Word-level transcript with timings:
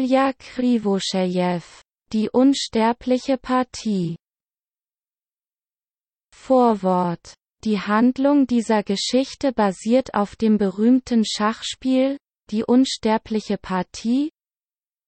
Ilja 0.00 0.32
Krivoschejew, 0.32 1.60
die 2.14 2.30
unsterbliche 2.30 3.36
Partie. 3.36 4.16
Vorwort 6.34 7.34
Die 7.64 7.78
Handlung 7.78 8.46
dieser 8.46 8.82
Geschichte 8.82 9.52
basiert 9.52 10.14
auf 10.14 10.36
dem 10.36 10.56
berühmten 10.56 11.26
Schachspiel, 11.26 12.16
die 12.50 12.64
unsterbliche 12.64 13.58
Partie, 13.58 14.30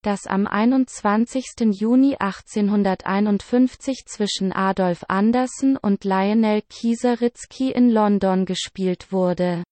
das 0.03 0.27
am 0.27 0.47
21. 0.47 1.71
Juni 1.71 2.17
1851 2.19 4.05
zwischen 4.05 4.53
Adolf 4.53 5.07
Andersen 5.09 5.79
und 5.79 6.05
Lionel 6.05 6.61
Kieseritzky 6.69 7.71
in 7.71 7.89
London 7.89 8.45
gespielt 8.45 9.11
wurde. 9.11 9.65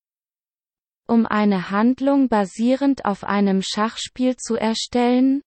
Um 1.11 1.27
eine 1.27 1.71
Handlung 1.73 2.29
basierend 2.29 3.05
auf 3.05 3.25
einem 3.25 3.63
Schachspiel 3.63 4.37
zu 4.37 4.55
erstellen, 4.55 5.43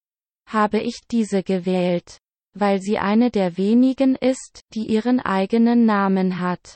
habe 0.46 0.78
ich 0.78 1.00
diese 1.10 1.42
gewählt, 1.42 2.18
weil 2.52 2.82
sie 2.82 2.98
eine 2.98 3.30
der 3.30 3.56
wenigen 3.56 4.14
ist, 4.14 4.60
die 4.74 4.86
ihren 4.86 5.20
eigenen 5.20 5.86
Namen 5.86 6.38
hat. 6.38 6.74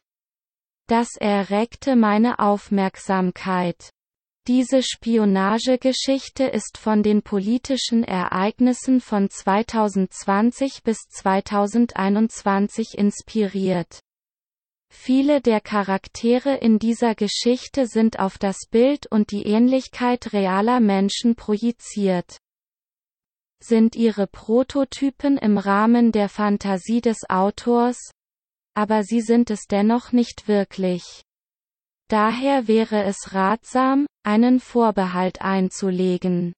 Das 0.86 1.16
erregte 1.16 1.96
meine 1.96 2.38
Aufmerksamkeit. 2.38 3.90
Diese 4.46 4.82
Spionagegeschichte 4.82 6.44
ist 6.44 6.78
von 6.78 7.02
den 7.02 7.20
politischen 7.20 8.04
Ereignissen 8.04 9.02
von 9.02 9.28
2020 9.28 10.82
bis 10.82 10.96
2021 11.10 12.96
inspiriert. 12.96 14.00
Viele 14.90 15.40
der 15.40 15.60
Charaktere 15.60 16.56
in 16.56 16.78
dieser 16.78 17.14
Geschichte 17.14 17.86
sind 17.86 18.18
auf 18.18 18.38
das 18.38 18.66
Bild 18.70 19.06
und 19.06 19.30
die 19.30 19.44
Ähnlichkeit 19.44 20.32
realer 20.32 20.80
Menschen 20.80 21.34
projiziert. 21.34 22.38
Sind 23.62 23.96
ihre 23.96 24.26
Prototypen 24.26 25.36
im 25.36 25.58
Rahmen 25.58 26.12
der 26.12 26.28
Fantasie 26.28 27.00
des 27.00 27.28
Autors? 27.28 27.98
Aber 28.74 29.02
sie 29.02 29.20
sind 29.20 29.50
es 29.50 29.66
dennoch 29.68 30.12
nicht 30.12 30.46
wirklich. 30.46 31.22
Daher 32.08 32.68
wäre 32.68 33.02
es 33.02 33.34
ratsam, 33.34 34.06
einen 34.22 34.60
Vorbehalt 34.60 35.42
einzulegen. 35.42 36.54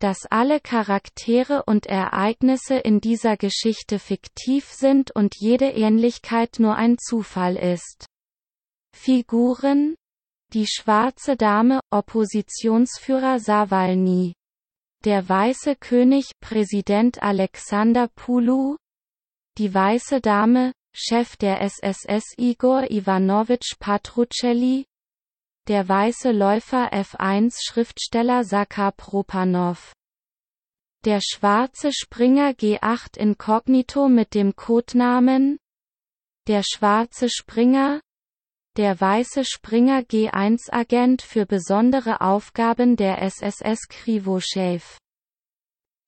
Dass 0.00 0.24
alle 0.30 0.60
Charaktere 0.60 1.62
und 1.66 1.84
Ereignisse 1.84 2.76
in 2.76 3.02
dieser 3.02 3.36
Geschichte 3.36 3.98
fiktiv 3.98 4.64
sind 4.64 5.14
und 5.14 5.34
jede 5.38 5.66
Ähnlichkeit 5.66 6.56
nur 6.58 6.74
ein 6.74 6.96
Zufall 6.96 7.56
ist. 7.56 8.06
Figuren 8.96 9.96
Die 10.54 10.66
schwarze 10.66 11.36
Dame, 11.36 11.80
Oppositionsführer 11.90 13.40
Sawalny. 13.40 14.32
Der 15.04 15.28
Weiße 15.28 15.76
König, 15.76 16.32
Präsident 16.40 17.22
Alexander 17.22 18.08
Pulu. 18.08 18.76
Die 19.58 19.72
Weiße 19.72 20.22
Dame, 20.22 20.72
Chef 20.94 21.36
der 21.36 21.60
SSS 21.60 22.24
Igor 22.38 22.90
Ivanovich 22.90 23.76
Patrucelli, 23.78 24.86
der 25.70 25.88
weiße 25.88 26.32
Läufer 26.32 26.92
F1 26.92 27.54
Schriftsteller 27.64 28.42
Sakar 28.42 28.90
Propanov. 28.90 29.92
Der 31.04 31.20
schwarze 31.22 31.92
Springer 31.92 32.50
G8 32.50 33.16
Inkognito 33.16 34.08
mit 34.08 34.34
dem 34.34 34.56
Codenamen? 34.56 35.60
Der 36.48 36.64
schwarze 36.64 37.28
Springer? 37.30 38.00
Der 38.76 39.00
weiße 39.00 39.44
Springer 39.44 40.00
G1 40.00 40.72
Agent 40.72 41.22
für 41.22 41.46
besondere 41.46 42.20
Aufgaben 42.20 42.96
der 42.96 43.22
SSS 43.22 43.86
Krivoschew. 43.88 44.80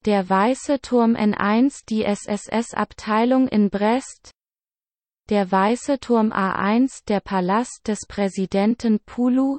Der 0.05 0.28
Weiße 0.28 0.80
Turm 0.80 1.14
N1 1.14 1.84
die 1.88 2.02
SSS-Abteilung 2.02 3.46
in 3.46 3.70
Brest 3.70 4.33
der 5.33 5.50
Weiße 5.50 5.98
Turm 5.98 6.30
A1 6.30 7.07
der 7.08 7.20
Palast 7.20 7.89
des 7.89 8.01
Präsidenten 8.07 9.01
Pulu. 9.01 9.57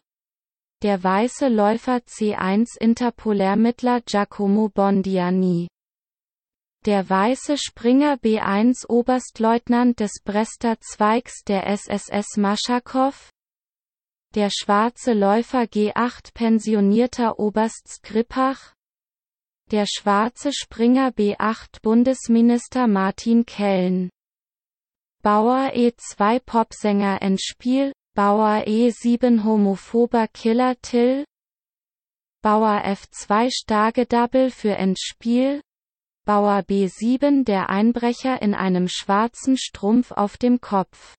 Der 0.84 1.03
Weiße 1.03 1.48
Läufer 1.48 1.96
C1 1.96 2.78
Interpolermittler 2.80 4.02
Giacomo 4.02 4.70
Bondiani. 4.70 5.68
Der 6.86 7.09
Weiße 7.09 7.58
Springer 7.58 8.18
B1 8.18 8.88
Oberstleutnant 8.88 10.00
des 10.00 10.12
Brester 10.24 10.80
Zweigs 10.80 11.44
der 11.44 11.66
SSS 11.66 12.38
Maschakow 12.38 13.31
der 14.36 14.52
Schwarze 14.52 15.14
Läufer 15.14 15.64
G8 15.64 16.36
pensionierter 16.36 17.40
Oberst 17.40 17.88
Skripach. 17.88 18.75
Der 19.72 19.88
Schwarze 19.88 20.52
Springer 20.53 21.09
B8 21.09 21.81
Bundesminister 21.81 22.86
Martin 22.86 23.48
Kellen 23.48 24.12
Bauer 25.24 25.72
E2 25.74 26.42
Popsänger 26.42 27.22
Endspiel, 27.22 27.94
Bauer 28.14 28.68
E7 28.68 29.46
homophober 29.46 30.28
Killer 30.28 30.76
Till, 30.82 31.24
Bauer 32.42 32.84
F2 32.84 33.50
starke 33.50 34.06
Double 34.06 34.52
für 34.52 34.76
Endspiel, 34.76 35.62
Bauer 36.26 36.60
B7 36.60 37.46
der 37.46 37.70
Einbrecher 37.70 38.42
in 38.42 38.54
einem 38.54 38.90
schwarzen 38.90 39.56
Strumpf 39.56 40.12
auf 40.12 40.36
dem 40.36 40.60
Kopf. 40.60 41.16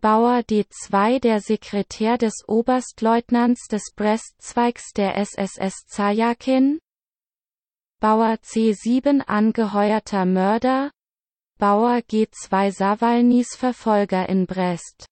Bauer 0.00 0.38
D2 0.38 1.20
der 1.20 1.40
Sekretär 1.42 2.16
des 2.16 2.44
Oberstleutnants 2.48 3.68
des 3.68 3.92
Brestzweigs 3.94 4.92
der 4.94 5.18
SSS 5.18 5.84
Zajakin. 5.86 6.78
Bauer 8.00 8.38
C7 8.42 9.20
angeheuerter 9.20 10.24
Mörder, 10.24 10.92
Bauer 11.58 12.02
G2 12.02 12.70
Sawalnys 12.70 13.56
Verfolger 13.56 14.28
in 14.28 14.44
Brest. 14.44 15.06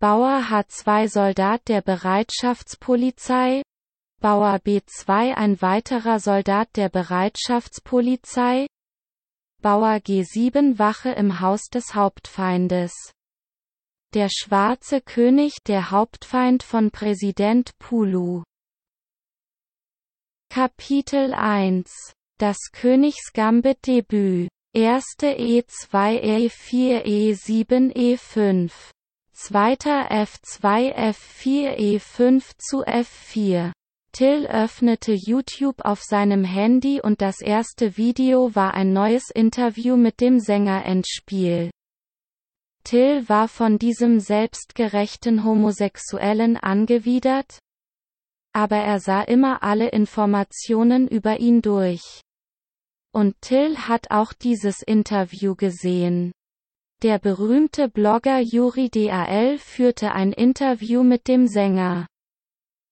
Bauer 0.00 0.48
H2 0.50 1.08
Soldat 1.08 1.68
der 1.68 1.80
Bereitschaftspolizei, 1.80 3.62
Bauer 4.20 4.56
B2 4.56 5.34
ein 5.34 5.62
weiterer 5.62 6.18
Soldat 6.18 6.70
der 6.74 6.88
Bereitschaftspolizei, 6.88 8.66
Bauer 9.62 10.00
G7 10.00 10.80
Wache 10.80 11.10
im 11.10 11.38
Haus 11.38 11.68
des 11.68 11.94
Hauptfeindes. 11.94 12.92
Der 14.14 14.30
schwarze 14.30 15.00
König 15.00 15.62
der 15.68 15.92
Hauptfeind 15.92 16.64
von 16.64 16.90
Präsident 16.90 17.78
Pulu. 17.78 18.42
Kapitel 20.50 21.32
1 21.32 22.12
Das 22.38 22.58
Königsgambit 22.72 23.86
Debüt 23.86 24.48
Erste 24.74 25.28
E2 25.38 26.20
E4 26.20 27.02
E7 27.06 27.90
E5. 27.94 28.70
Zweiter 29.32 30.10
F2 30.10 30.94
F4 30.94 31.76
E5 31.78 32.52
zu 32.58 32.84
F4. 32.84 33.72
Till 34.12 34.46
öffnete 34.46 35.14
YouTube 35.14 35.80
auf 35.86 36.02
seinem 36.02 36.44
Handy 36.44 37.00
und 37.00 37.22
das 37.22 37.40
erste 37.40 37.96
Video 37.96 38.54
war 38.54 38.74
ein 38.74 38.92
neues 38.92 39.30
Interview 39.30 39.96
mit 39.96 40.20
dem 40.20 40.38
Sänger 40.38 40.84
Endspiel. 40.84 41.70
Till 42.84 43.26
war 43.26 43.48
von 43.48 43.78
diesem 43.78 44.20
selbstgerechten 44.20 45.44
Homosexuellen 45.44 46.58
angewidert, 46.58 47.58
aber 48.52 48.76
er 48.76 49.00
sah 49.00 49.22
immer 49.22 49.62
alle 49.62 49.88
Informationen 49.88 51.08
über 51.08 51.40
ihn 51.40 51.62
durch. 51.62 52.20
Und 53.18 53.34
Till 53.40 53.76
hat 53.76 54.12
auch 54.12 54.32
dieses 54.32 54.80
Interview 54.80 55.56
gesehen. 55.56 56.30
Der 57.02 57.18
berühmte 57.18 57.88
Blogger 57.88 58.38
Juri 58.38 58.90
DAL 58.90 59.58
führte 59.58 60.12
ein 60.12 60.32
Interview 60.32 61.02
mit 61.02 61.26
dem 61.26 61.48
Sänger. 61.48 62.06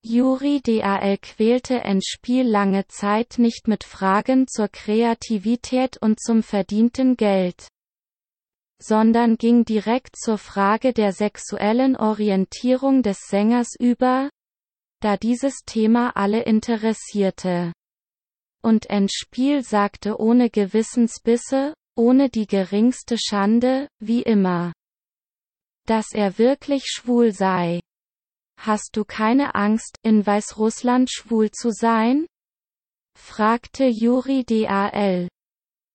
Juri 0.03 0.61
DAL 0.63 1.19
quälte 1.19 1.77
Endspiel 1.79 2.43
lange 2.43 2.89
Zeit 2.89 3.39
nicht 3.39 3.69
mit 3.69 3.85
Fragen 3.85 4.49
zur 4.49 4.67
Kreativität 4.67 5.97
und 6.03 6.19
zum 6.19 6.43
verdienten 6.43 7.17
Geld 7.17 7.69
sondern 8.83 9.37
ging 9.37 9.65
direkt 9.65 10.17
zur 10.17 10.39
Frage 10.39 10.93
der 10.93 11.13
sexuellen 11.13 11.97
Orientierung 11.97 13.05
des 13.05 13.19
Sängers 13.29 13.77
über, 13.79 14.29
da 15.01 15.17
dieses 15.17 15.61
Thema 15.65 16.17
alle 16.17 16.43
interessierte 16.43 17.73
und 18.67 18.91
Endspiel 18.91 19.63
sagte 19.63 20.19
ohne 20.19 20.51
Gewissensbisse, 20.51 21.73
ohne 21.97 22.29
die 22.29 22.49
geringste 22.49 23.17
Schande, 23.17 23.87
wie 24.01 24.23
immer. 24.23 24.73
Dass 25.87 26.13
er 26.13 26.37
wirklich 26.37 26.87
schwul 26.87 27.31
sei. 27.31 27.79
Hast 28.59 28.97
du 28.97 29.05
keine 29.05 29.55
Angst, 29.55 29.99
in 30.03 30.27
Weißrussland 30.27 31.13
schwul 31.13 31.53
zu 31.53 31.71
sein? 31.71 32.27
fragte 33.17 33.85
Juri 33.85 34.45
DAL. 34.45 35.29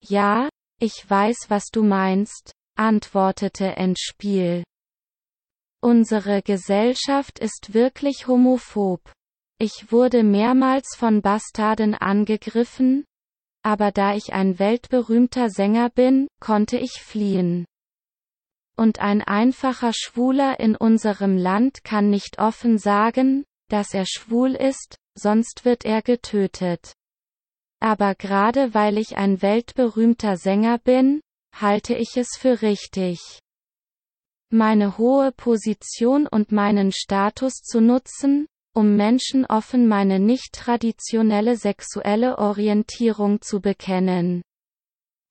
Ja, 0.01 0.47
ich 0.79 1.09
weiß 1.09 1.49
was 1.49 1.65
du 1.73 1.83
meinst, 1.83 2.53
antwortete 2.77 3.75
Endspiel. 3.75 4.63
Unsere 5.83 6.41
Gesellschaft 6.41 7.37
ist 7.37 7.73
wirklich 7.73 8.27
homophob. 8.27 9.11
Ich 9.63 9.91
wurde 9.91 10.23
mehrmals 10.23 10.95
von 10.97 11.21
Bastarden 11.21 11.93
angegriffen, 11.93 13.05
aber 13.61 13.91
da 13.91 14.15
ich 14.15 14.33
ein 14.33 14.57
weltberühmter 14.57 15.51
Sänger 15.51 15.91
bin, 15.91 16.27
konnte 16.39 16.79
ich 16.79 16.93
fliehen. 16.93 17.67
Und 18.75 18.97
ein 19.01 19.21
einfacher 19.21 19.91
Schwuler 19.93 20.59
in 20.59 20.75
unserem 20.75 21.37
Land 21.37 21.83
kann 21.83 22.09
nicht 22.09 22.39
offen 22.39 22.79
sagen, 22.79 23.43
dass 23.69 23.93
er 23.93 24.07
schwul 24.07 24.55
ist, 24.55 24.95
sonst 25.13 25.63
wird 25.63 25.85
er 25.85 26.01
getötet. 26.01 26.93
Aber 27.79 28.15
gerade 28.15 28.73
weil 28.73 28.97
ich 28.97 29.15
ein 29.15 29.43
weltberühmter 29.43 30.37
Sänger 30.37 30.79
bin, 30.79 31.21
halte 31.53 31.93
ich 31.93 32.17
es 32.17 32.29
für 32.35 32.63
richtig. 32.63 33.19
Meine 34.49 34.97
hohe 34.97 35.31
Position 35.31 36.25
und 36.25 36.51
meinen 36.51 36.91
Status 36.91 37.61
zu 37.61 37.79
nutzen, 37.79 38.47
um 38.73 38.95
Menschen 38.95 39.45
offen 39.45 39.87
meine 39.87 40.19
nicht 40.19 40.53
traditionelle 40.53 41.57
sexuelle 41.57 42.37
Orientierung 42.37 43.41
zu 43.41 43.59
bekennen. 43.59 44.41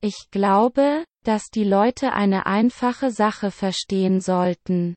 Ich 0.03 0.29
glaube, 0.31 1.05
dass 1.25 1.51
die 1.51 1.65
Leute 1.65 2.13
eine 2.13 2.47
einfache 2.47 3.11
Sache 3.11 3.51
verstehen 3.51 4.21
sollten. 4.21 4.95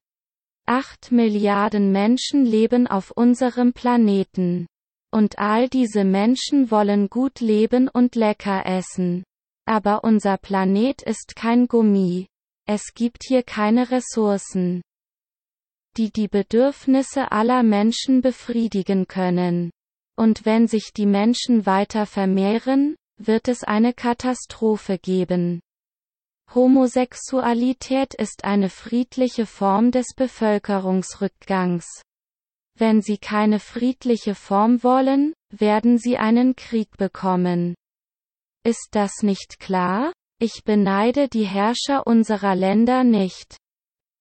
Acht 0.65 1.11
Milliarden 1.11 1.91
Menschen 1.91 2.45
leben 2.45 2.87
auf 2.87 3.11
unserem 3.11 3.73
Planeten. 3.73 4.67
Und 5.11 5.37
all 5.37 5.67
diese 5.69 6.03
Menschen 6.03 6.71
wollen 6.71 7.09
gut 7.09 7.39
leben 7.39 7.87
und 7.89 8.15
lecker 8.15 8.65
essen. 8.65 9.23
Aber 9.65 10.03
unser 10.03 10.37
Planet 10.37 11.01
ist 11.01 11.35
kein 11.35 11.67
Gummi. 11.67 12.27
Es 12.65 12.93
gibt 12.93 13.23
hier 13.27 13.43
keine 13.43 13.91
Ressourcen 13.91 14.81
die 15.97 16.11
die 16.11 16.27
Bedürfnisse 16.27 17.31
aller 17.31 17.63
Menschen 17.63 18.21
befriedigen 18.21 19.07
können. 19.07 19.71
Und 20.15 20.45
wenn 20.45 20.67
sich 20.67 20.91
die 20.95 21.05
Menschen 21.05 21.65
weiter 21.65 22.05
vermehren, 22.05 22.95
wird 23.17 23.47
es 23.47 23.63
eine 23.63 23.93
Katastrophe 23.93 24.97
geben. 24.97 25.59
Homosexualität 26.53 28.13
ist 28.13 28.43
eine 28.43 28.69
friedliche 28.69 29.45
Form 29.45 29.91
des 29.91 30.13
Bevölkerungsrückgangs. 30.15 32.03
Wenn 32.75 33.01
sie 33.01 33.17
keine 33.17 33.59
friedliche 33.59 34.35
Form 34.35 34.83
wollen, 34.83 35.33
werden 35.49 35.97
sie 35.97 36.17
einen 36.17 36.55
Krieg 36.55 36.95
bekommen. 36.97 37.75
Ist 38.63 38.89
das 38.91 39.23
nicht 39.23 39.59
klar? 39.59 40.13
Ich 40.39 40.63
beneide 40.63 41.27
die 41.27 41.45
Herrscher 41.45 42.05
unserer 42.05 42.55
Länder 42.55 43.03
nicht. 43.03 43.57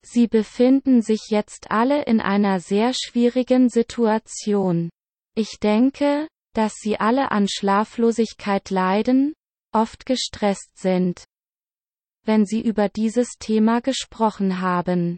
Sie 0.04 0.26
befinden 0.26 1.02
sich 1.02 1.28
jetzt 1.28 1.70
alle 1.70 2.02
in 2.04 2.20
einer 2.20 2.60
sehr 2.60 2.93
schwierigen 2.93 3.69
Situation. 3.69 4.90
Ich 5.34 5.58
denke, 5.60 6.28
dass 6.54 6.75
sie 6.75 6.99
alle 6.99 7.31
an 7.31 7.49
Schlaflosigkeit 7.49 8.70
leiden, 8.70 9.34
oft 9.72 10.04
gestresst 10.04 10.76
sind. 10.78 11.25
Wenn 12.25 12.44
sie 12.44 12.60
über 12.60 12.88
dieses 12.88 13.31
Thema 13.38 13.81
gesprochen 13.81 14.60
haben. 14.60 15.16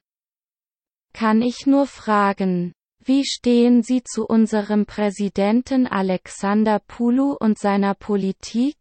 Kann 1.12 1.42
ich 1.42 1.66
nur 1.66 1.86
fragen, 1.86 2.72
wie 3.06 3.26
stehen 3.26 3.82
Sie 3.82 4.02
zu 4.02 4.26
unserem 4.26 4.86
Präsidenten 4.86 5.86
Alexander 5.86 6.78
Pulu 6.78 7.36
und 7.38 7.58
seiner 7.58 7.94
Politik? 7.94 8.76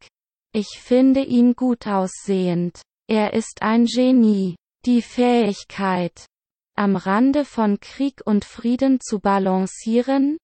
Ich 0.54 0.80
finde 0.80 1.24
ihn 1.24 1.56
gut 1.56 1.88
aussehend. 1.88 2.82
Er 3.10 3.34
ist 3.34 3.62
ein 3.62 3.86
Genie. 3.86 4.56
Die 4.86 5.02
Fähigkeit, 5.02 6.26
am 6.76 6.98
Rande 6.98 7.46
von 7.46 7.80
Krieg 7.80 8.22
und 8.26 8.44
Frieden 8.44 9.00
zu 9.00 9.20
balancieren, 9.20 10.38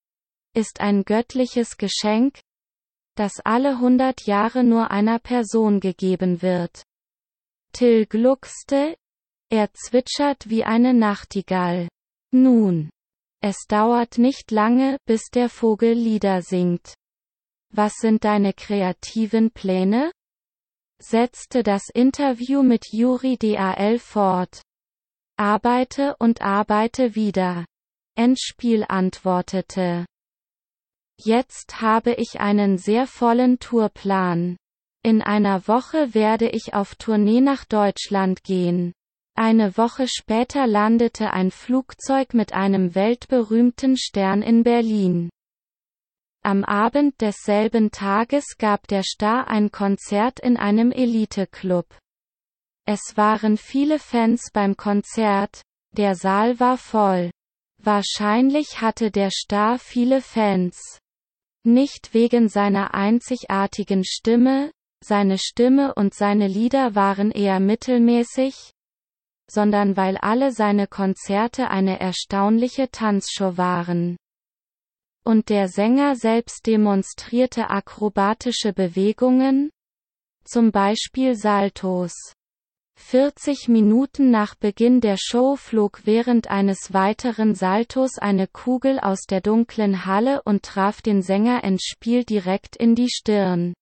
ist 0.55 0.79
ein 0.79 1.03
göttliches 1.03 1.75
Geschenk, 1.75 2.39
das 3.15 3.41
alle 3.43 3.79
hundert 3.79 4.27
Jahre 4.27 4.63
nur 4.63 4.91
einer 4.91 5.19
Person 5.19 5.81
gegeben 5.81 6.41
wird. 6.41 6.83
Till 7.73 8.05
gluckste, 8.05 8.95
er 9.49 9.73
zwitschert 9.73 10.49
wie 10.49 10.63
eine 10.63 10.93
Nachtigall. 10.93 11.89
Nun. 12.31 12.89
Es 13.41 13.65
dauert 13.67 14.17
nicht 14.17 14.51
lange, 14.51 14.97
bis 15.05 15.29
der 15.33 15.49
Vogel 15.49 15.93
Lieder 15.93 16.41
singt. 16.41 16.93
Was 17.73 17.95
sind 17.95 18.23
deine 18.23 18.53
kreativen 18.53 19.51
Pläne? 19.51 20.11
Setzte 21.01 21.63
das 21.63 21.89
Interview 21.93 22.63
mit 22.63 22.91
Juri 22.91 23.37
Dal 23.37 23.99
fort. 23.99 24.61
Arbeite 25.37 26.15
und 26.19 26.41
arbeite 26.41 27.15
wieder. 27.15 27.65
Endspiel 28.15 28.85
antwortete. 28.87 30.05
Jetzt 31.17 31.81
habe 31.81 32.13
ich 32.13 32.39
einen 32.39 32.77
sehr 32.77 33.07
vollen 33.07 33.59
Tourplan. 33.59 34.57
In 35.03 35.21
einer 35.21 35.67
Woche 35.67 36.13
werde 36.13 36.49
ich 36.49 36.73
auf 36.73 36.95
Tournee 36.95 37.41
nach 37.41 37.65
Deutschland 37.65 38.43
gehen. 38.43 38.93
Eine 39.35 39.77
Woche 39.77 40.07
später 40.09 40.67
landete 40.67 41.31
ein 41.31 41.51
Flugzeug 41.51 42.33
mit 42.33 42.53
einem 42.53 42.93
weltberühmten 42.95 43.95
Stern 43.95 44.41
in 44.41 44.63
Berlin. 44.63 45.29
Am 46.41 46.63
Abend 46.63 47.19
desselben 47.19 47.91
Tages 47.91 48.57
gab 48.57 48.87
der 48.87 49.03
Star 49.03 49.49
ein 49.49 49.71
Konzert 49.71 50.39
in 50.39 50.55
einem 50.55 50.91
Elite-Club. 50.91 51.85
Es 52.85 53.17
waren 53.17 53.57
viele 53.57 53.99
Fans 53.99 54.49
beim 54.53 54.77
Konzert, 54.77 55.61
der 55.91 56.15
Saal 56.15 56.59
war 56.59 56.77
voll. 56.77 57.29
Wahrscheinlich 57.81 58.79
hatte 58.79 59.11
der 59.11 59.31
Star 59.31 59.79
viele 59.79 60.21
Fans. 60.21 60.99
Nicht 61.65 62.13
wegen 62.13 62.47
seiner 62.47 62.93
einzigartigen 62.93 64.05
Stimme, 64.05 64.71
seine 65.03 65.37
Stimme 65.37 65.93
und 65.93 66.13
seine 66.13 66.47
Lieder 66.47 66.95
waren 66.95 67.31
eher 67.31 67.59
mittelmäßig, 67.59 68.71
sondern 69.51 69.97
weil 69.97 70.17
alle 70.17 70.51
seine 70.53 70.87
Konzerte 70.87 71.69
eine 71.69 71.99
erstaunliche 71.99 72.89
Tanzshow 72.91 73.57
waren 73.57 74.17
und 75.23 75.49
der 75.49 75.67
Sänger 75.67 76.15
selbst 76.15 76.65
demonstrierte 76.65 77.69
akrobatische 77.69 78.73
Bewegungen, 78.73 79.71
zum 80.43 80.71
Beispiel 80.71 81.35
Saltos. 81.35 82.13
40 82.99 83.69
Minuten 83.69 84.29
nach 84.29 84.55
Beginn 84.55 85.01
der 85.01 85.17
Show 85.17 85.55
flog 85.55 86.01
während 86.03 86.49
eines 86.49 86.93
weiteren 86.93 87.55
Saltos 87.55 88.17
eine 88.17 88.45
Kugel 88.47 88.99
aus 88.99 89.21
der 89.21 89.41
dunklen 89.41 90.05
Halle 90.05 90.41
und 90.43 90.63
traf 90.63 91.01
den 91.01 91.21
Sänger 91.21 91.63
ins 91.63 91.83
Spiel 91.85 92.23
direkt 92.25 92.75
in 92.75 92.95
die 92.95 93.09
Stirn. 93.09 93.73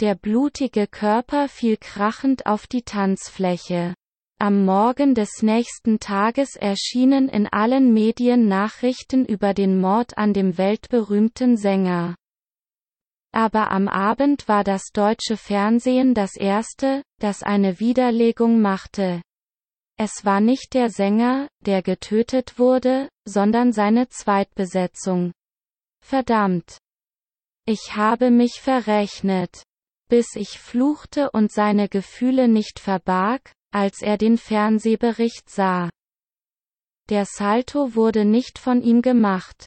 Der 0.00 0.14
blutige 0.14 0.86
Körper 0.86 1.48
fiel 1.48 1.76
krachend 1.76 2.46
auf 2.46 2.66
die 2.66 2.82
Tanzfläche. 2.82 3.94
Am 4.38 4.64
Morgen 4.64 5.14
des 5.14 5.42
nächsten 5.42 6.00
Tages 6.00 6.56
erschienen 6.56 7.28
in 7.28 7.46
allen 7.46 7.92
Medien 7.92 8.48
Nachrichten 8.48 9.24
über 9.24 9.54
den 9.54 9.80
Mord 9.80 10.18
an 10.18 10.32
dem 10.32 10.58
weltberühmten 10.58 11.56
Sänger. 11.56 12.16
Aber 13.32 13.70
am 13.70 13.88
Abend 13.88 14.48
war 14.48 14.64
das 14.64 14.90
deutsche 14.92 15.36
Fernsehen 15.36 16.14
das 16.14 16.36
erste, 16.36 17.02
das 17.20 17.42
eine 17.42 17.80
Widerlegung 17.80 18.60
machte. 18.60 19.22
Es 19.96 20.24
war 20.24 20.40
nicht 20.40 20.74
der 20.74 20.90
Sänger, 20.90 21.48
der 21.60 21.82
getötet 21.82 22.58
wurde, 22.58 23.08
sondern 23.24 23.72
seine 23.72 24.08
Zweitbesetzung. 24.08 25.32
Verdammt. 26.00 26.78
Ich 27.66 27.96
habe 27.96 28.30
mich 28.30 28.60
verrechnet. 28.60 29.62
Bis 30.08 30.34
ich 30.34 30.58
fluchte 30.58 31.30
und 31.30 31.50
seine 31.50 31.88
Gefühle 31.88 32.46
nicht 32.46 32.78
verbarg, 32.78 33.52
als 33.74 34.02
er 34.02 34.16
den 34.16 34.38
Fernsehbericht 34.38 35.50
sah. 35.50 35.90
Der 37.10 37.26
Salto 37.26 37.94
wurde 37.94 38.24
nicht 38.24 38.58
von 38.58 38.80
ihm 38.80 39.02
gemacht, 39.02 39.66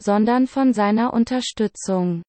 sondern 0.00 0.46
von 0.46 0.72
seiner 0.72 1.12
Unterstützung. 1.12 2.22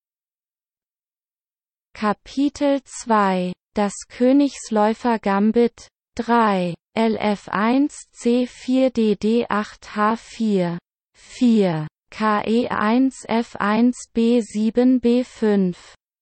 Kapitel 1.93 2.81
2 2.83 3.53
Das 3.75 3.93
Königsläufer 4.09 5.19
Gambit 5.19 5.87
3 6.15 6.73
LF1 6.97 7.93
C4 8.13 8.89
DD8 8.91 9.83
H4 9.83 10.77
4 11.15 11.87
KE1 12.11 13.27
F1 13.27 13.93
B7 14.15 14.99
B5 14.99 15.75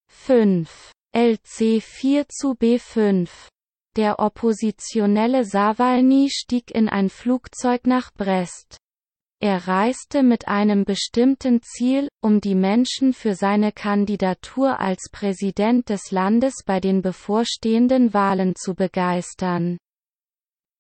5 0.10 0.92
LC4 1.16 2.28
zu 2.28 2.52
B5 2.54 3.30
der 3.98 4.20
oppositionelle 4.20 5.44
Sawalny 5.44 6.30
stieg 6.32 6.72
in 6.72 6.88
ein 6.88 7.10
Flugzeug 7.10 7.88
nach 7.88 8.14
Brest. 8.14 8.78
Er 9.40 9.68
reiste 9.68 10.24
mit 10.24 10.48
einem 10.48 10.86
bestimmten 10.86 11.62
Ziel, 11.62 12.08
um 12.22 12.42
die 12.42 12.56
Menschen 12.56 13.14
für 13.14 13.36
seine 13.36 13.72
Kandidatur 13.72 14.80
als 14.80 15.10
Präsident 15.12 15.90
des 15.90 16.12
Landes 16.12 16.64
bei 16.66 16.80
den 16.80 17.02
bevorstehenden 17.02 18.14
Wahlen 18.14 18.56
zu 18.56 18.74
begeistern. 18.74 19.78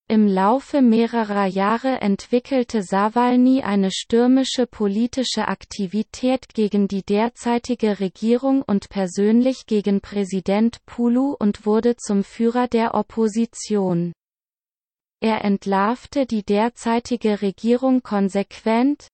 Im 0.09 0.25
Laufe 0.25 0.81
mehrerer 0.81 1.47
Jahre 1.47 1.99
entwickelte 1.99 2.81
Sawalny 2.81 3.61
eine 3.63 3.91
stürmische 3.91 4.65
politische 4.65 5.49
Aktivität 5.49 6.47
gegen 6.53 6.87
die 6.87 7.03
derzeitige 7.03 7.99
Regierung 7.99 8.61
und 8.61 8.87
persönlich 8.87 9.65
gegen 9.65 9.99
Präsident 9.99 10.77
Pulu 10.85 11.35
und 11.37 11.65
wurde 11.65 11.97
zum 11.97 12.23
Führer 12.23 12.69
der 12.69 12.95
Opposition. 12.95 14.13
Er 15.19 15.43
entlarvte 15.43 16.25
die 16.25 16.43
derzeitige 16.43 17.41
Regierung 17.41 18.01
konsequent, 18.01 19.09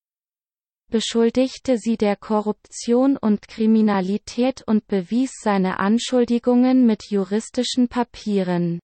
beschuldigte 0.91 1.79
sie 1.79 1.97
der 1.97 2.15
Korruption 2.15 3.17
und 3.17 3.47
Kriminalität 3.47 4.61
und 4.67 4.85
bewies 4.85 5.31
seine 5.41 5.79
Anschuldigungen 5.79 6.85
mit 6.85 7.09
juristischen 7.09 7.87
Papieren. 7.87 8.79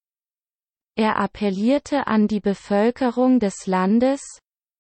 Er 1.00 1.16
appellierte 1.16 2.08
an 2.08 2.28
die 2.28 2.42
Bevölkerung 2.42 3.40
des 3.40 3.68
Landes, 3.68 4.20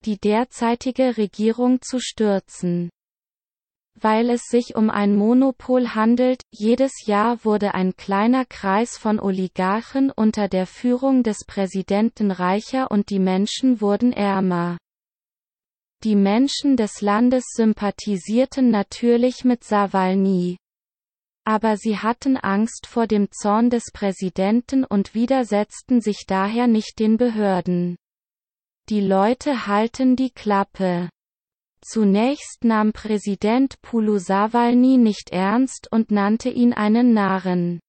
die 0.04 0.18
derzeitige 0.18 1.16
Regierung 1.16 1.82
zu 1.82 2.02
stürzen. 2.02 2.90
Weil 3.96 4.30
es 4.30 4.42
sich 4.50 4.76
um 4.76 4.90
ein 4.90 5.16
Monopol 5.16 5.96
handelt, 5.96 6.42
jedes 6.52 7.06
Jahr 7.06 7.46
wurde 7.46 7.74
ein 7.74 7.96
kleiner 7.96 8.44
Kreis 8.44 8.98
von 8.98 9.18
Oligarchen 9.22 10.12
unter 10.12 10.50
der 10.50 10.68
Führung 10.68 11.24
des 11.24 11.46
Präsidenten 11.48 12.32
reicher 12.32 12.92
und 12.92 13.12
die 13.12 13.20
Menschen 13.20 13.80
wurden 13.80 14.12
ärmer. 14.12 14.78
Die 16.04 16.18
Menschen 16.18 16.76
des 16.76 17.00
Landes 17.00 17.46
sympathisierten 17.56 18.70
natürlich 18.70 19.46
mit 19.46 19.64
Sawalny 19.64 20.58
aber 21.50 21.77
sie 21.77 21.98
hatten 21.98 22.38
Angst 22.38 22.86
vor 22.86 23.08
dem 23.08 23.32
Zorn 23.32 23.72
des 23.72 23.86
Präsidenten 23.91 24.84
und 24.84 25.15
widersetzten 25.15 26.00
sich 26.00 26.25
daher 26.27 26.68
nicht 26.68 27.00
den 27.00 27.18
Behörden. 27.18 27.98
Die 28.89 29.01
Leute 29.01 29.65
halten 29.65 30.15
die 30.15 30.29
Klappe. 30.29 31.10
Zunächst 31.82 32.63
nahm 32.63 32.94
Präsident 32.94 33.82
Pulu 33.82 34.20
Sawalny 34.20 34.98
nicht 34.98 35.32
ernst 35.32 35.91
und 35.91 36.12
nannte 36.12 36.50
ihn 36.50 36.72
einen 36.72 37.15
Narren. 37.15 37.79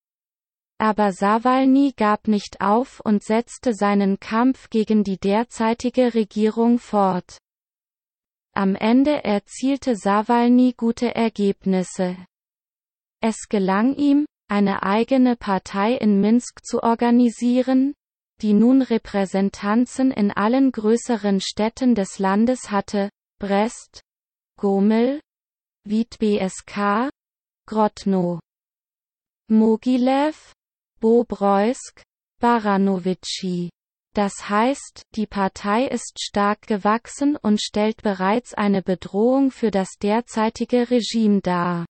Aber 0.78 1.12
Sawalny 1.12 1.92
gab 1.94 2.28
nicht 2.28 2.62
auf 2.62 3.00
und 3.00 3.22
setzte 3.22 3.74
seinen 3.74 4.18
Kampf 4.20 4.70
gegen 4.70 5.04
die 5.04 5.18
derzeitige 5.18 6.14
Regierung 6.14 6.78
fort. 6.78 7.36
Am 8.54 8.74
Ende 8.74 9.22
erzielte 9.22 9.96
Sawalny 9.96 10.72
gute 10.78 11.14
Ergebnisse. 11.14 12.16
Es 13.22 13.48
gelang 13.48 13.94
ihm, 13.96 14.24
eine 14.48 14.82
eigene 14.82 15.36
Partei 15.36 15.94
in 15.94 16.20
Minsk 16.20 16.64
zu 16.64 16.82
organisieren, 16.82 17.94
die 18.40 18.54
nun 18.54 18.80
Repräsentanzen 18.80 20.10
in 20.10 20.30
allen 20.30 20.72
größeren 20.72 21.40
Städten 21.40 21.94
des 21.94 22.18
Landes 22.18 22.70
hatte, 22.70 23.10
Brest, 23.38 24.00
Gomel, 24.58 25.20
Vitebsk, 25.84 27.10
Grodno, 27.66 28.40
Mogilev, 29.48 30.52
Bobroisk, 31.00 32.02
Baranowitschi. 32.40 33.68
Das 34.14 34.48
heißt, 34.48 35.02
die 35.14 35.26
Partei 35.26 35.86
ist 35.86 36.18
stark 36.20 36.62
gewachsen 36.62 37.36
und 37.36 37.60
stellt 37.60 38.02
bereits 38.02 38.54
eine 38.54 38.82
Bedrohung 38.82 39.50
für 39.50 39.70
das 39.70 39.90
derzeitige 40.00 40.90
Regime 40.90 41.42
dar 41.42 41.84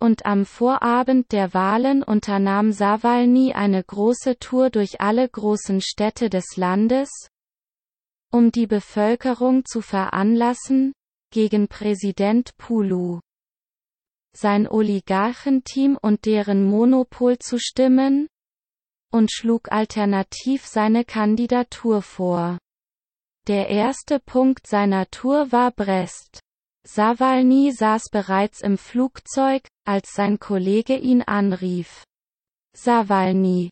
und 0.00 0.26
am 0.26 0.44
Vorabend 0.44 1.32
der 1.32 1.54
Wahlen 1.54 2.02
unternahm 2.02 2.72
Sawalny 2.72 3.52
eine 3.52 3.82
große 3.82 4.38
Tour 4.38 4.70
durch 4.70 5.00
alle 5.00 5.28
großen 5.28 5.80
Städte 5.80 6.30
des 6.30 6.56
Landes, 6.56 7.10
um 8.30 8.50
die 8.50 8.66
Bevölkerung 8.66 9.64
zu 9.64 9.80
veranlassen, 9.80 10.92
gegen 11.30 11.68
Präsident 11.68 12.56
Pulu 12.56 13.20
sein 14.36 14.68
Oligarchenteam 14.68 15.96
und 16.00 16.24
deren 16.24 16.64
Monopol 16.64 17.38
zu 17.38 17.58
stimmen, 17.58 18.28
und 19.12 19.30
schlug 19.30 19.70
alternativ 19.70 20.66
seine 20.66 21.04
Kandidatur 21.04 22.02
vor. 22.02 22.58
Der 23.46 23.68
erste 23.68 24.18
Punkt 24.18 24.66
seiner 24.66 25.06
Tour 25.10 25.52
war 25.52 25.70
Brest. 25.70 26.40
Sawalny 26.86 27.72
saß 27.72 28.10
bereits 28.10 28.60
im 28.60 28.76
Flugzeug, 28.76 29.66
als 29.86 30.12
sein 30.12 30.38
Kollege 30.38 30.96
ihn 30.96 31.22
anrief. 31.22 32.04
Sawalny. 32.76 33.70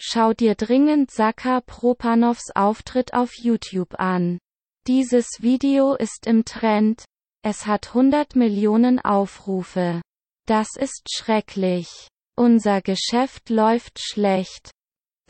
Schau 0.00 0.32
dir 0.32 0.54
dringend 0.54 1.10
Saka 1.10 1.60
Propanows 1.60 2.50
Auftritt 2.54 3.14
auf 3.14 3.36
YouTube 3.36 3.98
an. 3.98 4.38
Dieses 4.86 5.26
Video 5.40 5.94
ist 5.94 6.26
im 6.26 6.44
Trend, 6.44 7.04
es 7.42 7.66
hat 7.66 7.88
100 7.88 8.36
Millionen 8.36 9.00
Aufrufe. 9.00 10.02
Das 10.46 10.68
ist 10.76 11.08
schrecklich. 11.12 12.08
Unser 12.36 12.82
Geschäft 12.82 13.50
läuft 13.50 13.98
schlecht. 13.98 14.70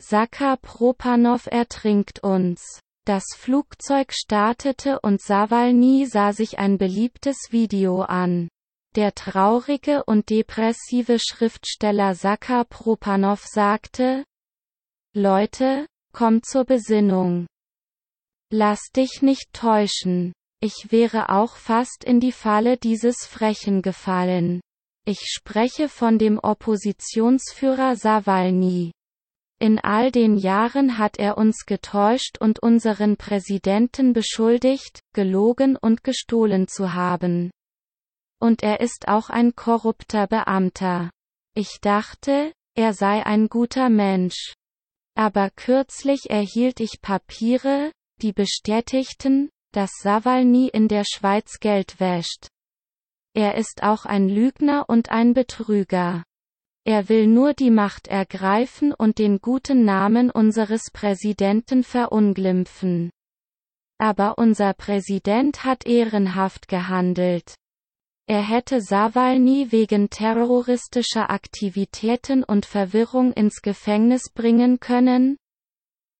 Saka 0.01 0.57
Propanov 0.57 1.47
ertrinkt 1.47 2.23
uns. 2.23 2.79
Das 3.05 3.23
Flugzeug 3.35 4.11
startete 4.11 4.99
und 4.99 5.21
Sawalny 5.21 6.07
sah 6.07 6.33
sich 6.33 6.57
ein 6.57 6.79
beliebtes 6.79 7.37
Video 7.51 8.01
an. 8.01 8.49
Der 8.95 9.13
traurige 9.13 10.03
und 10.05 10.31
depressive 10.31 11.19
Schriftsteller 11.19 12.15
Saka 12.15 12.63
Propanov 12.63 13.45
sagte, 13.45 14.23
Leute, 15.13 15.85
kommt 16.13 16.45
zur 16.45 16.65
Besinnung. 16.65 17.45
Lass 18.51 18.89
dich 18.95 19.21
nicht 19.21 19.53
täuschen. 19.53 20.33
Ich 20.59 20.87
wäre 20.89 21.29
auch 21.29 21.57
fast 21.57 22.03
in 22.03 22.19
die 22.19 22.31
Falle 22.31 22.77
dieses 22.77 23.17
Frechen 23.27 23.83
gefallen. 23.83 24.61
Ich 25.05 25.19
spreche 25.25 25.89
von 25.89 26.17
dem 26.17 26.39
Oppositionsführer 26.39 27.97
Sawalny. 27.97 28.94
In 29.65 29.79
all 29.79 30.11
den 30.11 30.37
Jahren 30.37 30.99
hat 30.99 31.17
er 31.17 31.39
uns 31.39 31.65
getäuscht 31.65 32.37
und 32.39 32.59
unseren 32.59 33.17
Präsidenten 33.17 34.13
beschuldigt, 34.13 34.99
gelogen 35.11 35.75
und 35.75 36.03
gestohlen 36.03 36.67
zu 36.67 36.93
haben. 36.93 37.49
Und 38.39 38.61
er 38.61 38.79
ist 38.79 39.07
auch 39.07 39.31
ein 39.31 39.55
korrupter 39.55 40.27
Beamter. 40.27 41.09
Ich 41.55 41.79
dachte, 41.81 42.53
er 42.75 42.93
sei 42.93 43.25
ein 43.25 43.47
guter 43.47 43.89
Mensch. 43.89 44.53
Aber 45.15 45.49
kürzlich 45.49 46.29
erhielt 46.29 46.79
ich 46.79 47.01
Papiere, 47.01 47.91
die 48.21 48.33
bestätigten, 48.33 49.49
dass 49.71 49.89
Sawalny 50.03 50.67
in 50.67 50.87
der 50.87 51.05
Schweiz 51.11 51.57
Geld 51.59 51.99
wäscht. 51.99 52.49
Er 53.33 53.55
ist 53.55 53.81
auch 53.81 54.05
ein 54.05 54.29
Lügner 54.29 54.85
und 54.87 55.09
ein 55.09 55.33
Betrüger. 55.33 56.23
Er 56.85 57.09
will 57.09 57.25
nur 57.25 57.53
die 57.53 57.71
Macht 57.71 58.07
ergreifen 58.07 58.93
und 58.93 59.17
den 59.17 59.39
guten 59.39 59.85
Namen 59.85 60.29
unseres 60.29 60.91
Präsidenten 60.93 61.83
verunglimpfen. 61.83 63.09
Aber 63.97 64.37
unser 64.37 64.73
Präsident 64.73 65.63
hat 65.63 65.85
ehrenhaft 65.87 66.67
gehandelt. 66.67 67.55
Er 68.27 68.41
hätte 68.41 68.81
Sawalny 68.81 69.71
wegen 69.71 70.09
terroristischer 70.09 71.29
Aktivitäten 71.29 72.43
und 72.43 72.65
Verwirrung 72.65 73.33
ins 73.33 73.61
Gefängnis 73.61 74.31
bringen 74.33 74.79
können, 74.79 75.37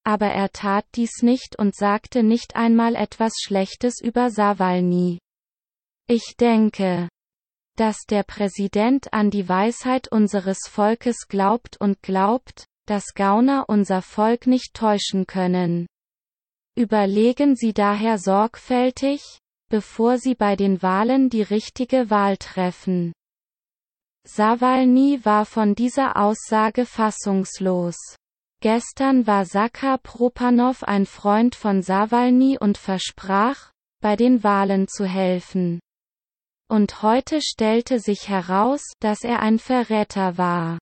aber 0.06 0.28
er 0.28 0.52
tat 0.52 0.86
dies 0.94 1.24
nicht 1.24 1.58
und 1.58 1.76
sagte 1.76 2.22
nicht 2.22 2.56
einmal 2.56 2.96
etwas 2.96 3.34
Schlechtes 3.42 4.00
über 4.02 4.30
Sawalny. 4.30 5.18
Ich 6.08 6.36
denke, 6.40 7.10
dass 7.76 8.06
der 8.10 8.24
Präsident 8.24 9.14
an 9.14 9.30
die 9.30 9.48
Weisheit 9.48 10.08
unseres 10.08 10.60
Volkes 10.70 11.28
glaubt 11.28 11.78
und 11.80 12.02
glaubt, 12.02 12.66
dass 12.86 13.14
Gauner 13.14 13.66
unser 13.68 14.02
Volk 14.02 14.48
nicht 14.48 14.74
täuschen 14.74 15.28
können. 15.28 15.88
Überlegen 16.76 17.56
Sie 17.56 17.74
daher 17.74 18.18
sorgfältig, 18.18 19.22
bevor 19.70 20.18
Sie 20.18 20.36
bei 20.36 20.56
den 20.56 20.82
Wahlen 20.82 21.30
die 21.30 21.42
richtige 21.42 22.10
Wahl 22.10 22.38
treffen. 22.38 23.14
Sawalny 24.28 25.24
war 25.24 25.46
von 25.46 25.76
dieser 25.76 26.18
Aussage 26.18 26.86
fassungslos. 26.86 27.96
Gestern 28.62 29.28
war 29.28 29.46
Saka 29.46 29.98
Propanov 29.98 30.84
ein 30.84 31.06
Freund 31.06 31.56
von 31.56 31.82
Sawalny 31.82 32.58
und 32.60 32.78
versprach, 32.78 33.72
bei 34.02 34.16
den 34.16 34.44
Wahlen 34.44 34.88
zu 34.88 35.06
helfen. 35.06 35.80
Und 36.68 37.04
heute 37.04 37.42
stellte 37.42 38.00
sich 38.00 38.28
heraus, 38.28 38.82
dass 39.00 39.24
er 39.24 39.42
ein 39.42 39.60
Verräter 39.60 40.38
war. 40.38 40.80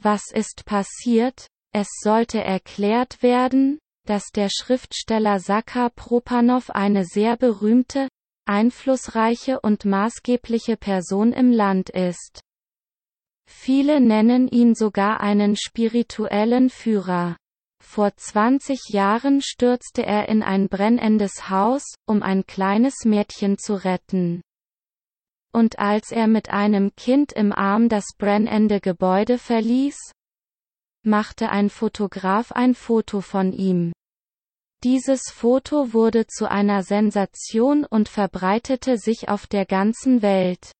Was 0.00 0.30
ist 0.32 0.64
passiert? 0.64 1.46
Es 1.74 1.88
sollte 2.02 2.42
erklärt 2.42 3.22
werden, 3.22 3.78
dass 4.06 4.30
der 4.34 4.48
Schriftsteller 4.50 5.38
Saka 5.38 5.90
Propanov 5.90 6.70
eine 6.70 7.04
sehr 7.04 7.36
berühmte, 7.36 8.08
einflussreiche 8.46 9.60
und 9.60 9.84
maßgebliche 9.84 10.76
Person 10.76 11.32
im 11.32 11.52
Land 11.52 11.90
ist. 11.90 12.40
Viele 13.46 14.00
nennen 14.00 14.48
ihn 14.48 14.74
sogar 14.74 15.20
einen 15.20 15.56
spirituellen 15.56 16.70
Führer. 16.70 17.36
Vor 17.82 18.14
20 18.16 18.88
Jahren 18.88 19.42
stürzte 19.42 20.04
er 20.04 20.28
in 20.28 20.42
ein 20.42 20.68
brennendes 20.68 21.50
Haus, 21.50 21.94
um 22.06 22.22
ein 22.22 22.46
kleines 22.46 23.04
Mädchen 23.04 23.58
zu 23.58 23.74
retten. 23.74 24.42
Und 25.52 25.78
als 25.78 26.12
er 26.12 26.26
mit 26.26 26.50
einem 26.50 26.94
Kind 26.96 27.32
im 27.32 27.52
Arm 27.52 27.88
das 27.88 28.06
brennende 28.16 28.80
Gebäude 28.80 29.38
verließ, 29.38 30.12
machte 31.04 31.50
ein 31.50 31.68
Fotograf 31.68 32.52
ein 32.52 32.74
Foto 32.74 33.20
von 33.20 33.52
ihm. 33.52 33.92
Dieses 34.82 35.30
Foto 35.30 35.92
wurde 35.92 36.26
zu 36.26 36.50
einer 36.50 36.82
Sensation 36.82 37.84
und 37.84 38.08
verbreitete 38.08 38.98
sich 38.98 39.28
auf 39.28 39.46
der 39.46 39.66
ganzen 39.66 40.22
Welt. 40.22 40.72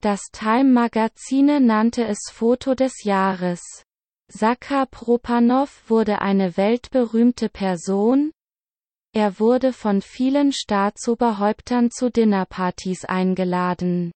Das 0.00 0.20
Time 0.32 0.72
Magazine 0.72 1.60
nannte 1.60 2.04
es 2.04 2.30
Foto 2.32 2.74
des 2.74 3.04
Jahres. 3.04 3.60
Sakar 4.28 4.86
Propanov 4.86 5.82
wurde 5.88 6.20
eine 6.20 6.56
weltberühmte 6.56 7.48
Person. 7.48 8.30
Er 9.18 9.40
wurde 9.40 9.72
von 9.72 10.00
vielen 10.00 10.52
Staatsoberhäuptern 10.52 11.90
zu 11.90 12.08
Dinnerpartys 12.08 13.04
eingeladen. 13.04 14.12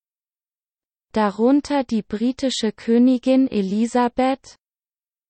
Darunter 1.10 1.82
die 1.82 2.02
britische 2.02 2.70
Königin 2.70 3.48
Elisabeth, 3.48 4.54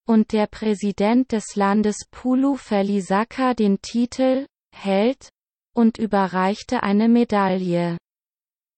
und 0.06 0.32
der 0.32 0.46
Präsident 0.46 1.32
des 1.32 1.56
Landes 1.56 2.04
Pulu 2.10 2.56
verlieh 2.56 3.00
Sakar 3.00 3.54
den 3.54 3.80
Titel 3.80 4.44
Held 4.74 5.30
und 5.74 5.96
überreichte 5.96 6.82
eine 6.82 7.08
Medaille. 7.08 7.96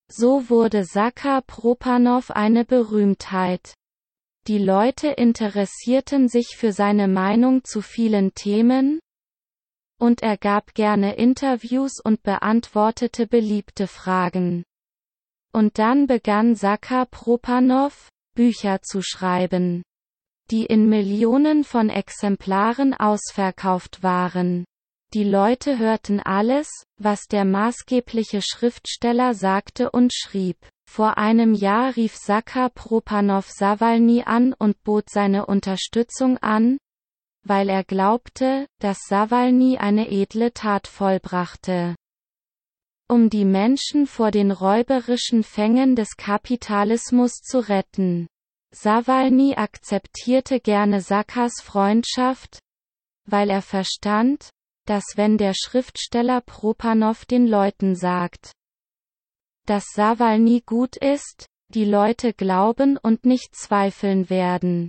So 0.09 0.49
wurde 0.49 0.85
Sakar 0.85 1.43
Propanov 1.43 2.31
eine 2.31 2.65
Berühmtheit. 2.65 3.75
Die 4.47 4.59
Leute 4.59 5.09
interessierten 5.09 6.29
sich 6.29 6.55
für 6.57 6.73
seine 6.73 7.09
Meinung 7.09 7.65
zu 7.65 7.83
vielen 7.83 8.33
Themen, 8.35 9.01
und 9.99 10.23
er 10.23 10.37
gab 10.37 10.75
gerne 10.75 11.17
Interviews 11.17 12.01
und 12.03 12.23
beantwortete 12.23 13.27
beliebte 13.27 13.87
Fragen. 13.87 14.65
Und 15.53 15.79
dann 15.79 16.07
begann 16.07 16.57
Sakar 16.57 17.07
Propanov, 17.07 18.09
Bücher 18.35 18.83
zu 18.83 19.03
schreiben, 19.03 19.83
die 20.51 20.67
in 20.67 20.89
Millionen 20.89 21.65
von 21.65 21.89
Exemplaren 21.89 22.93
ausverkauft 22.95 24.03
waren. 24.03 24.65
Die 25.15 25.23
Leute 25.23 25.79
hörten 25.79 26.19
alles, 26.19 26.69
was 27.01 27.29
der 27.29 27.45
maßgebliche 27.45 28.43
Schriftsteller 28.43 29.35
sagte 29.35 29.93
und 29.93 30.13
schrieb. 30.13 30.57
Vor 30.91 31.19
einem 31.19 31.55
Jahr 31.55 31.95
rief 31.95 32.17
Sakar 32.17 32.71
Propanov 32.71 33.49
Sawalny 33.49 34.25
an 34.27 34.53
und 34.53 34.83
bot 34.83 35.09
seine 35.09 35.47
Unterstützung 35.47 36.39
an, 36.39 36.79
weil 37.45 37.69
er 37.69 37.85
glaubte, 37.85 38.67
dass 38.81 38.99
Sawalny 39.09 39.79
eine 39.79 40.11
edle 40.11 40.53
Tat 40.53 40.87
vollbrachte. 40.87 41.95
Um 43.09 43.31
die 43.31 43.45
Menschen 43.45 44.07
vor 44.07 44.31
den 44.31 44.51
räuberischen 44.51 45.43
Fängen 45.43 45.95
des 45.95 46.17
Kapitalismus 46.17 47.35
zu 47.43 47.59
retten. 47.69 48.27
Sawalny 48.73 49.55
akzeptierte 49.55 50.59
gerne 50.59 51.01
Sakars 51.01 51.61
Freundschaft, 51.63 52.59
weil 53.27 53.51
er 53.51 53.63
verstand, 53.63 54.51
dass 54.87 55.05
wenn 55.17 55.39
der 55.39 55.53
Schriftsteller 55.55 56.41
Propanov 56.41 57.25
den 57.25 57.47
Leuten 57.47 57.95
sagt, 57.95 58.53
dass 59.67 59.85
Sawalny 59.95 60.63
gut 60.67 60.97
ist, 60.97 61.47
die 61.69 61.85
Leute 61.85 62.33
glauben 62.33 62.99
und 62.99 63.25
nicht 63.25 63.55
zweifeln 63.57 64.29
werden. 64.29 64.89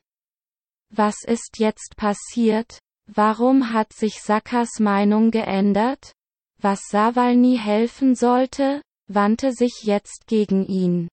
Was 0.98 1.25
ist 1.25 1.60
jetzt 1.60 1.98
passiert? 1.98 2.80
Warum 3.08 3.74
hat 3.74 3.92
sich 3.92 4.22
Sakas 4.22 4.80
Meinung 4.80 5.30
geändert? 5.30 6.14
Was 6.62 6.80
Sawalny 6.90 7.60
helfen 7.62 8.16
sollte, 8.16 8.82
wandte 9.08 9.52
sich 9.52 9.82
jetzt 9.84 10.25
gegen 10.25 10.66
ihn. 10.66 11.10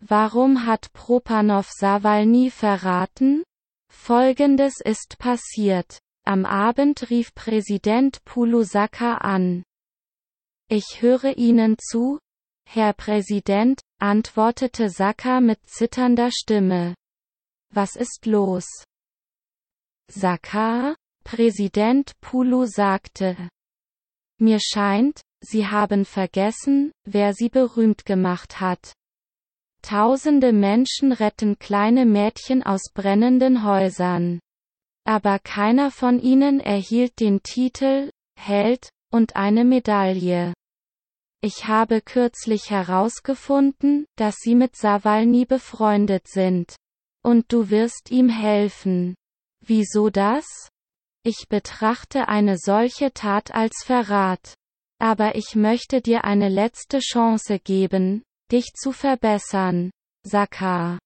Warum 0.00 0.64
hat 0.64 0.94
Propanov 0.94 1.70
Sawalny 1.70 2.50
verraten? 2.50 3.44
Folgendes 3.90 4.80
ist 4.82 5.18
passiert. 5.18 5.98
Am 6.24 6.46
Abend 6.46 7.10
rief 7.10 7.34
Präsident 7.34 8.24
Pulusaka 8.24 9.18
an. 9.18 9.62
Ich 10.68 11.02
höre 11.02 11.36
Ihnen 11.36 11.76
zu, 11.76 12.18
Herr 12.66 12.94
Präsident, 12.94 13.82
antwortete 13.98 14.88
Saka 14.88 15.42
mit 15.42 15.58
zitternder 15.66 16.30
Stimme. 16.32 16.94
Was 17.68 17.94
ist 17.94 18.24
los? 18.24 18.64
Saka? 20.12 20.94
Präsident 21.24 22.12
Pulu 22.20 22.66
sagte. 22.66 23.48
Mir 24.38 24.58
scheint, 24.60 25.20
Sie 25.42 25.66
haben 25.66 26.04
vergessen, 26.04 26.92
wer 27.04 27.32
Sie 27.32 27.48
berühmt 27.48 28.04
gemacht 28.04 28.60
hat. 28.60 28.92
Tausende 29.82 30.52
Menschen 30.52 31.12
retten 31.12 31.58
kleine 31.58 32.06
Mädchen 32.06 32.62
aus 32.62 32.92
brennenden 32.92 33.64
Häusern. 33.64 34.38
Aber 35.04 35.38
keiner 35.38 35.90
von 35.90 36.20
ihnen 36.20 36.60
erhielt 36.60 37.18
den 37.18 37.42
Titel, 37.42 38.10
Held, 38.38 38.90
und 39.10 39.34
eine 39.34 39.64
Medaille. 39.64 40.54
Ich 41.40 41.66
habe 41.66 42.00
kürzlich 42.00 42.70
herausgefunden, 42.70 44.06
dass 44.16 44.36
Sie 44.36 44.54
mit 44.54 44.76
Sawalny 44.76 45.44
befreundet 45.44 46.28
sind. 46.28 46.76
Und 47.24 47.52
du 47.52 47.70
wirst 47.70 48.10
ihm 48.12 48.28
helfen. 48.28 49.16
Wieso 49.62 50.10
das? 50.10 50.44
Ich 51.24 51.46
betrachte 51.48 52.28
eine 52.28 52.58
solche 52.58 53.12
Tat 53.12 53.54
als 53.54 53.84
Verrat. 53.84 54.54
Aber 55.00 55.34
ich 55.34 55.54
möchte 55.54 56.00
dir 56.00 56.24
eine 56.24 56.48
letzte 56.48 56.98
Chance 56.98 57.58
geben, 57.58 58.22
dich 58.50 58.72
zu 58.74 58.92
verbessern. 58.92 59.90
Sakar. 60.24 60.98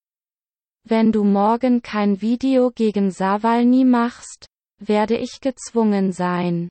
Wenn 0.85 1.13
du 1.13 1.25
morgen 1.25 1.83
kein 1.83 2.21
Video 2.21 2.71
gegen 2.71 3.11
Sawalny 3.11 3.85
machst, 3.85 4.47
werde 4.79 5.17
ich 5.17 5.41
gezwungen 5.41 6.13
sein, 6.13 6.69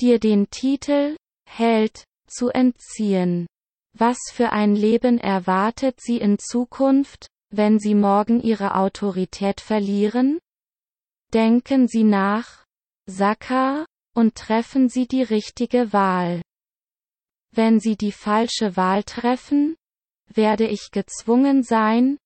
dir 0.00 0.18
den 0.18 0.48
Titel, 0.50 1.16
Held, 1.48 2.04
zu 2.28 2.50
entziehen. 2.50 3.46
Was 3.96 4.18
für 4.32 4.50
ein 4.50 4.74
Leben 4.74 5.18
erwartet 5.18 6.00
sie 6.00 6.18
in 6.18 6.38
Zukunft, 6.38 7.26
wenn 7.50 7.78
sie 7.78 7.94
morgen 7.94 8.40
ihre 8.40 8.74
Autorität 8.74 9.60
verlieren? 9.60 10.38
Denken 11.34 11.88
Sie 11.88 12.04
nach, 12.04 12.64
Saka, 13.06 13.84
und 14.14 14.34
treffen 14.34 14.88
Sie 14.88 15.06
die 15.06 15.22
richtige 15.22 15.92
Wahl. 15.92 16.42
Wenn 17.52 17.80
Sie 17.80 17.96
die 17.96 18.12
falsche 18.12 18.76
Wahl 18.76 19.04
treffen, 19.04 19.76
werde 20.26 20.66
ich 20.66 20.90
gezwungen 20.90 21.62
sein, 21.62 22.18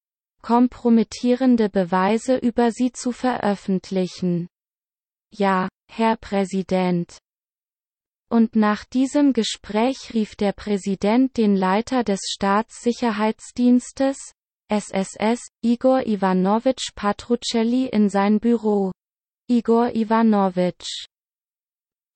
kompromittierende 0.43 1.69
Beweise 1.69 2.37
über 2.37 2.73
Sie 2.73 2.93
zu 2.93 3.13
veröffentlichen. 3.13 4.49
Ja, 5.31 5.69
Herr 5.91 6.17
Präsident. 6.17 7.19
Und 8.29 8.57
nach 8.57 8.85
diesem 8.85 9.33
Gespräch 9.33 10.15
rief 10.15 10.37
der 10.37 10.53
Präsident 10.53 11.37
den 11.37 11.55
Leiter 11.55 12.03
des 12.03 12.21
Staatssicherheitsdienstes, 12.31 14.33
SSS, 14.69 15.41
Igor 15.63 16.07
Ivanovich 16.07 16.93
Patrucelli 16.95 17.87
in 17.87 18.09
sein 18.09 18.41
Büro. 18.41 18.93
Igor 19.49 19.95
Ivanovich. 19.95 21.07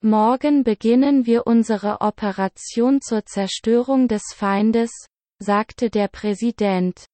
Morgen 0.02 0.62
beginnen 0.62 1.26
wir 1.26 1.46
unsere 1.46 2.00
Operation 2.00 3.00
zur 3.00 3.24
Zerstörung 3.24 4.08
des 4.08 4.22
Feindes, 4.34 4.90
sagte 5.38 5.90
der 5.90 6.08
Präsident. 6.08 7.06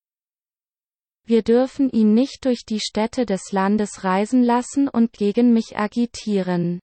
Wir 1.24 1.42
dürfen 1.42 1.88
ihn 1.90 2.14
nicht 2.14 2.44
durch 2.44 2.64
die 2.64 2.80
Städte 2.80 3.24
des 3.24 3.52
Landes 3.52 4.04
reisen 4.04 4.42
lassen 4.42 4.88
und 4.88 5.12
gegen 5.12 5.52
mich 5.52 5.78
agitieren. 5.78 6.80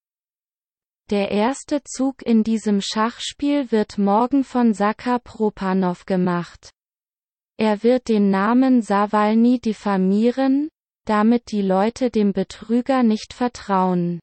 Der 1.10 1.32
erste 1.32 1.84
Zug 1.84 2.22
in 2.22 2.44
diesem 2.44 2.82
Schachspiel 2.82 3.72
wird 3.72 3.98
morgen 3.98 4.44
von 4.44 4.74
Sakar 4.74 5.20
Propanov 5.20 6.06
gemacht. 6.06 6.72
Er 7.62 7.84
wird 7.84 8.08
den 8.08 8.30
Namen 8.30 8.82
Sawalny 8.82 9.60
diffamieren, 9.60 10.70
damit 11.06 11.52
die 11.52 11.62
Leute 11.62 12.10
dem 12.10 12.32
Betrüger 12.32 13.04
nicht 13.04 13.34
vertrauen. 13.34 14.22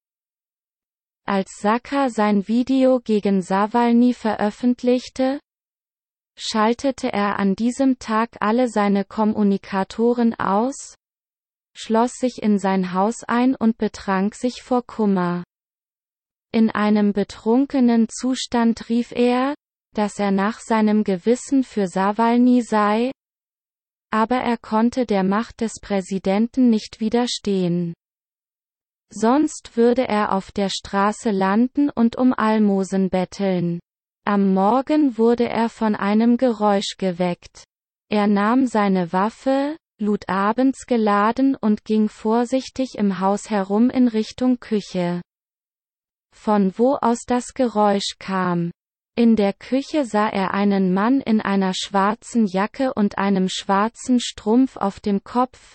Als 1.26 1.58
Sakar 1.60 2.08
sein 2.08 2.48
Video 2.48 2.98
gegen 2.98 3.42
Sawalny 3.42 4.14
veröffentlichte, 4.14 5.38
schaltete 6.38 7.12
er 7.12 7.38
an 7.38 7.56
diesem 7.56 7.98
Tag 7.98 8.38
alle 8.40 8.70
seine 8.70 9.04
Kommunikatoren 9.04 10.32
aus, 10.40 10.94
schloss 11.76 12.12
sich 12.12 12.42
in 12.42 12.58
sein 12.58 12.94
Haus 12.94 13.22
ein 13.22 13.54
und 13.54 13.76
betrank 13.76 14.34
sich 14.34 14.62
vor 14.62 14.86
Kummer. 14.86 15.44
In 16.52 16.70
einem 16.70 17.12
betrunkenen 17.12 18.08
Zustand 18.08 18.88
rief 18.88 19.12
er, 19.12 19.54
dass 19.92 20.18
er 20.18 20.30
nach 20.30 20.58
seinem 20.60 21.04
Gewissen 21.04 21.64
für 21.64 21.86
Sawalny 21.86 22.62
sei, 22.62 23.10
aber 24.16 24.36
er 24.36 24.56
konnte 24.56 25.04
der 25.04 25.24
Macht 25.24 25.60
des 25.60 25.74
Präsidenten 25.78 26.70
nicht 26.70 27.00
widerstehen. 27.00 27.92
sonst 29.10 29.76
würde 29.76 30.08
er 30.08 30.32
auf 30.32 30.52
der 30.52 30.70
Straße 30.70 31.30
landen 31.30 31.90
und 31.90 32.16
um 32.16 32.32
Almosen 32.32 33.10
betteln. 33.10 33.78
Am 34.24 34.54
Morgen 34.54 35.18
wurde 35.18 35.46
er 35.50 35.68
von 35.68 35.94
einem 35.94 36.38
Geräusch 36.38 36.96
geweckt. 36.96 37.64
Er 38.08 38.26
nahm 38.26 38.66
seine 38.66 39.12
Waffe, 39.12 39.76
lud 40.00 40.26
abends 40.30 40.86
geladen 40.86 41.54
und 41.54 41.84
ging 41.84 42.08
vorsichtig 42.08 42.94
im 42.96 43.20
Haus 43.20 43.50
herum 43.50 43.90
in 43.90 44.08
Richtung 44.08 44.58
Küche. 44.60 45.20
Von 46.34 46.72
wo 46.78 46.94
aus 46.94 47.24
das 47.26 47.52
Geräusch 47.52 48.16
kam. 48.18 48.70
In 49.18 49.34
der 49.34 49.54
Küche 49.54 50.04
sah 50.04 50.28
er 50.28 50.52
einen 50.52 50.92
Mann 50.92 51.22
in 51.22 51.40
einer 51.40 51.72
schwarzen 51.72 52.46
Jacke 52.46 52.92
und 52.92 53.16
einem 53.16 53.48
schwarzen 53.48 54.20
Strumpf 54.20 54.76
auf 54.76 55.00
dem 55.00 55.24
Kopf, 55.24 55.74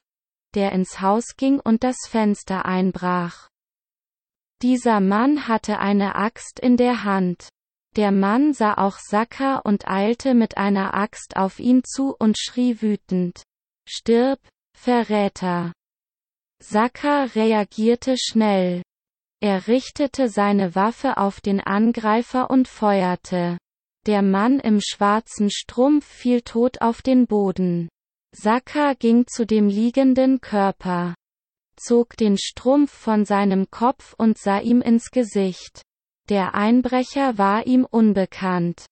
der 0.53 0.73
ins 0.73 1.01
Haus 1.01 1.35
ging 1.37 1.59
und 1.59 1.83
das 1.83 1.97
Fenster 2.07 2.65
einbrach. 2.65 3.49
Dieser 4.61 4.99
Mann 4.99 5.47
hatte 5.47 5.79
eine 5.79 6.13
Axt 6.13 6.59
in 6.59 6.77
der 6.77 7.03
Hand. 7.03 7.49
Der 7.95 8.11
Mann 8.11 8.53
sah 8.53 8.75
auch 8.75 8.99
Saka 8.99 9.57
und 9.57 9.87
eilte 9.87 10.35
mit 10.35 10.57
einer 10.57 10.93
Axt 10.93 11.35
auf 11.35 11.59
ihn 11.59 11.83
zu 11.83 12.15
und 12.15 12.37
schrie 12.37 12.79
wütend. 12.79 13.41
Stirb, 13.89 14.39
Verräter! 14.77 15.73
Saka 16.61 17.23
reagierte 17.23 18.17
schnell. 18.19 18.83
Er 19.43 19.67
richtete 19.67 20.29
seine 20.29 20.75
Waffe 20.75 21.17
auf 21.17 21.41
den 21.41 21.59
Angreifer 21.59 22.51
und 22.51 22.67
feuerte. 22.67 23.57
Der 24.05 24.21
Mann 24.21 24.59
im 24.59 24.79
schwarzen 24.81 25.49
Strumpf 25.49 26.05
fiel 26.05 26.41
tot 26.41 26.81
auf 26.81 27.01
den 27.01 27.25
Boden. 27.25 27.89
Saka 28.33 28.93
ging 28.93 29.25
zu 29.27 29.45
dem 29.45 29.67
liegenden 29.67 30.41
Körper, 30.41 31.15
zog 31.75 32.15
den 32.17 32.37
Strumpf 32.37 32.91
von 32.91 33.25
seinem 33.25 33.69
Kopf 33.71 34.13
und 34.17 34.37
sah 34.37 34.59
ihm 34.59 34.81
ins 34.81 35.09
Gesicht. 35.09 35.81
Der 36.29 36.53
Einbrecher 36.53 37.37
war 37.37 37.65
ihm 37.65 37.85
unbekannt. 37.85 38.85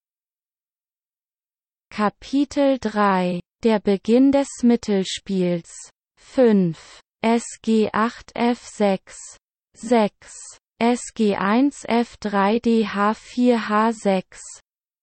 Kapitel 1.92 2.80
3 2.80 3.40
Der 3.64 3.80
Beginn 3.80 4.32
des 4.32 4.48
Mittelspiels 4.64 5.90
5 6.18 7.02
SG 7.22 7.90
8 7.94 8.36
F6 8.36 9.38
6 9.82 10.60
SG 10.82 11.36
1 11.38 11.88
F3 11.88 12.60
DH 12.60 13.14
4 13.16 13.60
H6 13.70 14.24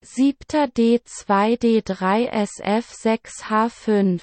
7. 0.02 0.36
D2 0.76 1.58
D3 1.58 2.28
SF 2.28 2.92
6 2.92 3.44
H5 3.44 4.22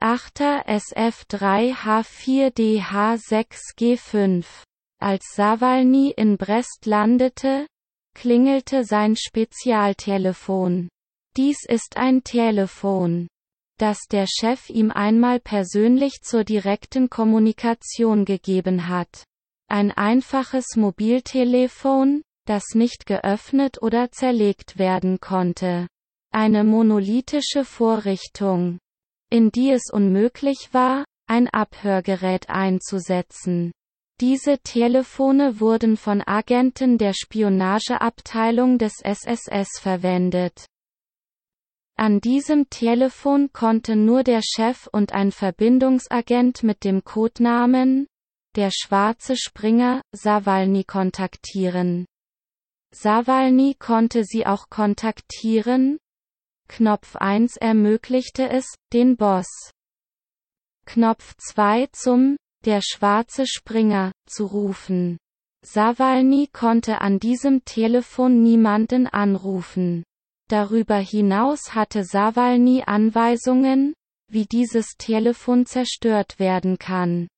8. 0.00 0.40
SF 0.66 1.24
3 1.26 1.72
H4 1.72 2.50
DH 2.50 3.18
6 3.18 3.60
G5 3.78 4.46
als 5.02 5.24
Sawalny 5.34 6.12
in 6.16 6.36
Brest 6.36 6.84
landete, 6.84 7.66
klingelte 8.14 8.84
sein 8.84 9.16
Spezialtelefon. 9.16 10.88
Dies 11.36 11.64
ist 11.66 11.96
ein 11.96 12.22
Telefon, 12.22 13.28
das 13.78 14.00
der 14.10 14.26
Chef 14.26 14.68
ihm 14.68 14.90
einmal 14.90 15.40
persönlich 15.40 16.20
zur 16.22 16.44
direkten 16.44 17.08
Kommunikation 17.08 18.24
gegeben 18.24 18.88
hat. 18.88 19.24
Ein 19.72 19.92
einfaches 19.92 20.74
Mobiltelefon, 20.74 22.22
das 22.44 22.74
nicht 22.74 23.06
geöffnet 23.06 23.80
oder 23.80 24.10
zerlegt 24.10 24.80
werden 24.80 25.20
konnte. 25.20 25.86
Eine 26.32 26.64
monolithische 26.64 27.64
Vorrichtung, 27.64 28.80
in 29.30 29.52
die 29.52 29.70
es 29.70 29.84
unmöglich 29.92 30.70
war, 30.72 31.04
ein 31.28 31.46
Abhörgerät 31.48 32.50
einzusetzen. 32.50 33.70
Diese 34.20 34.58
Telefone 34.58 35.60
wurden 35.60 35.96
von 35.96 36.20
Agenten 36.26 36.98
der 36.98 37.12
Spionageabteilung 37.14 38.76
des 38.76 38.94
SSS 39.04 39.78
verwendet. 39.78 40.66
An 41.96 42.20
diesem 42.20 42.68
Telefon 42.70 43.52
konnte 43.52 43.94
nur 43.94 44.24
der 44.24 44.40
Chef 44.42 44.88
und 44.90 45.12
ein 45.12 45.30
Verbindungsagent 45.30 46.64
mit 46.64 46.82
dem 46.82 47.04
Codenamen 47.04 48.08
der 48.56 48.70
schwarze 48.72 49.36
Springer 49.36 50.02
Sawalny 50.12 50.84
kontaktieren. 50.84 52.06
Sawalny 52.92 53.76
konnte 53.78 54.24
sie 54.24 54.46
auch 54.46 54.68
kontaktieren. 54.68 55.98
Knopf 56.68 57.16
1 57.16 57.56
ermöglichte 57.56 58.48
es, 58.48 58.66
den 58.92 59.16
Boss. 59.16 59.48
Knopf 60.86 61.34
2 61.38 61.88
zum 61.92 62.36
der 62.64 62.80
schwarze 62.82 63.46
Springer, 63.46 64.12
zu 64.26 64.44
rufen. 64.44 65.18
Sawalny 65.62 66.48
konnte 66.52 67.00
an 67.00 67.18
diesem 67.18 67.64
Telefon 67.64 68.42
niemanden 68.42 69.06
anrufen. 69.06 70.04
Darüber 70.48 70.96
hinaus 70.96 71.74
hatte 71.74 72.04
Sawalny 72.04 72.82
Anweisungen, 72.84 73.94
wie 74.28 74.46
dieses 74.46 74.96
Telefon 74.98 75.64
zerstört 75.64 76.38
werden 76.38 76.78
kann. 76.78 77.28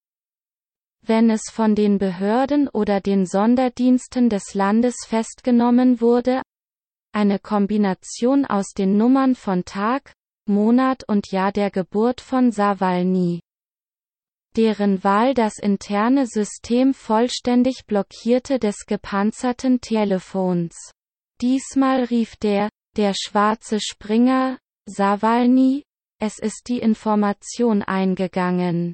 Wenn 1.04 1.30
es 1.30 1.42
von 1.50 1.74
den 1.74 1.98
Behörden 1.98 2.68
oder 2.68 3.00
den 3.00 3.26
Sonderdiensten 3.26 4.28
des 4.28 4.54
Landes 4.54 4.94
festgenommen 5.06 6.00
wurde, 6.00 6.42
eine 7.12 7.38
Kombination 7.38 8.44
aus 8.44 8.68
den 8.76 8.96
Nummern 8.96 9.34
von 9.34 9.64
Tag, 9.64 10.12
Monat 10.46 11.04
und 11.08 11.30
Jahr 11.30 11.52
der 11.52 11.70
Geburt 11.70 12.20
von 12.20 12.52
Sawalny 12.52 13.40
deren 14.56 15.02
Wahl 15.02 15.34
das 15.34 15.58
interne 15.58 16.26
System 16.26 16.94
vollständig 16.94 17.86
blockierte 17.86 18.58
des 18.58 18.86
gepanzerten 18.86 19.80
Telefons. 19.80 20.92
Diesmal 21.40 22.04
rief 22.04 22.36
der, 22.36 22.68
der 22.96 23.14
schwarze 23.14 23.80
Springer, 23.80 24.58
Sawalny, 24.86 25.84
es 26.20 26.38
ist 26.38 26.68
die 26.68 26.78
Information 26.78 27.82
eingegangen. 27.82 28.92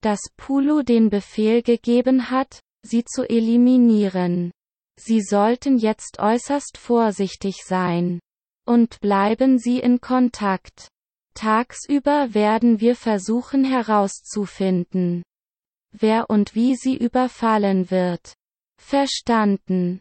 Dass 0.00 0.20
Pulu 0.36 0.82
den 0.82 1.10
Befehl 1.10 1.62
gegeben 1.62 2.30
hat, 2.30 2.60
sie 2.84 3.04
zu 3.04 3.28
eliminieren. 3.28 4.52
Sie 4.98 5.20
sollten 5.22 5.78
jetzt 5.78 6.18
äußerst 6.18 6.76
vorsichtig 6.76 7.64
sein. 7.64 8.20
Und 8.66 9.00
bleiben 9.00 9.58
Sie 9.58 9.78
in 9.78 10.00
Kontakt. 10.00 10.88
Tagsüber 11.34 12.34
werden 12.34 12.80
wir 12.80 12.96
versuchen 12.96 13.64
herauszufinden, 13.64 15.22
wer 15.92 16.28
und 16.28 16.56
wie 16.56 16.74
sie 16.74 16.96
überfallen 16.96 17.92
wird. 17.92 18.34
Verstanden, 18.76 20.00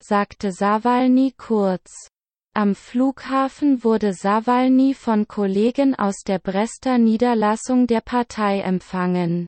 sagte 0.00 0.52
Sawalny 0.52 1.34
kurz. 1.36 2.08
Am 2.56 2.74
Flughafen 2.74 3.84
wurde 3.84 4.14
Sawalny 4.14 4.94
von 4.94 5.28
Kollegen 5.28 5.94
aus 5.94 6.22
der 6.26 6.38
Brester 6.38 6.96
Niederlassung 6.96 7.86
der 7.86 8.00
Partei 8.00 8.60
empfangen. 8.60 9.46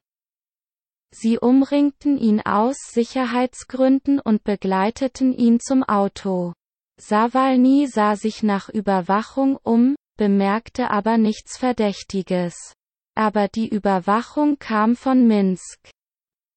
Sie 1.11 1.39
umringten 1.39 2.19
ihn 2.19 2.43
aus 2.43 2.77
Sicherheitsgründen 2.93 4.21
und 4.21 4.45
begleiteten 4.45 5.33
ihn 5.33 5.59
zum 5.59 5.85
Auto. 5.85 6.53
Sawalny 7.01 7.87
sah 7.87 8.15
sich 8.15 8.43
nach 8.43 8.69
Überwachung 8.69 9.57
um, 9.63 9.97
bemerkte 10.19 10.91
aber 10.91 11.17
nichts 11.17 11.57
Verdächtiges. 11.57 12.75
Aber 13.15 13.49
die 13.49 13.71
Überwachung 13.71 14.59
kam 14.59 14.97
von 14.97 15.27
Minsk. 15.27 15.81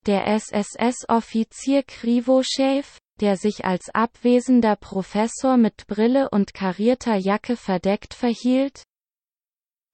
Der 0.06 0.28
SSS-Offizier 0.28 1.84
Krivoschew, 1.84 2.84
der 3.22 3.38
sich 3.38 3.64
als 3.64 3.90
abwesender 3.94 4.76
Professor 4.76 5.56
mit 5.56 5.88
Brille 5.88 6.30
und 6.30 6.54
karierter 6.54 7.16
Jacke 7.16 7.56
verdeckt 7.56 8.14
verhielt, 8.14 8.84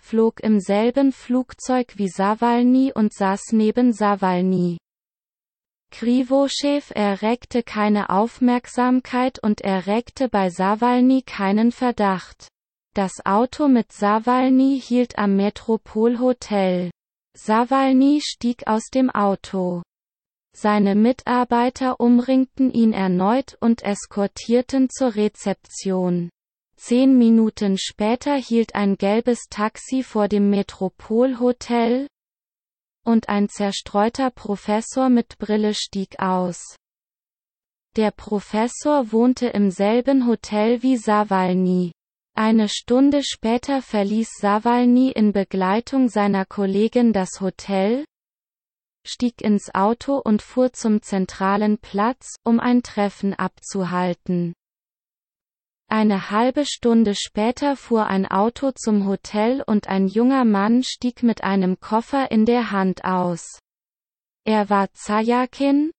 flog 0.02 0.40
im 0.40 0.60
selben 0.60 1.12
Flugzeug 1.12 1.98
wie 1.98 2.08
Sawalny 2.08 2.94
und 2.96 3.14
saß 3.14 3.52
neben 3.52 3.92
Sawalny. 3.92 4.78
Krivoschew 5.92 6.82
erregte 6.94 7.64
keine 7.64 8.10
Aufmerksamkeit 8.10 9.40
und 9.40 9.62
erregte 9.62 10.30
bei 10.30 10.50
Sawalny 10.50 11.24
keinen 11.24 11.72
Verdacht. 11.72 12.48
Das 12.94 13.26
Auto 13.26 13.68
mit 13.68 13.92
Sawalny 13.92 14.82
hielt 14.84 15.18
am 15.18 15.36
Metropolhotel. 15.36 16.90
Sawalny 17.38 18.22
stieg 18.24 18.66
aus 18.66 18.86
dem 18.86 19.10
Auto. 19.10 19.84
Seine 20.60 20.96
Mitarbeiter 20.96 22.00
umringten 22.00 22.72
ihn 22.72 22.92
erneut 22.92 23.56
und 23.60 23.84
eskortierten 23.84 24.90
zur 24.90 25.14
Rezeption. 25.14 26.32
Zehn 26.78 27.16
Minuten 27.16 27.78
später 27.78 28.34
hielt 28.34 28.74
ein 28.74 28.98
gelbes 28.98 29.50
Taxi 29.52 30.02
vor 30.02 30.28
dem 30.28 30.50
Metropolhotel, 30.50 32.08
und 33.06 33.30
ein 33.30 33.50
zerstreuter 33.50 34.32
Professor 34.32 35.10
mit 35.10 35.38
Brille 35.38 35.76
stieg 35.76 36.18
aus. 36.18 36.76
Der 37.96 38.10
Professor 38.10 39.12
wohnte 39.12 39.50
im 39.50 39.70
selben 39.70 40.26
Hotel 40.26 40.82
wie 40.82 40.98
Sawalny. 40.98 41.92
Eine 42.34 42.68
Stunde 42.68 43.22
später 43.24 43.84
verließ 43.84 44.30
Sawalny 44.42 45.12
in 45.12 45.34
Begleitung 45.34 46.10
seiner 46.10 46.46
Kollegin 46.46 47.14
das 47.14 47.42
Hotel. 47.42 48.06
Stieg 49.08 49.42
ins 49.42 49.74
Auto 49.74 50.18
und 50.18 50.42
fuhr 50.42 50.74
zum 50.74 51.02
zentralen 51.02 51.78
Platz, 51.78 52.36
um 52.44 52.60
ein 52.60 52.84
Treffen 52.84 53.34
abzuhalten. 53.34 54.54
Eine 55.90 56.32
halbe 56.32 56.66
Stunde 56.66 57.16
später 57.16 57.78
fuhr 57.78 58.08
ein 58.08 58.26
Auto 58.26 58.72
zum 58.72 59.08
Hotel 59.08 59.64
und 59.66 59.88
ein 59.88 60.08
junger 60.08 60.44
Mann 60.44 60.84
stieg 60.84 61.24
mit 61.24 61.44
einem 61.44 61.80
Koffer 61.80 62.30
in 62.30 62.46
der 62.46 62.72
Hand 62.72 63.06
aus. 63.06 63.60
Er 64.44 64.70
war 64.70 64.94
Zajakin, 64.94 65.92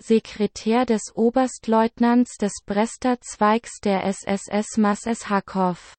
Sekretär 0.00 0.86
des 0.86 1.12
Oberstleutnants 1.14 2.36
des 2.36 2.52
Brester 2.66 3.20
Zweigs 3.20 3.80
der 3.80 4.04
SSS 4.04 4.76
Masses 4.76 5.28
Hakow. 5.28 5.94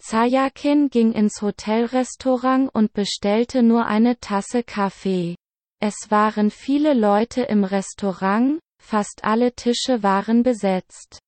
Zajakin 0.00 0.90
ging 0.90 1.12
ins 1.12 1.42
Hotelrestaurant 1.42 2.74
und 2.74 2.92
bestellte 2.92 3.62
nur 3.62 3.86
eine 3.86 4.18
Tasse 4.20 4.62
Kaffee. 4.62 5.34
Es 5.80 6.10
waren 6.10 6.50
viele 6.50 6.94
Leute 6.94 7.42
im 7.42 7.64
Restaurant, 7.64 8.60
fast 8.80 9.24
alle 9.24 9.52
Tische 9.52 10.02
waren 10.02 10.42
besetzt. 10.42 11.18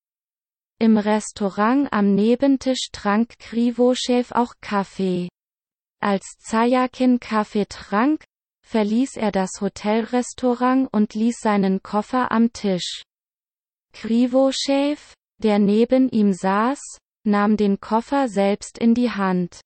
Im 0.78 0.96
Restaurant 0.96 1.92
am 1.92 2.14
Nebentisch 2.14 2.88
trank 2.90 3.38
Krivoschew 3.38 4.24
auch 4.30 4.54
Kaffee. 4.60 5.28
Als 6.00 6.36
Zajakin 6.38 7.20
Kaffee 7.20 7.66
trank, 7.66 8.24
verließ 8.66 9.16
er 9.16 9.30
das 9.30 9.60
Hotelrestaurant 9.60 10.88
und 10.92 11.14
ließ 11.14 11.40
seinen 11.40 11.82
Koffer 11.82 12.32
am 12.32 12.52
Tisch. 12.52 13.02
Krivoschew, 13.92 14.96
der 15.38 15.58
neben 15.58 16.08
ihm 16.08 16.32
saß, 16.32 16.80
nahm 17.24 17.56
den 17.56 17.80
Koffer 17.80 18.28
selbst 18.28 18.78
in 18.78 18.94
die 18.94 19.10
Hand. 19.10 19.60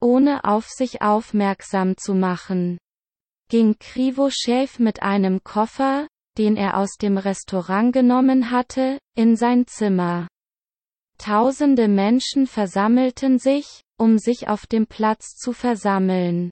Ohne 0.00 0.44
auf 0.44 0.68
sich 0.68 1.02
aufmerksam 1.02 1.96
zu 1.96 2.14
machen. 2.14 2.78
Ging 3.48 3.76
Krivoschew 3.78 4.68
mit 4.78 5.02
einem 5.02 5.44
Koffer, 5.44 6.08
den 6.38 6.56
er 6.56 6.78
aus 6.78 6.96
dem 6.96 7.18
Restaurant 7.18 7.92
genommen 7.92 8.50
hatte, 8.50 8.98
in 9.14 9.36
sein 9.36 9.66
Zimmer. 9.66 10.28
Tausende 11.18 11.88
Menschen 11.88 12.46
versammelten 12.46 13.38
sich, 13.38 13.82
um 13.98 14.18
sich 14.18 14.48
auf 14.48 14.66
dem 14.66 14.86
Platz 14.86 15.36
zu 15.36 15.52
versammeln. 15.52 16.50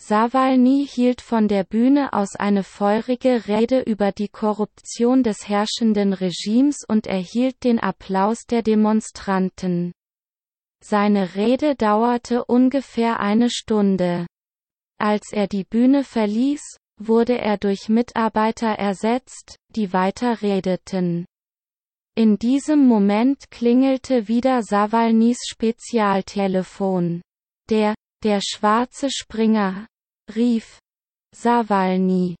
Sawalny 0.00 0.86
hielt 0.86 1.20
von 1.20 1.48
der 1.48 1.64
Bühne 1.64 2.12
aus 2.12 2.36
eine 2.36 2.62
feurige 2.62 3.48
Rede 3.48 3.80
über 3.80 4.12
die 4.12 4.28
Korruption 4.28 5.24
des 5.24 5.48
herrschenden 5.48 6.12
Regimes 6.12 6.84
und 6.86 7.08
erhielt 7.08 7.64
den 7.64 7.80
Applaus 7.80 8.46
der 8.46 8.62
Demonstranten. 8.62 9.92
Seine 10.80 11.34
Rede 11.34 11.74
dauerte 11.74 12.44
ungefähr 12.44 13.18
eine 13.18 13.50
Stunde. 13.50 14.26
Als 15.00 15.32
er 15.32 15.48
die 15.48 15.64
Bühne 15.64 16.04
verließ, 16.04 16.62
wurde 17.00 17.36
er 17.38 17.58
durch 17.58 17.88
Mitarbeiter 17.88 18.68
ersetzt, 18.68 19.56
die 19.74 19.92
weiter 19.92 20.42
redeten. 20.42 21.26
In 22.14 22.38
diesem 22.38 22.86
Moment 22.86 23.50
klingelte 23.50 24.28
wieder 24.28 24.62
Sawalnys 24.62 25.38
Spezialtelefon. 25.48 27.20
Der, 27.68 27.94
der 28.22 28.40
schwarze 28.42 29.10
Springer, 29.10 29.86
rief 30.34 30.78
Sawalny. 31.34 32.36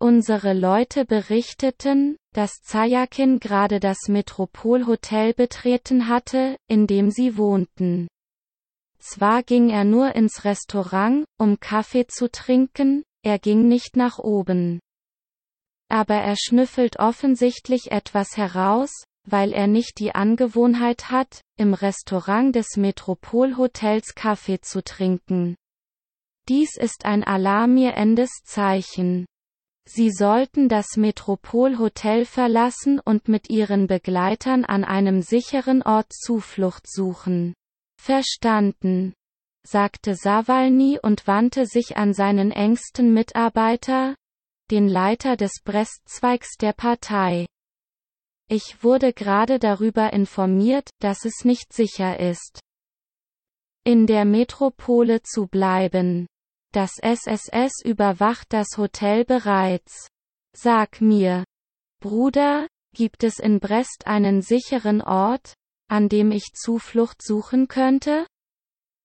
Unsere 0.00 0.52
Leute 0.52 1.04
berichteten, 1.04 2.16
dass 2.34 2.62
Zajakin 2.62 3.38
gerade 3.38 3.78
das 3.78 4.08
Metropolhotel 4.08 5.34
betreten 5.34 6.08
hatte, 6.08 6.56
in 6.66 6.86
dem 6.86 7.10
sie 7.10 7.36
wohnten. 7.36 8.08
Zwar 8.98 9.42
ging 9.42 9.68
er 9.68 9.84
nur 9.84 10.14
ins 10.14 10.44
Restaurant, 10.44 11.24
um 11.38 11.60
Kaffee 11.60 12.06
zu 12.06 12.30
trinken, 12.30 13.04
er 13.22 13.38
ging 13.38 13.68
nicht 13.68 13.96
nach 13.96 14.18
oben. 14.18 14.80
Aber 15.88 16.14
er 16.14 16.36
schnüffelt 16.36 16.98
offensichtlich 16.98 17.92
etwas 17.92 18.36
heraus, 18.36 18.90
weil 19.24 19.52
er 19.52 19.66
nicht 19.66 19.98
die 19.98 20.14
Angewohnheit 20.14 21.10
hat, 21.10 21.42
im 21.56 21.74
Restaurant 21.74 22.54
des 22.54 22.76
Metropolhotels 22.76 24.14
Kaffee 24.14 24.60
zu 24.60 24.82
trinken. 24.82 25.56
Dies 26.48 26.76
ist 26.76 27.04
ein 27.04 27.22
alarmierendes 27.22 28.30
Zeichen. 28.44 29.26
Sie 29.84 30.10
sollten 30.10 30.68
das 30.68 30.96
Metropolhotel 30.96 32.24
verlassen 32.24 33.00
und 33.00 33.28
mit 33.28 33.50
ihren 33.50 33.86
Begleitern 33.86 34.64
an 34.64 34.84
einem 34.84 35.22
sicheren 35.22 35.82
Ort 35.82 36.12
Zuflucht 36.12 36.86
suchen. 36.88 37.54
Verstanden 38.00 39.14
sagte 39.64 40.16
Sawalny 40.16 40.98
und 41.00 41.26
wandte 41.26 41.66
sich 41.66 41.96
an 41.96 42.14
seinen 42.14 42.50
engsten 42.50 43.14
Mitarbeiter, 43.14 44.16
den 44.70 44.88
Leiter 44.88 45.36
des 45.36 45.60
Brestzweigs 45.62 46.56
der 46.56 46.72
Partei. 46.72 47.46
Ich 48.54 48.84
wurde 48.84 49.14
gerade 49.14 49.58
darüber 49.58 50.12
informiert, 50.12 50.90
dass 50.98 51.24
es 51.24 51.42
nicht 51.42 51.72
sicher 51.72 52.20
ist, 52.20 52.60
in 53.82 54.06
der 54.06 54.26
Metropole 54.26 55.22
zu 55.22 55.46
bleiben. 55.46 56.26
Das 56.70 56.98
SSS 56.98 57.82
überwacht 57.82 58.52
das 58.52 58.76
Hotel 58.76 59.24
bereits. 59.24 60.06
Sag 60.54 61.00
mir, 61.00 61.44
Bruder, 62.00 62.66
gibt 62.94 63.24
es 63.24 63.38
in 63.38 63.58
Brest 63.58 64.06
einen 64.06 64.42
sicheren 64.42 65.00
Ort, 65.00 65.54
an 65.88 66.10
dem 66.10 66.30
ich 66.30 66.52
Zuflucht 66.52 67.22
suchen 67.22 67.68
könnte? 67.68 68.26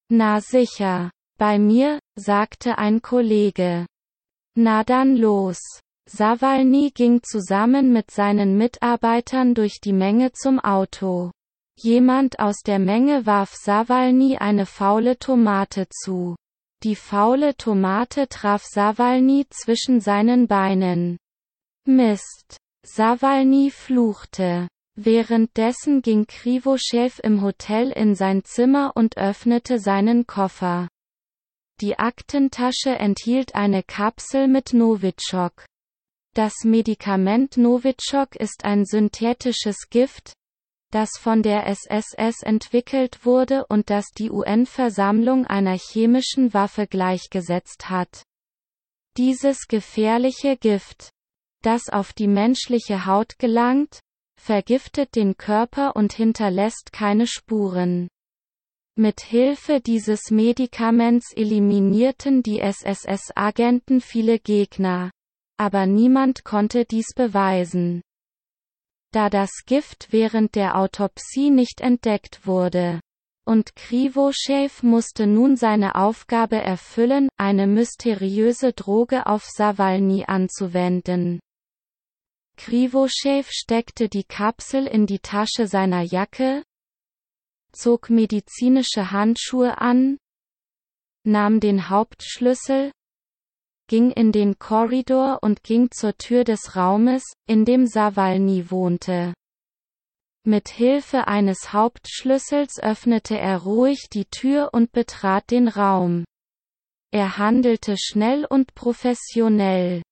Na 0.10 0.42
sicher. 0.42 1.10
Bei 1.40 1.58
mir, 1.58 2.00
sagte 2.20 2.78
ein 2.78 3.02
Kollege. 3.02 3.86
Na 4.56 4.84
dann 4.84 5.16
los. 5.16 5.62
Sawalny 6.10 6.92
ging 6.92 7.22
zusammen 7.22 7.92
mit 7.92 8.12
seinen 8.12 8.58
Mitarbeitern 8.58 9.54
durch 9.54 9.82
die 9.82 9.92
Menge 9.92 10.32
zum 10.32 10.60
Auto. 10.60 11.32
Jemand 11.78 12.40
aus 12.40 12.62
der 12.66 12.80
Menge 12.80 13.26
warf 13.26 13.54
Sawalny 13.54 14.38
eine 14.38 14.66
faule 14.66 15.20
Tomate 15.20 15.88
zu. 15.90 16.36
Die 16.84 16.96
faule 16.96 17.58
Tomate 17.58 18.30
traf 18.30 18.64
Sawalny 18.64 19.48
zwischen 19.50 20.00
seinen 20.00 20.48
Beinen. 20.48 21.18
Mist. 21.86 22.58
Sawalny 22.86 23.70
fluchte. 23.70 24.70
Währenddessen 24.96 26.02
ging 26.02 26.26
Krivoschew 26.26 27.12
im 27.22 27.42
Hotel 27.42 27.92
in 27.92 28.16
sein 28.16 28.44
Zimmer 28.46 28.94
und 28.96 29.18
öffnete 29.18 29.78
seinen 29.78 30.26
Koffer. 30.26 30.88
Die 31.82 32.00
Aktentasche 32.00 32.98
enthielt 32.98 33.56
eine 33.56 33.84
Kapsel 33.84 34.48
mit 34.48 34.74
Novichok. 34.74 35.66
Das 36.38 36.64
Medikament 36.64 37.58
Novichok 37.58 38.36
ist 38.36 38.64
ein 38.64 38.86
synthetisches 38.86 39.90
Gift, 39.90 40.34
das 40.92 41.10
von 41.20 41.42
der 41.42 41.66
SSS 41.66 42.44
entwickelt 42.44 43.26
wurde 43.26 43.66
und 43.70 43.90
das 43.90 44.06
die 44.16 44.30
UN-Versammlung 44.30 45.48
einer 45.48 45.76
chemischen 45.76 46.54
Waffe 46.54 46.86
gleichgesetzt 46.86 47.90
hat. 47.90 48.22
Dieses 49.18 49.68
gefährliche 49.68 50.58
Gift, 50.58 51.10
das 51.64 51.90
auf 51.90 52.14
die 52.14 52.28
menschliche 52.28 53.08
Haut 53.08 53.40
gelangt, 53.40 54.02
vergiftet 54.40 55.16
den 55.16 55.38
Körper 55.38 55.96
und 55.96 56.14
hinterlässt 56.14 56.94
keine 56.94 57.26
Spuren. 57.26 58.10
Mit 58.96 59.22
Hilfe 59.22 59.82
dieses 59.82 60.30
Medikaments 60.30 61.34
eliminierten 61.36 62.44
die 62.44 62.60
SSS-Agenten 62.60 64.02
viele 64.02 64.38
Gegner. 64.38 65.10
Aber 65.58 65.86
niemand 65.86 66.44
konnte 66.44 66.86
dies 66.86 67.14
beweisen. 67.16 68.02
Da 69.12 69.30
das 69.30 69.64
Gift 69.66 70.12
während 70.12 70.56
der 70.56 70.78
Autopsie 70.78 71.50
nicht 71.50 71.82
entdeckt 71.82 72.46
wurde. 72.46 73.00
Und 73.46 73.76
Krivoschew 73.76 74.70
musste 74.82 75.26
nun 75.26 75.56
seine 75.56 75.96
Aufgabe 75.96 76.58
erfüllen, 76.58 77.30
eine 77.38 77.66
mysteriöse 77.66 78.74
Droge 78.74 79.26
auf 79.26 79.46
Sawalny 79.46 80.26
anzuwenden. 80.28 81.40
Krivoschew 82.58 83.44
steckte 83.48 84.10
die 84.10 84.26
Kapsel 84.26 84.86
in 84.86 85.06
die 85.06 85.20
Tasche 85.20 85.68
seiner 85.68 86.02
Jacke, 86.02 86.64
zog 87.72 88.10
medizinische 88.10 89.12
Handschuhe 89.12 89.78
an, 89.80 90.18
nahm 91.24 91.60
den 91.60 91.90
Hauptschlüssel, 91.90 92.92
ging 93.88 94.12
in 94.12 94.32
den 94.32 94.60
Korridor 94.60 95.40
und 95.42 95.64
ging 95.64 95.90
zur 95.92 96.18
Tür 96.18 96.44
des 96.44 96.76
Raumes, 96.76 97.24
in 97.48 97.66
dem 97.66 97.88
Sawalny 97.88 98.70
wohnte. 98.70 99.34
Mit 100.46 100.70
Hilfe 100.70 101.28
eines 101.28 101.74
Hauptschlüssels 101.74 102.80
öffnete 102.82 103.38
er 103.38 103.58
ruhig 103.58 104.08
die 104.12 104.26
Tür 104.26 104.70
und 104.72 104.92
betrat 104.94 105.52
den 105.52 105.68
Raum. 105.68 106.24
Er 107.12 107.38
handelte 107.38 107.96
schnell 107.98 108.46
und 108.46 108.74
professionell. 108.74 110.04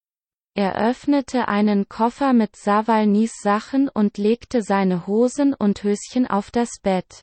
Er 0.57 0.75
öffnete 0.75 1.47
einen 1.49 1.87
Koffer 1.89 2.33
mit 2.33 2.55
Sawalnys 2.55 3.33
Sachen 3.41 3.89
und 3.89 4.17
legte 4.17 4.61
seine 4.61 5.05
Hosen 5.05 5.53
und 5.53 5.83
Höschen 5.83 6.27
auf 6.27 6.51
das 6.51 6.69
Bett. 6.81 7.21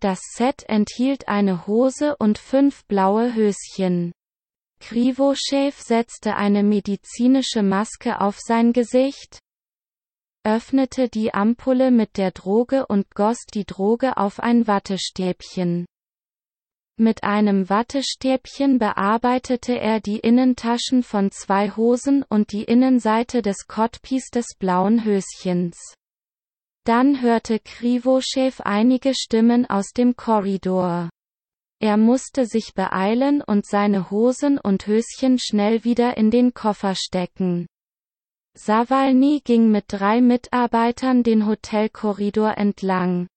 Das 0.00 0.20
Set 0.34 0.62
enthielt 0.68 1.26
eine 1.26 1.66
Hose 1.66 2.16
und 2.16 2.38
fünf 2.38 2.84
blaue 2.86 3.34
Höschen. 3.34 4.12
Krivoschew 4.88 5.72
setzte 5.76 6.36
eine 6.36 6.62
medizinische 6.62 7.64
Maske 7.64 8.20
auf 8.20 8.38
sein 8.38 8.72
Gesicht, 8.72 9.40
öffnete 10.44 11.08
die 11.08 11.34
Ampulle 11.34 11.90
mit 11.90 12.16
der 12.16 12.30
Droge 12.30 12.86
und 12.86 13.12
goss 13.12 13.46
die 13.52 13.64
Droge 13.64 14.16
auf 14.16 14.38
ein 14.38 14.68
Wattestäbchen. 14.68 15.86
Mit 17.00 17.24
einem 17.24 17.68
Wattestäbchen 17.68 18.78
bearbeitete 18.78 19.76
er 19.76 19.98
die 19.98 20.20
Innentaschen 20.20 21.02
von 21.02 21.32
zwei 21.32 21.70
Hosen 21.70 22.22
und 22.28 22.52
die 22.52 22.62
Innenseite 22.62 23.42
des 23.42 23.66
Cottpiece 23.66 24.30
des 24.30 24.54
blauen 24.56 25.04
Höschens. 25.04 25.94
Dann 26.84 27.22
hörte 27.22 27.58
Krivoschew 27.58 28.52
einige 28.62 29.16
Stimmen 29.16 29.66
aus 29.66 29.88
dem 29.88 30.14
Korridor. 30.14 31.10
Er 31.78 31.96
musste 31.96 32.46
sich 32.46 32.72
beeilen 32.74 33.42
und 33.42 33.66
seine 33.66 34.10
Hosen 34.10 34.58
und 34.58 34.86
Höschen 34.86 35.38
schnell 35.38 35.84
wieder 35.84 36.16
in 36.16 36.30
den 36.30 36.54
Koffer 36.54 36.94
stecken. 36.94 37.66
Sawalny 38.54 39.42
ging 39.44 39.70
mit 39.70 39.84
drei 39.88 40.22
Mitarbeitern 40.22 41.22
den 41.22 41.46
Hotelkorridor 41.46 42.56
entlang. 42.56 43.28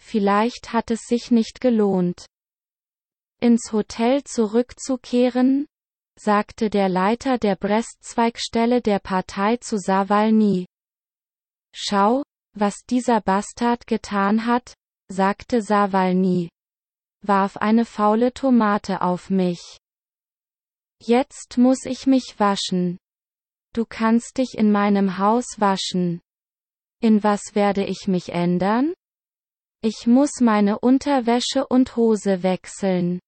Vielleicht 0.00 0.72
hat 0.72 0.90
es 0.90 1.02
sich 1.02 1.30
nicht 1.30 1.60
gelohnt. 1.60 2.26
Ins 3.40 3.72
Hotel 3.72 4.24
zurückzukehren, 4.24 5.66
sagte 6.18 6.70
der 6.70 6.88
Leiter 6.88 7.38
der 7.38 7.54
Brest-Zweigstelle 7.54 8.82
der 8.82 8.98
Partei 8.98 9.58
zu 9.58 9.78
Sawalny. 9.78 10.66
Schau, 11.72 12.24
was 12.54 12.84
dieser 12.90 13.20
Bastard 13.20 13.86
getan 13.86 14.46
hat, 14.46 14.74
sagte 15.08 15.62
Sawalny. 15.62 16.48
Warf 17.28 17.58
eine 17.58 17.84
faule 17.84 18.32
Tomate 18.32 19.02
auf 19.02 19.30
mich. 19.30 19.78
Jetzt 21.00 21.58
muss 21.58 21.84
ich 21.84 22.06
mich 22.06 22.34
waschen. 22.38 22.98
Du 23.74 23.84
kannst 23.84 24.38
dich 24.38 24.54
in 24.56 24.72
meinem 24.72 25.18
Haus 25.18 25.44
waschen. 25.58 26.20
In 27.00 27.22
was 27.22 27.54
werde 27.54 27.84
ich 27.84 28.08
mich 28.08 28.30
ändern? 28.30 28.94
Ich 29.80 30.06
muss 30.06 30.40
meine 30.40 30.80
Unterwäsche 30.80 31.66
und 31.68 31.94
Hose 31.94 32.42
wechseln. 32.42 33.20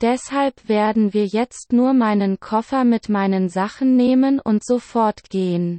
Deshalb 0.00 0.68
werden 0.68 1.12
wir 1.12 1.26
jetzt 1.26 1.72
nur 1.72 1.94
meinen 1.94 2.38
Koffer 2.38 2.84
mit 2.84 3.08
meinen 3.08 3.48
Sachen 3.48 3.96
nehmen 3.96 4.38
und 4.38 4.64
sofort 4.64 5.28
gehen. 5.30 5.78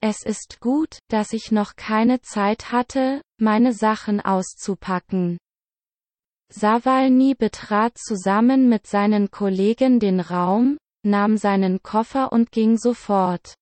Es 0.00 0.22
ist 0.24 0.60
gut, 0.60 0.98
dass 1.08 1.32
ich 1.32 1.50
noch 1.50 1.76
keine 1.76 2.20
Zeit 2.20 2.70
hatte, 2.70 3.22
meine 3.38 3.72
Sachen 3.72 4.20
auszupacken. 4.20 5.38
Sawalny 6.50 7.34
betrat 7.34 7.96
zusammen 7.98 8.68
mit 8.68 8.86
seinen 8.86 9.30
Kollegen 9.30 10.00
den 10.00 10.20
Raum, 10.20 10.78
nahm 11.04 11.36
seinen 11.36 11.82
Koffer 11.82 12.32
und 12.32 12.52
ging 12.52 12.76
sofort. 12.76 13.54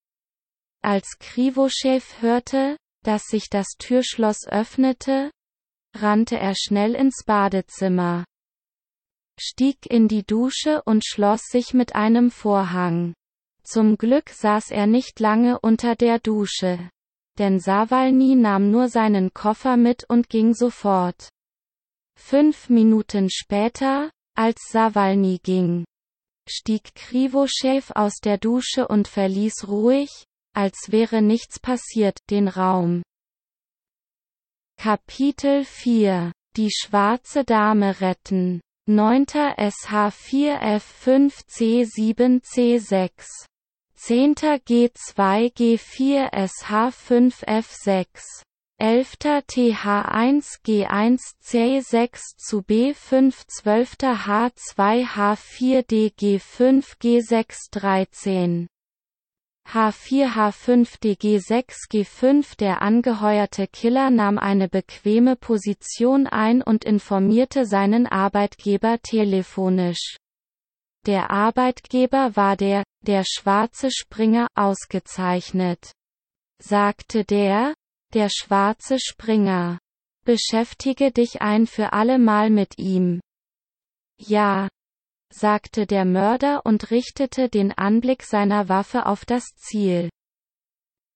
Als 0.83 1.17
Krivoschew 1.19 2.01
hörte, 2.19 2.77
dass 3.03 3.23
sich 3.23 3.49
das 3.49 3.67
Türschloss 3.77 4.47
öffnete, 4.47 5.31
rannte 5.95 6.37
er 6.37 6.53
schnell 6.55 6.95
ins 6.95 7.23
Badezimmer, 7.25 8.25
stieg 9.39 9.85
in 9.89 10.07
die 10.07 10.23
Dusche 10.23 10.81
und 10.83 11.05
schloss 11.05 11.41
sich 11.43 11.73
mit 11.73 11.95
einem 11.95 12.31
Vorhang. 12.31 13.13
Zum 13.63 13.97
Glück 13.97 14.29
saß 14.29 14.71
er 14.71 14.87
nicht 14.87 15.19
lange 15.19 15.59
unter 15.59 15.95
der 15.95 16.19
Dusche. 16.19 16.89
Denn 17.39 17.59
Sawalny 17.59 18.35
nahm 18.35 18.69
nur 18.69 18.89
seinen 18.89 19.33
Koffer 19.33 19.77
mit 19.77 20.03
und 20.07 20.29
ging 20.29 20.53
sofort. 20.53 21.29
Fünf 22.15 22.69
Minuten 22.69 23.29
später, 23.29 24.09
als 24.35 24.57
Sawalny 24.71 25.39
ging, 25.43 25.85
stieg 26.49 26.95
Krivoschew 26.95 27.83
aus 27.93 28.13
der 28.23 28.37
Dusche 28.37 28.87
und 28.87 29.07
verließ 29.07 29.67
ruhig, 29.67 30.09
als 30.55 30.91
wäre 30.91 31.21
nichts 31.21 31.59
passiert, 31.59 32.17
den 32.29 32.47
Raum. 32.47 33.03
Kapitel 34.77 35.63
4 35.63 36.31
Die 36.57 36.71
schwarze 36.71 37.43
Dame 37.43 38.01
retten 38.01 38.61
9. 38.87 39.25
SH4F5 39.25 41.31
C7 41.47 42.43
C6 42.43 43.45
10. 43.95 44.35
G2 44.35 45.53
G4 45.53 46.33
SH5F6 46.33 48.43
11. 48.79 49.17
TH1 49.19 50.61
G1 50.65 51.19
C6 51.41 52.37
zu 52.37 52.59
B5 52.59 53.33
12. 53.47 53.93
H2 54.01 55.05
H4 55.05 55.85
DG5 55.85 56.97
G6 56.99 57.69
13 57.71 58.67
H4 59.69 60.33
H5 60.35 60.99
DG6 61.01 61.89
G5 61.89 62.57
Der 62.57 62.81
angeheuerte 62.81 63.67
Killer 63.67 64.09
nahm 64.09 64.37
eine 64.37 64.67
bequeme 64.67 65.35
Position 65.35 66.27
ein 66.27 66.61
und 66.61 66.83
informierte 66.83 67.65
seinen 67.65 68.07
Arbeitgeber 68.07 68.99
telefonisch. 69.01 70.17
Der 71.05 71.31
Arbeitgeber 71.31 72.35
war 72.35 72.55
der, 72.55 72.83
der 73.01 73.23
schwarze 73.25 73.89
Springer, 73.91 74.47
ausgezeichnet. 74.55 75.91
Sagte 76.61 77.25
der, 77.25 77.73
der 78.13 78.29
schwarze 78.29 78.99
Springer. 78.99 79.79
Beschäftige 80.25 81.11
dich 81.11 81.41
ein 81.41 81.67
für 81.67 81.93
allemal 81.93 82.49
mit 82.49 82.77
ihm. 82.77 83.19
Ja, 84.17 84.69
sagte 85.33 85.85
der 85.85 86.05
Mörder 86.05 86.65
und 86.65 86.91
richtete 86.91 87.49
den 87.49 87.71
Anblick 87.71 88.23
seiner 88.23 88.69
Waffe 88.69 89.05
auf 89.05 89.25
das 89.25 89.43
Ziel. 89.55 90.09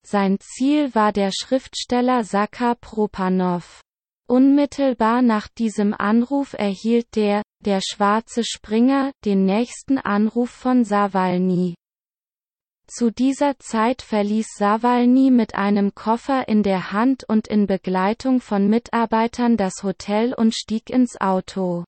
Sein 0.06 0.40
Ziel 0.40 0.94
war 0.96 1.14
der 1.14 1.32
Schriftsteller 1.32 2.24
Saka 2.24 2.76
Propanov. 2.76 3.82
Unmittelbar 4.28 5.22
nach 5.22 5.48
diesem 5.48 5.94
Anruf 5.94 6.54
erhielt 6.54 7.16
der, 7.16 7.44
der 7.64 7.80
schwarze 7.82 8.44
Springer, 8.44 9.12
den 9.24 9.46
nächsten 9.46 9.98
Anruf 9.98 10.50
von 10.50 10.84
Sawalny. 10.84 11.76
Zu 12.90 13.12
dieser 13.12 13.60
Zeit 13.60 14.02
verließ 14.02 14.48
Sawalny 14.58 15.30
mit 15.30 15.56
einem 15.56 15.94
Koffer 15.94 16.48
in 16.48 16.64
der 16.64 16.94
Hand 16.94 17.26
und 17.28 17.50
in 17.50 17.68
Begleitung 17.68 18.40
von 18.40 18.70
Mitarbeitern 18.70 19.58
das 19.58 19.84
Hotel 19.84 20.34
und 20.34 20.56
stieg 20.56 20.90
ins 20.90 21.20
Auto. 21.20 21.84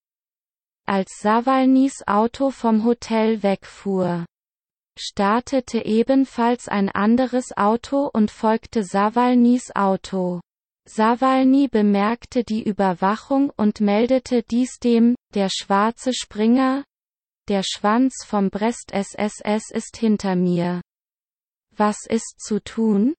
Als 0.85 1.19
Sawalnys 1.21 2.05
Auto 2.05 2.51
vom 2.51 2.83
Hotel 2.83 3.43
wegfuhr, 3.43 4.25
startete 4.97 5.85
ebenfalls 5.85 6.67
ein 6.67 6.89
anderes 6.89 7.55
Auto 7.55 8.09
und 8.12 8.29
folgte 8.29 8.83
Sawalnys 8.83 9.73
Auto. 9.73 10.41
Sawalny 10.85 11.69
bemerkte 11.69 12.43
die 12.43 12.63
Überwachung 12.63 13.51
und 13.55 13.79
meldete 13.79 14.43
dies 14.43 14.79
dem, 14.79 15.15
der 15.33 15.47
schwarze 15.49 16.13
Springer, 16.13 16.83
der 17.47 17.63
Schwanz 17.63 18.25
vom 18.25 18.49
Brest 18.49 18.91
SSS 18.91 19.71
ist 19.71 19.95
hinter 19.95 20.35
mir. 20.35 20.81
Was 21.79 22.05
ist 22.05 22.39
zu 22.39 22.61
tun? 22.61 23.15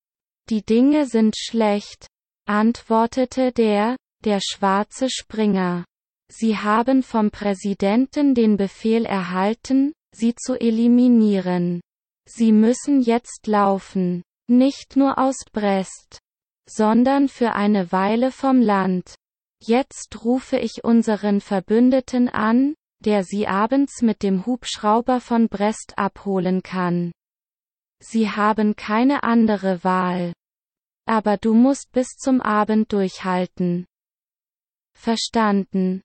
Die 0.49 0.63
Dinge 0.63 1.07
sind 1.07 1.35
schlecht, 1.37 2.07
antwortete 2.47 3.53
der, 3.53 3.97
der 4.25 4.41
schwarze 4.41 5.09
Springer. 5.11 5.85
Sie 6.31 6.59
haben 6.59 7.03
vom 7.03 7.31
Präsidenten 7.31 8.35
den 8.35 8.57
Befehl 8.57 9.05
erhalten, 9.07 9.93
sie 10.15 10.35
zu 10.35 10.61
eliminieren. 10.61 11.81
Sie 12.29 12.53
müssen 12.53 13.01
jetzt 13.01 13.47
laufen, 13.47 14.23
nicht 14.49 14.95
nur 14.95 15.19
aus 15.19 15.39
Brest 15.53 16.21
sondern 16.71 17.29
für 17.29 17.53
eine 17.53 17.91
Weile 17.91 18.31
vom 18.31 18.61
Land. 18.61 19.17
Jetzt 19.63 20.25
rufe 20.25 20.57
ich 20.57 20.85
unseren 20.85 21.41
Verbündeten 21.41 22.29
an, 22.29 22.75
der 23.05 23.25
sie 23.25 23.49
abends 23.49 24.03
mit 24.03 24.23
dem 24.23 24.47
Hubschrauber 24.47 25.21
von 25.21 25.49
Brest 25.49 25.95
abholen 25.97 26.63
kann. 26.63 27.11
Sie 28.03 28.31
haben 28.31 28.77
keine 28.77 29.23
andere 29.23 29.85
Wahl. 29.85 30.33
Aber 31.07 31.37
du 31.37 31.55
musst 31.55 31.93
bis 31.93 32.09
zum 32.17 32.41
Abend 32.41 32.93
durchhalten. 32.93 33.87
Verstanden, 34.95 36.03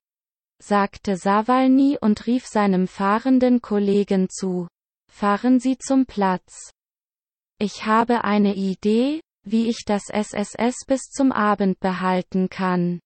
sagte 0.58 1.16
Sawalny 1.16 1.98
und 2.00 2.26
rief 2.26 2.46
seinem 2.46 2.86
fahrenden 2.86 3.60
Kollegen 3.60 4.28
zu. 4.28 4.68
Fahren 5.10 5.60
Sie 5.60 5.78
zum 5.78 6.06
Platz. 6.06 6.70
Ich 7.58 7.86
habe 7.86 8.24
eine 8.24 8.54
Idee, 8.54 9.20
wie 9.44 9.68
ich 9.68 9.84
das 9.86 10.08
SSS 10.10 10.84
bis 10.86 11.02
zum 11.10 11.32
Abend 11.32 11.78
behalten 11.80 12.50
kann. 12.50 13.00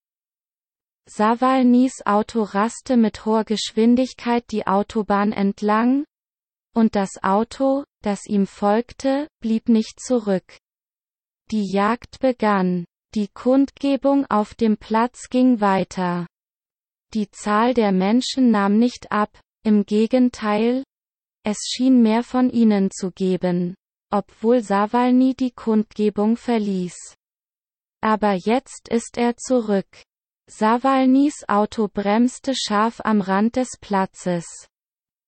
Sawalnys 1.07 2.07
Auto 2.07 2.43
raste 2.43 2.97
mit 2.97 3.25
hoher 3.27 3.45
Geschwindigkeit 3.45 4.45
die 4.51 4.67
Autobahn 4.67 5.33
entlang, 5.33 6.05
und 6.75 6.95
das 6.95 7.23
Auto, 7.23 7.85
das 8.03 8.27
ihm 8.27 8.47
folgte, 8.47 9.29
blieb 9.41 9.69
nicht 9.69 10.01
zurück. 10.01 10.59
Die 11.51 11.71
Jagd 11.71 12.21
begann. 12.21 12.85
Die 13.15 13.27
Kundgebung 13.27 14.25
auf 14.31 14.55
dem 14.55 14.77
Platz 14.77 15.29
ging 15.31 15.61
weiter. 15.61 16.29
Die 17.13 17.29
Zahl 17.31 17.75
der 17.75 17.91
Menschen 17.91 18.53
nahm 18.53 18.79
nicht 18.79 19.11
ab, 19.11 19.37
im 19.65 19.85
Gegenteil, 19.85 20.85
Es 21.43 21.59
schien 21.67 22.03
mehr 22.03 22.23
von 22.23 22.51
ihnen 22.51 22.91
zu 22.91 23.11
geben, 23.11 23.75
obwohl 24.13 24.63
Sawalny 24.63 25.35
die 25.35 25.51
Kundgebung 25.51 26.37
verließ. 26.37 27.17
Aber 28.01 28.35
jetzt 28.35 28.89
ist 28.89 29.17
er 29.17 29.37
zurück. 29.37 29.89
Sawalnys 30.49 31.49
Auto 31.49 31.89
bremste 31.89 32.55
scharf 32.55 33.01
am 33.05 33.21
Rand 33.21 33.57
des 33.57 33.71
Platzes. 33.81 34.47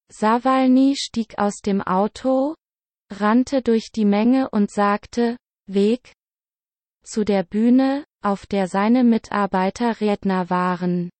Sawalny 0.09 0.95
stieg 0.97 1.39
aus 1.39 1.61
dem 1.65 1.81
Auto, 1.81 2.55
rannte 3.21 3.63
durch 3.63 3.93
die 3.93 4.05
Menge 4.05 4.51
und 4.51 4.71
sagte, 4.71 5.37
Weg, 5.67 6.13
zu 7.05 7.25
der 7.25 7.43
Bühne, 7.43 8.05
auf 8.23 8.47
der 8.47 8.69
seine 8.69 9.05
Mitarbeiter 9.05 10.01
Redner 10.01 10.51
waren. 10.51 11.11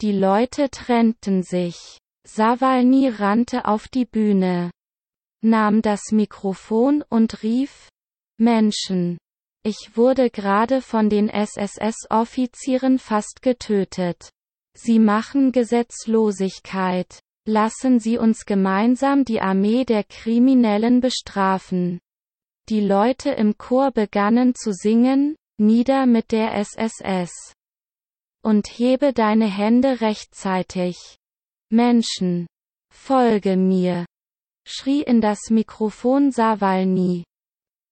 Die 0.00 0.12
Leute 0.12 0.70
trennten 0.70 1.42
sich. 1.42 1.98
Sawalny 2.24 3.08
rannte 3.08 3.64
auf 3.64 3.88
die 3.88 4.04
Bühne, 4.04 4.70
nahm 5.42 5.82
das 5.82 6.12
Mikrofon 6.12 7.02
und 7.08 7.42
rief, 7.42 7.88
Menschen. 8.38 9.18
Ich 9.64 9.96
wurde 9.96 10.30
gerade 10.30 10.82
von 10.82 11.10
den 11.10 11.28
SSS-Offizieren 11.28 12.98
fast 12.98 13.42
getötet. 13.42 14.30
Sie 14.74 14.98
machen 14.98 15.52
Gesetzlosigkeit. 15.52 17.20
Lassen 17.46 17.98
Sie 17.98 18.18
uns 18.18 18.44
gemeinsam 18.44 19.24
die 19.24 19.40
Armee 19.40 19.84
der 19.84 20.04
Kriminellen 20.04 21.00
bestrafen. 21.00 21.98
Die 22.68 22.80
Leute 22.80 23.30
im 23.30 23.58
Chor 23.58 23.90
begannen 23.90 24.54
zu 24.54 24.72
singen, 24.72 25.34
Nieder 25.58 26.06
mit 26.06 26.32
der 26.32 26.54
SSS. 26.54 27.54
Und 28.42 28.66
hebe 28.68 29.12
deine 29.12 29.46
Hände 29.46 30.00
rechtzeitig. 30.00 31.18
Menschen. 31.70 32.46
Folge 32.92 33.56
mir. 33.56 34.06
schrie 34.64 35.02
in 35.02 35.20
das 35.20 35.50
Mikrofon 35.50 36.30
Sawalny. 36.30 37.24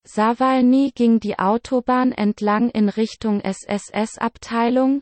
Sawalny 0.06 0.92
ging 0.94 1.20
die 1.20 1.38
Autobahn 1.38 2.12
entlang 2.12 2.70
in 2.70 2.88
Richtung 2.88 3.40
SSS-Abteilung, 3.40 5.00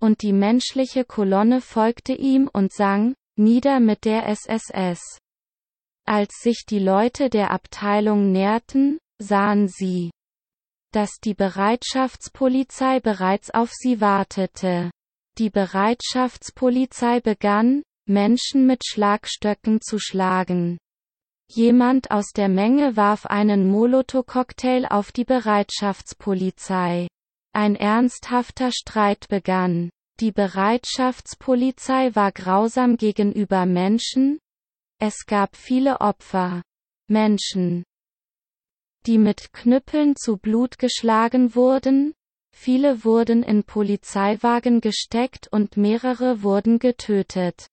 und 0.00 0.22
die 0.22 0.32
menschliche 0.32 1.04
Kolonne 1.04 1.60
folgte 1.60 2.12
ihm 2.12 2.48
und 2.52 2.72
sang, 2.72 3.14
Nieder 3.40 3.80
mit 3.80 4.04
der 4.04 4.28
SSS. 4.28 5.00
Als 6.06 6.42
sich 6.42 6.66
die 6.68 6.78
Leute 6.78 7.30
der 7.30 7.52
Abteilung 7.52 8.32
näherten, 8.32 8.98
sahen 9.18 9.66
sie, 9.66 10.10
dass 10.92 11.20
die 11.24 11.32
Bereitschaftspolizei 11.32 13.00
bereits 13.00 13.50
auf 13.50 13.70
sie 13.72 14.02
wartete. 14.02 14.90
Die 15.38 15.48
Bereitschaftspolizei 15.48 17.20
begann, 17.20 17.82
Menschen 18.06 18.66
mit 18.66 18.82
Schlagstöcken 18.86 19.80
zu 19.80 19.98
schlagen. 19.98 20.76
Jemand 21.50 22.10
aus 22.10 22.32
der 22.36 22.50
Menge 22.50 22.98
warf 22.98 23.24
einen 23.24 23.70
Molotow-Cocktail 23.70 24.84
auf 24.90 25.12
die 25.12 25.24
Bereitschaftspolizei. 25.24 27.08
Ein 27.54 27.74
ernsthafter 27.74 28.70
Streit 28.70 29.28
begann. 29.28 29.88
Die 30.20 30.32
Bereitschaftspolizei 30.32 32.14
war 32.14 32.30
grausam 32.30 32.98
gegenüber 32.98 33.64
Menschen, 33.64 34.38
es 34.98 35.24
gab 35.24 35.56
viele 35.56 36.02
Opfer. 36.02 36.62
Menschen, 37.08 37.84
die 39.06 39.16
mit 39.16 39.54
Knüppeln 39.54 40.14
zu 40.16 40.36
Blut 40.36 40.78
geschlagen 40.78 41.54
wurden, 41.54 42.12
viele 42.54 43.02
wurden 43.02 43.42
in 43.42 43.64
Polizeiwagen 43.64 44.82
gesteckt 44.82 45.48
und 45.50 45.78
mehrere 45.78 46.42
wurden 46.42 46.78
getötet. 46.78 47.66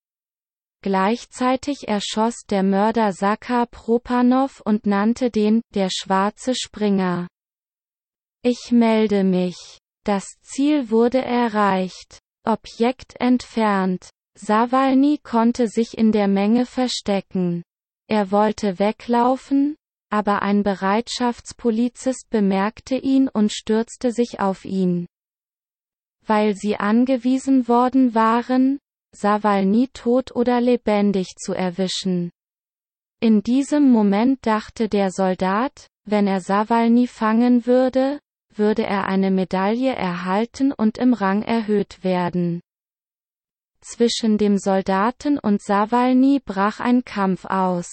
Gleichzeitig 0.81 1.89
erschoss 1.89 2.45
der 2.49 2.63
Mörder 2.63 3.11
Sakar 3.11 3.65
Propanov 3.65 4.61
und 4.61 4.85
nannte 4.85 5.31
den, 5.31 5.61
der 5.73 5.89
schwarze 5.91 6.55
Springer. 6.55 7.27
Ich 8.41 8.71
melde 8.71 9.25
mich. 9.25 9.79
Das 10.05 10.39
Ziel 10.41 10.89
wurde 10.89 11.21
erreicht. 11.21 12.21
Objekt 12.47 13.19
entfernt. 13.19 14.09
Sawalny 14.35 15.19
konnte 15.21 15.67
sich 15.67 15.97
in 15.97 16.11
der 16.11 16.27
Menge 16.27 16.65
verstecken. 16.65 17.63
Er 18.07 18.31
wollte 18.31 18.79
weglaufen, 18.79 19.75
aber 20.09 20.41
ein 20.41 20.63
Bereitschaftspolizist 20.63 22.27
bemerkte 22.29 22.95
ihn 22.95 23.27
und 23.27 23.51
stürzte 23.51 24.11
sich 24.11 24.39
auf 24.39 24.63
ihn. 24.63 25.07
Weil 26.25 26.55
sie 26.55 26.77
angewiesen 26.77 27.67
worden 27.67 28.15
waren, 28.15 28.79
Sawalny 29.13 29.89
tot 29.93 30.33
oder 30.35 30.61
lebendig 30.61 31.35
zu 31.37 31.53
erwischen. 31.53 32.31
In 33.19 33.41
diesem 33.41 33.91
Moment 33.91 34.45
dachte 34.45 34.87
der 34.87 35.11
Soldat, 35.11 35.87
wenn 36.05 36.27
er 36.27 36.39
Sawalny 36.39 37.07
fangen 37.07 37.65
würde, 37.65 38.19
würde 38.57 38.83
er 38.83 39.05
eine 39.05 39.31
Medaille 39.31 39.93
erhalten 39.93 40.71
und 40.71 40.97
im 40.97 41.13
Rang 41.13 41.41
erhöht 41.41 42.03
werden. 42.03 42.61
Zwischen 43.81 44.37
dem 44.37 44.57
Soldaten 44.57 45.39
und 45.39 45.61
Sawalny 45.61 46.41
brach 46.43 46.79
ein 46.79 47.05
Kampf 47.05 47.45
aus. 47.45 47.87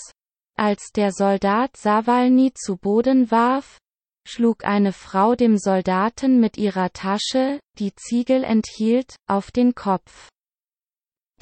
Als 0.56 0.92
der 0.92 1.12
Soldat 1.12 1.76
Sawalny 1.76 2.52
zu 2.54 2.76
Boden 2.76 3.30
warf, 3.30 3.78
schlug 4.26 4.64
eine 4.64 4.92
Frau 4.92 5.34
dem 5.34 5.58
Soldaten 5.58 6.40
mit 6.40 6.56
ihrer 6.56 6.92
Tasche, 6.92 7.60
die 7.78 7.94
Ziegel 7.94 8.44
enthielt, 8.44 9.16
auf 9.28 9.50
den 9.50 9.74
Kopf. 9.74 10.28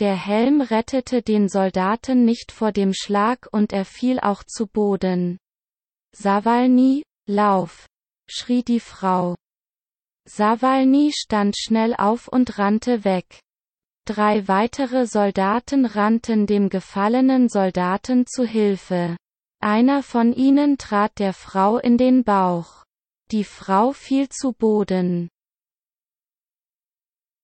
Der 0.01 0.17
Helm 0.17 0.61
rettete 0.61 1.23
den 1.23 1.49
Soldaten 1.49 2.25
nicht 2.25 2.51
vor 2.51 2.73
dem 2.73 2.93
Schlag 2.95 3.49
und 3.53 3.73
er 3.73 3.85
fiel 3.85 4.19
auch 4.19 4.43
zu 4.45 4.67
Boden. 4.67 5.39
Sawalny, 6.13 7.05
lauf! 7.29 7.87
Schrie 8.33 8.63
die 8.63 8.81
Frau. 8.81 9.35
Sawalny 10.25 11.13
stand 11.15 11.57
schnell 11.57 11.95
auf 11.95 12.29
und 12.29 12.59
rannte 12.59 13.05
weg. 13.05 13.41
Drei 14.05 14.49
weitere 14.49 15.07
Soldaten 15.07 15.87
rannten 15.87 16.47
dem 16.47 16.69
gefallenen 16.69 17.49
Soldaten 17.49 18.27
zu 18.27 18.45
Hilfe. 18.45 19.17
Einer 19.61 20.03
von 20.03 20.33
ihnen 20.33 20.79
trat 20.79 21.19
der 21.19 21.33
Frau 21.33 21.79
in 21.79 21.99
den 21.99 22.25
Bauch. 22.25 22.85
Die 23.31 23.45
Frau 23.45 23.93
fiel 23.93 24.29
zu 24.29 24.53
Boden. 24.53 25.29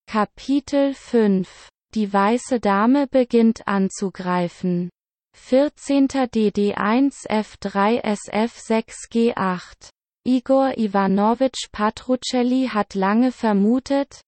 Kapitel 0.07 0.95
5 0.95 1.69
Die 1.95 2.13
weiße 2.13 2.61
Dame 2.61 3.07
beginnt 3.07 3.69
anzugreifen. 3.69 4.91
14. 5.37 6.09
DD1 6.09 7.29
F3 7.29 8.01
SF 8.03 8.59
6 8.59 9.09
G8 9.11 9.91
Igor 10.25 10.77
Ivanovich 10.77 11.69
Patrucelli 11.73 12.69
hat 12.69 12.95
lange 12.95 13.33
vermutet, 13.33 14.21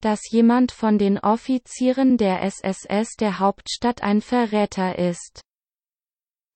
dass 0.00 0.20
jemand 0.30 0.72
von 0.72 0.98
den 0.98 1.18
Offizieren 1.18 2.18
der 2.18 2.42
SSS 2.42 3.16
der 3.16 3.38
Hauptstadt 3.38 4.02
ein 4.02 4.20
Verräter 4.20 4.98
ist, 4.98 5.40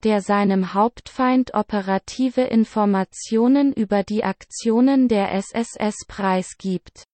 der 0.05 0.21
seinem 0.21 0.75
Hauptfeind 0.75 1.55
operative 1.55 2.43
Informationen 2.43 3.73
über 3.73 4.03
die 4.05 4.23
Aktionen 4.23 5.09
der 5.09 5.33
SSS 5.33 6.07
preisgibt. 6.07 7.05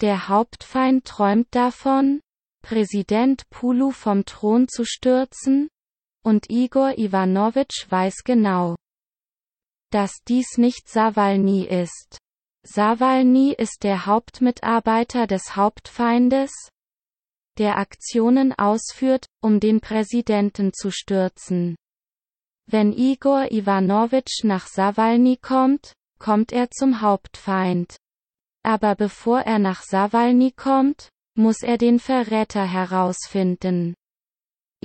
Der 0.00 0.28
Hauptfeind 0.28 1.04
träumt 1.04 1.48
davon, 1.52 2.20
Präsident 2.62 3.48
Pulu 3.48 3.90
vom 3.90 4.24
Thron 4.24 4.68
zu 4.68 4.84
stürzen, 4.84 5.68
und 6.24 6.50
Igor 6.50 6.98
Ivanovich 6.98 7.86
weiß 7.88 8.24
genau, 8.24 8.74
dass 9.94 10.24
dies 10.26 10.58
nicht 10.58 10.88
Sawalny 10.88 11.66
ist. 11.66 12.18
Sawalny 12.66 13.54
ist 13.56 13.84
der 13.84 14.06
Hauptmitarbeiter 14.06 15.28
des 15.28 15.54
Hauptfeindes, 15.54 16.50
der 17.58 17.78
Aktionen 17.78 18.52
ausführt, 18.52 19.26
um 19.40 19.60
den 19.60 19.80
Präsidenten 19.80 20.72
zu 20.72 20.90
stürzen. 20.90 21.76
Wenn 22.66 22.92
Igor 22.92 23.52
Ivanovich 23.52 24.40
nach 24.42 24.66
Sawalny 24.66 25.36
kommt, 25.36 25.92
kommt 26.18 26.50
er 26.50 26.72
zum 26.72 27.00
Hauptfeind. 27.00 27.96
Aber 28.64 28.96
bevor 28.96 29.42
er 29.42 29.60
nach 29.60 29.82
Sawalny 29.82 30.50
kommt, 30.50 31.08
muss 31.36 31.62
er 31.62 31.78
den 31.78 32.00
Verräter 32.00 32.64
herausfinden. 32.64 33.94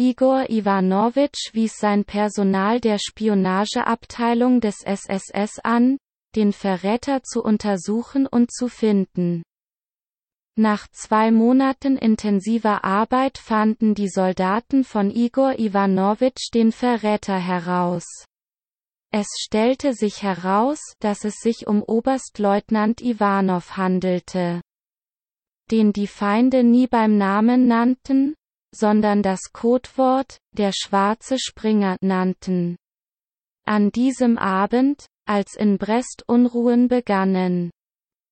Igor 0.01 0.49
Ivanovich 0.49 1.49
wies 1.51 1.75
sein 1.75 2.05
Personal 2.05 2.79
der 2.79 2.99
Spionageabteilung 2.99 4.61
des 4.61 4.77
SSS 4.85 5.59
an, 5.61 5.97
den 6.37 6.53
Verräter 6.53 7.21
zu 7.23 7.43
untersuchen 7.43 8.25
und 8.25 8.49
zu 8.49 8.69
finden. 8.69 9.43
Nach 10.55 10.87
zwei 10.91 11.31
Monaten 11.31 11.97
intensiver 11.97 12.85
Arbeit 12.85 13.37
fanden 13.37 13.93
die 13.93 14.07
Soldaten 14.07 14.85
von 14.85 15.11
Igor 15.11 15.59
Ivanovich 15.59 16.49
den 16.53 16.71
Verräter 16.71 17.37
heraus. 17.37 18.05
Es 19.11 19.27
stellte 19.41 19.93
sich 19.93 20.23
heraus, 20.23 20.79
dass 20.99 21.25
es 21.25 21.35
sich 21.41 21.67
um 21.67 21.83
Oberstleutnant 21.83 23.01
Ivanov 23.01 23.75
handelte. 23.75 24.61
Den 25.71 25.91
die 25.91 26.07
Feinde 26.07 26.63
nie 26.63 26.87
beim 26.87 27.17
Namen 27.17 27.67
nannten, 27.67 28.35
sondern 28.73 29.23
das 29.23 29.51
Codewort, 29.53 30.37
der 30.53 30.71
schwarze 30.73 31.37
Springer, 31.39 31.97
nannten. 32.01 32.75
An 33.65 33.91
diesem 33.91 34.37
Abend, 34.37 35.05
als 35.25 35.55
in 35.55 35.77
Brest 35.77 36.23
Unruhen 36.27 36.87
begannen, 36.87 37.71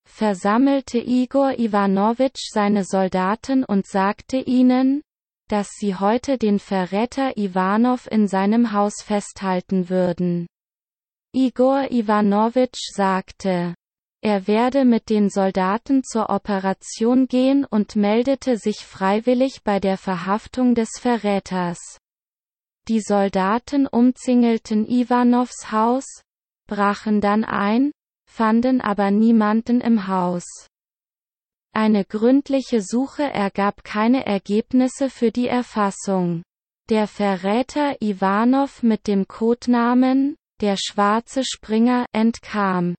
versammelte 0.04 0.98
Igor 0.98 1.58
Iwanowitsch 1.58 2.50
seine 2.52 2.84
Soldaten 2.84 3.64
und 3.64 3.86
sagte 3.86 4.38
ihnen, 4.38 5.02
dass 5.48 5.68
sie 5.78 5.94
heute 5.94 6.38
den 6.38 6.58
Verräter 6.58 7.36
Iwanow 7.36 8.06
in 8.10 8.28
seinem 8.28 8.72
Haus 8.72 9.02
festhalten 9.02 9.88
würden. 9.88 10.46
Igor 11.32 11.90
Iwanowitsch 11.90 12.92
sagte, 12.94 13.74
er 14.20 14.46
werde 14.46 14.84
mit 14.84 15.10
den 15.10 15.30
Soldaten 15.30 16.02
zur 16.02 16.30
Operation 16.30 17.28
gehen 17.28 17.64
und 17.64 17.96
meldete 17.96 18.58
sich 18.58 18.78
freiwillig 18.78 19.62
bei 19.62 19.80
der 19.80 19.96
Verhaftung 19.96 20.74
des 20.74 20.90
Verräters. 20.98 21.78
Die 22.88 23.00
Soldaten 23.00 23.86
umzingelten 23.86 24.86
Iwanows 24.88 25.70
Haus, 25.70 26.04
brachen 26.66 27.20
dann 27.20 27.44
ein, 27.44 27.92
fanden 28.28 28.80
aber 28.80 29.10
niemanden 29.10 29.80
im 29.80 30.08
Haus. 30.08 30.44
Eine 31.74 32.04
gründliche 32.04 32.82
Suche 32.82 33.22
ergab 33.22 33.84
keine 33.84 34.26
Ergebnisse 34.26 35.10
für 35.10 35.30
die 35.30 35.48
Erfassung. 35.48 36.42
Der 36.88 37.06
Verräter 37.06 38.00
Iwanow 38.00 38.82
mit 38.82 39.06
dem 39.06 39.28
Codenamen, 39.28 40.36
der 40.60 40.76
schwarze 40.76 41.44
Springer, 41.44 42.06
entkam. 42.12 42.94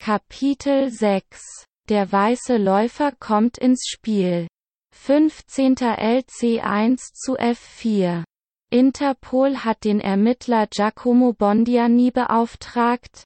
Kapitel 0.00 0.90
6 0.90 1.66
Der 1.90 2.10
weiße 2.10 2.56
Läufer 2.56 3.12
kommt 3.12 3.58
ins 3.58 3.86
Spiel. 3.88 4.48
15. 4.94 5.74
LC1 5.74 7.12
zu 7.12 7.38
F4 7.38 8.24
Interpol 8.70 9.58
hat 9.58 9.84
den 9.84 10.00
Ermittler 10.00 10.66
Giacomo 10.66 11.34
Bondiani 11.34 12.10
beauftragt, 12.10 13.24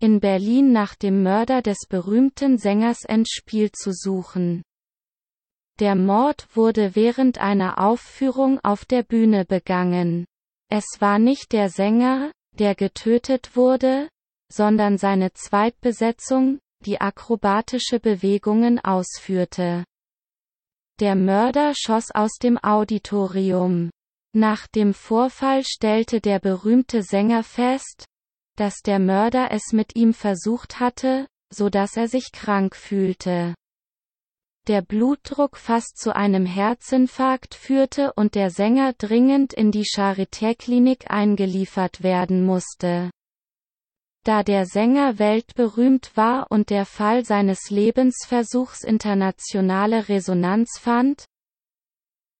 in 0.00 0.20
Berlin 0.20 0.70
nach 0.70 0.94
dem 0.94 1.24
Mörder 1.24 1.62
des 1.62 1.88
berühmten 1.88 2.58
Sängers 2.58 3.04
Endspiel 3.04 3.72
zu 3.72 3.92
suchen. 3.92 4.62
Der 5.80 5.96
Mord 5.96 6.46
wurde 6.54 6.94
während 6.94 7.38
einer 7.38 7.78
Aufführung 7.78 8.60
auf 8.62 8.84
der 8.84 9.02
Bühne 9.02 9.44
begangen. 9.44 10.26
Es 10.68 10.84
war 11.00 11.18
nicht 11.18 11.50
der 11.50 11.70
Sänger, 11.70 12.30
der 12.52 12.76
getötet 12.76 13.56
wurde, 13.56 14.08
sondern 14.50 14.98
seine 14.98 15.32
Zweitbesetzung, 15.32 16.58
die 16.84 17.00
akrobatische 17.00 18.00
Bewegungen 18.00 18.78
ausführte. 18.78 19.84
Der 20.98 21.14
Mörder 21.14 21.72
schoss 21.74 22.10
aus 22.10 22.32
dem 22.42 22.58
Auditorium. 22.62 23.90
Nach 24.34 24.66
dem 24.66 24.94
Vorfall 24.94 25.64
stellte 25.64 26.20
der 26.20 26.38
berühmte 26.38 27.02
Sänger 27.02 27.42
fest, 27.42 28.04
dass 28.56 28.82
der 28.82 28.98
Mörder 28.98 29.50
es 29.50 29.72
mit 29.72 29.96
ihm 29.96 30.12
versucht 30.12 30.78
hatte, 30.78 31.26
so 31.52 31.68
dass 31.68 31.96
er 31.96 32.08
sich 32.08 32.32
krank 32.32 32.76
fühlte. 32.76 33.54
Der 34.68 34.82
Blutdruck 34.82 35.56
fast 35.56 35.96
zu 35.96 36.14
einem 36.14 36.44
Herzinfarkt 36.44 37.54
führte 37.54 38.12
und 38.12 38.34
der 38.34 38.50
Sänger 38.50 38.92
dringend 38.92 39.52
in 39.54 39.72
die 39.72 39.84
Charité-Klinik 39.84 41.10
eingeliefert 41.10 42.02
werden 42.02 42.44
musste. 42.44 43.10
Da 44.24 44.42
der 44.42 44.66
Sänger 44.66 45.18
weltberühmt 45.18 46.14
war 46.14 46.46
und 46.50 46.68
der 46.68 46.84
Fall 46.84 47.24
seines 47.24 47.70
Lebensversuchs 47.70 48.84
internationale 48.84 50.08
Resonanz 50.08 50.78
fand, 50.78 51.24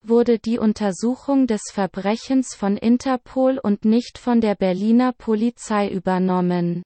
wurde 0.02 0.38
die 0.38 0.58
Untersuchung 0.58 1.46
des 1.46 1.62
Verbrechens 1.72 2.54
von 2.54 2.76
Interpol 2.76 3.58
und 3.58 3.84
nicht 3.84 4.18
von 4.18 4.40
der 4.40 4.54
Berliner 4.54 5.12
Polizei 5.12 5.88
übernommen. 5.88 6.82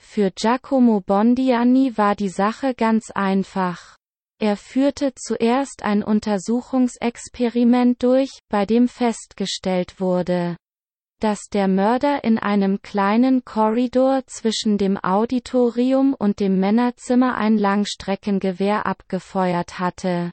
Für 0.00 0.30
Giacomo 0.30 1.00
Bondiani 1.00 1.96
war 1.96 2.16
die 2.16 2.30
Sache 2.30 2.74
ganz 2.74 3.10
einfach. 3.10 3.96
Er 4.40 4.56
führte 4.56 5.12
zuerst 5.14 5.82
ein 5.82 6.02
Untersuchungsexperiment 6.02 8.02
durch, 8.02 8.38
bei 8.48 8.64
dem 8.64 8.88
festgestellt 8.88 10.00
wurde, 10.00 10.56
dass 11.20 11.48
der 11.48 11.68
Mörder 11.68 12.24
in 12.24 12.38
einem 12.38 12.82
kleinen 12.82 13.44
Korridor 13.44 14.22
zwischen 14.26 14.78
dem 14.78 14.96
Auditorium 14.96 16.14
und 16.14 16.40
dem 16.40 16.58
Männerzimmer 16.58 17.36
ein 17.36 17.56
Langstreckengewehr 17.58 18.86
abgefeuert 18.86 19.78
hatte. 19.78 20.32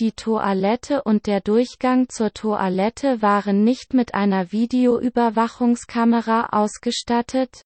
Die 0.00 0.12
Toilette 0.12 1.02
und 1.04 1.26
der 1.26 1.40
Durchgang 1.40 2.08
zur 2.08 2.32
Toilette 2.32 3.22
waren 3.22 3.62
nicht 3.62 3.94
mit 3.94 4.14
einer 4.14 4.50
Videoüberwachungskamera 4.50 6.48
ausgestattet, 6.50 7.62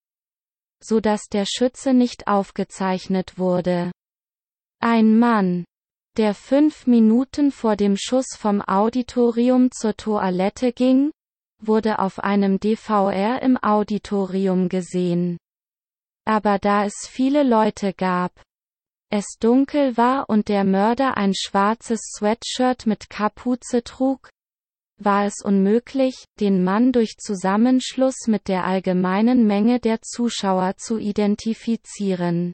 so 0.83 1.01
dass 1.01 1.29
der 1.29 1.47
Schütze 1.47 1.95
nicht 1.95 2.27
aufgezeichnet 2.27 3.39
wurde. 3.39 3.93
Ein 4.81 5.19
Mann, 5.19 5.65
der 6.19 6.35
fünf 6.35 6.87
Minuten 6.87 7.51
vor 7.51 7.77
dem 7.77 7.97
Schuss 7.97 8.37
vom 8.37 8.61
Auditorium 8.61 9.71
zur 9.71 9.97
Toilette 9.97 10.73
ging, 10.73 11.11
wurde 11.61 11.99
auf 11.99 12.19
einem 12.19 12.61
DVR 12.61 13.43
im 13.43 13.57
Auditorium 13.63 14.69
gesehen. 14.69 15.39
Aber 16.25 16.59
da 16.59 16.85
es 16.85 17.09
viele 17.09 17.43
Leute 17.43 17.93
gab, 17.93 18.33
es 19.11 19.39
dunkel 19.41 19.97
war 19.97 20.29
und 20.29 20.49
der 20.49 20.65
Mörder 20.65 21.17
ein 21.17 21.33
schwarzes 21.35 22.01
Sweatshirt 22.17 22.87
mit 22.87 23.09
Kapuze 23.09 23.83
trug, 23.83 24.29
war 24.99 25.25
es 25.25 25.43
unmöglich, 25.43 26.25
den 26.41 26.65
Mann 26.65 26.93
durch 26.93 27.17
Zusammenschluss 27.17 28.27
mit 28.27 28.49
der 28.49 28.65
allgemeinen 28.65 29.47
Menge 29.47 29.81
der 29.81 30.03
Zuschauer 30.03 30.77
zu 30.77 30.99
identifizieren. 30.99 32.53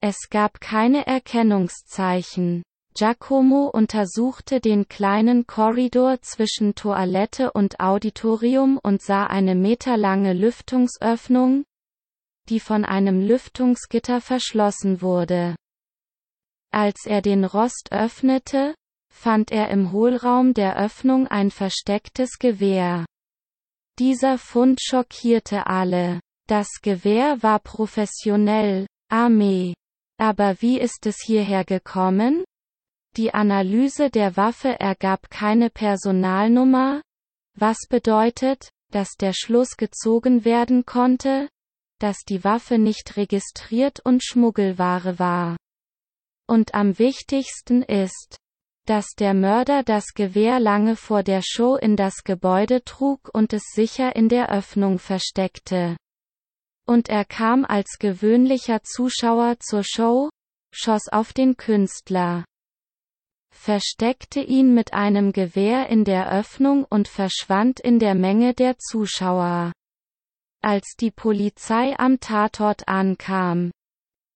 Es 0.00 0.28
gab 0.30 0.60
keine 0.60 1.06
Erkennungszeichen. 1.06 2.62
Giacomo 2.96 3.66
untersuchte 3.66 4.58
den 4.58 4.88
kleinen 4.88 5.46
Korridor 5.46 6.22
zwischen 6.22 6.74
Toilette 6.74 7.52
und 7.52 7.78
Auditorium 7.78 8.80
und 8.82 9.02
sah 9.02 9.26
eine 9.26 9.54
meterlange 9.54 10.32
Lüftungsöffnung, 10.32 11.64
die 12.48 12.58
von 12.58 12.86
einem 12.86 13.20
Lüftungsgitter 13.20 14.22
verschlossen 14.22 15.02
wurde. 15.02 15.56
Als 16.72 17.04
er 17.04 17.20
den 17.20 17.44
Rost 17.44 17.88
öffnete, 17.90 18.74
fand 19.12 19.52
er 19.52 19.68
im 19.68 19.92
Hohlraum 19.92 20.54
der 20.54 20.78
Öffnung 20.78 21.26
ein 21.26 21.50
verstecktes 21.50 22.38
Gewehr. 22.38 23.04
Dieser 23.98 24.38
Fund 24.38 24.80
schockierte 24.82 25.66
alle. 25.66 26.20
Das 26.48 26.68
Gewehr 26.80 27.42
war 27.42 27.58
professionell, 27.58 28.86
Armee. 29.10 29.74
Aber 30.18 30.62
wie 30.62 30.80
ist 30.80 31.04
es 31.04 31.16
hierher 31.22 31.66
gekommen? 31.66 32.42
Die 33.16 33.32
Analyse 33.32 34.10
der 34.10 34.36
Waffe 34.36 34.78
ergab 34.78 35.30
keine 35.30 35.70
Personalnummer, 35.70 37.00
was 37.54 37.78
bedeutet, 37.88 38.68
dass 38.92 39.16
der 39.16 39.32
Schluss 39.32 39.78
gezogen 39.78 40.44
werden 40.44 40.84
konnte, 40.84 41.48
dass 41.98 42.18
die 42.28 42.44
Waffe 42.44 42.76
nicht 42.78 43.16
registriert 43.16 44.00
und 44.00 44.22
Schmuggelware 44.22 45.18
war. 45.18 45.56
Und 46.46 46.74
am 46.74 46.98
wichtigsten 46.98 47.82
ist, 47.82 48.36
dass 48.86 49.14
der 49.18 49.32
Mörder 49.32 49.82
das 49.82 50.12
Gewehr 50.14 50.60
lange 50.60 50.94
vor 50.94 51.22
der 51.22 51.40
Show 51.42 51.76
in 51.76 51.96
das 51.96 52.22
Gebäude 52.22 52.84
trug 52.84 53.30
und 53.32 53.52
es 53.52 53.62
sicher 53.72 54.14
in 54.14 54.28
der 54.28 54.50
Öffnung 54.50 54.98
versteckte. 54.98 55.96
Und 56.86 57.08
er 57.08 57.24
kam 57.24 57.64
als 57.64 57.96
gewöhnlicher 57.98 58.82
Zuschauer 58.82 59.56
zur 59.58 59.82
Show, 59.82 60.28
schoss 60.70 61.08
auf 61.10 61.32
den 61.32 61.56
Künstler, 61.56 62.44
versteckte 63.56 64.40
ihn 64.40 64.74
mit 64.74 64.92
einem 64.92 65.32
Gewehr 65.32 65.88
in 65.88 66.04
der 66.04 66.30
Öffnung 66.30 66.84
und 66.84 67.08
verschwand 67.08 67.80
in 67.80 67.98
der 67.98 68.14
Menge 68.14 68.54
der 68.54 68.78
Zuschauer. 68.78 69.72
Als 70.62 70.94
die 70.98 71.10
Polizei 71.10 71.98
am 71.98 72.20
Tatort 72.20 72.86
ankam, 72.86 73.72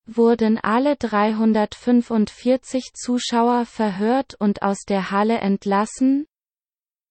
wurden 0.07 0.59
alle 0.59 0.97
345 0.97 2.93
Zuschauer 2.95 3.67
verhört 3.67 4.35
und 4.35 4.63
aus 4.63 4.81
der 4.89 5.11
Halle 5.11 5.39
entlassen, 5.39 6.27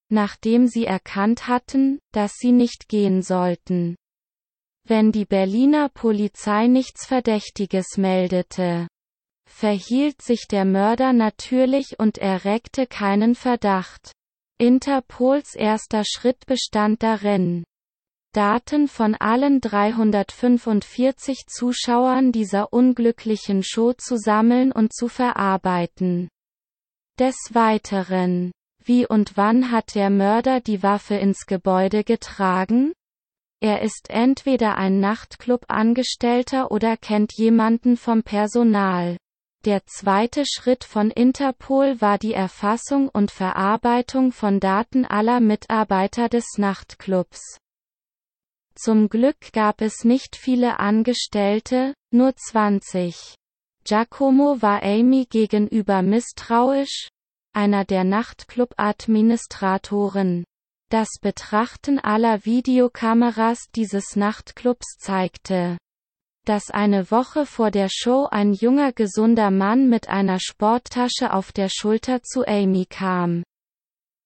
nachdem 0.10 0.68
sie 0.68 0.86
erkannt 0.86 1.48
hatten, 1.48 2.00
dass 2.12 2.34
sie 2.34 2.52
nicht 2.52 2.90
gehen 2.90 3.22
sollten. 3.22 3.96
Wenn 4.84 5.12
die 5.12 5.26
Berliner 5.26 5.90
Polizei 5.90 6.68
nichts 6.68 7.06
Verdächtiges 7.06 7.98
meldete, 7.98 8.88
verhielt 9.50 10.22
sich 10.22 10.48
der 10.48 10.64
Mörder 10.64 11.12
natürlich 11.12 12.00
und 12.00 12.18
erregte 12.18 12.88
keinen 12.88 13.36
Verdacht. 13.36 14.12
Interpols 14.58 15.56
erster 15.56 16.04
Schritt 16.06 16.46
bestand 16.46 17.04
darin, 17.04 17.64
Daten 18.32 18.88
von 18.88 19.16
allen 19.16 19.60
345 19.60 21.48
Zuschauern 21.48 22.32
dieser 22.32 22.72
unglücklichen 22.72 23.64
Show 23.64 23.94
zu 23.94 24.18
sammeln 24.18 24.72
und 24.72 24.94
zu 24.94 25.08
verarbeiten. 25.08 26.30
Des 27.18 27.36
Weiteren, 27.54 28.52
wie 28.84 29.08
und 29.08 29.36
wann 29.36 29.72
hat 29.72 29.96
der 29.96 30.12
Mörder 30.12 30.62
die 30.62 30.84
Waffe 30.84 31.16
ins 31.16 31.48
Gebäude 31.48 32.04
getragen? 32.04 32.94
Er 33.62 33.82
ist 33.82 34.12
entweder 34.12 34.78
ein 34.78 35.00
Nachtclub-Angestellter 35.00 36.70
oder 36.70 36.98
kennt 36.98 37.34
jemanden 37.34 37.98
vom 37.98 38.22
Personal. 38.22 39.18
Der 39.66 39.86
zweite 39.86 40.46
Schritt 40.46 40.86
von 40.86 41.12
Interpol 41.12 42.00
war 42.00 42.18
die 42.18 42.34
Erfassung 42.34 43.10
und 43.10 43.30
Verarbeitung 43.30 44.32
von 44.32 44.62
Daten 44.62 45.04
aller 45.04 45.42
Mitarbeiter 45.42 46.30
des 46.30 46.46
Nachtclubs. 46.58 47.58
Zum 48.74 49.10
Glück 49.10 49.52
gab 49.52 49.82
es 49.82 50.06
nicht 50.06 50.38
viele 50.38 50.80
Angestellte, 50.80 51.94
nur 52.12 52.34
20. 52.34 53.36
Giacomo 53.84 54.62
war 54.62 54.82
Amy 54.82 55.26
gegenüber 55.26 56.04
misstrauisch, 56.04 57.10
einer 57.54 57.84
der 57.84 58.06
Nachtclub-Administratoren. 58.06 60.46
Das 60.90 61.10
Betrachten 61.20 62.00
aller 62.00 62.46
Videokameras 62.46 63.66
dieses 63.76 64.16
Nachtclubs 64.16 64.96
zeigte, 65.00 65.78
dass 66.50 66.72
eine 66.72 67.12
Woche 67.12 67.46
vor 67.46 67.70
der 67.70 67.90
Show 67.92 68.28
ein 68.32 68.54
junger 68.54 68.92
gesunder 68.92 69.52
Mann 69.52 69.88
mit 69.88 70.10
einer 70.10 70.40
Sporttasche 70.40 71.32
auf 71.32 71.52
der 71.52 71.70
Schulter 71.70 72.24
zu 72.24 72.44
Amy 72.48 72.88
kam. 72.88 73.44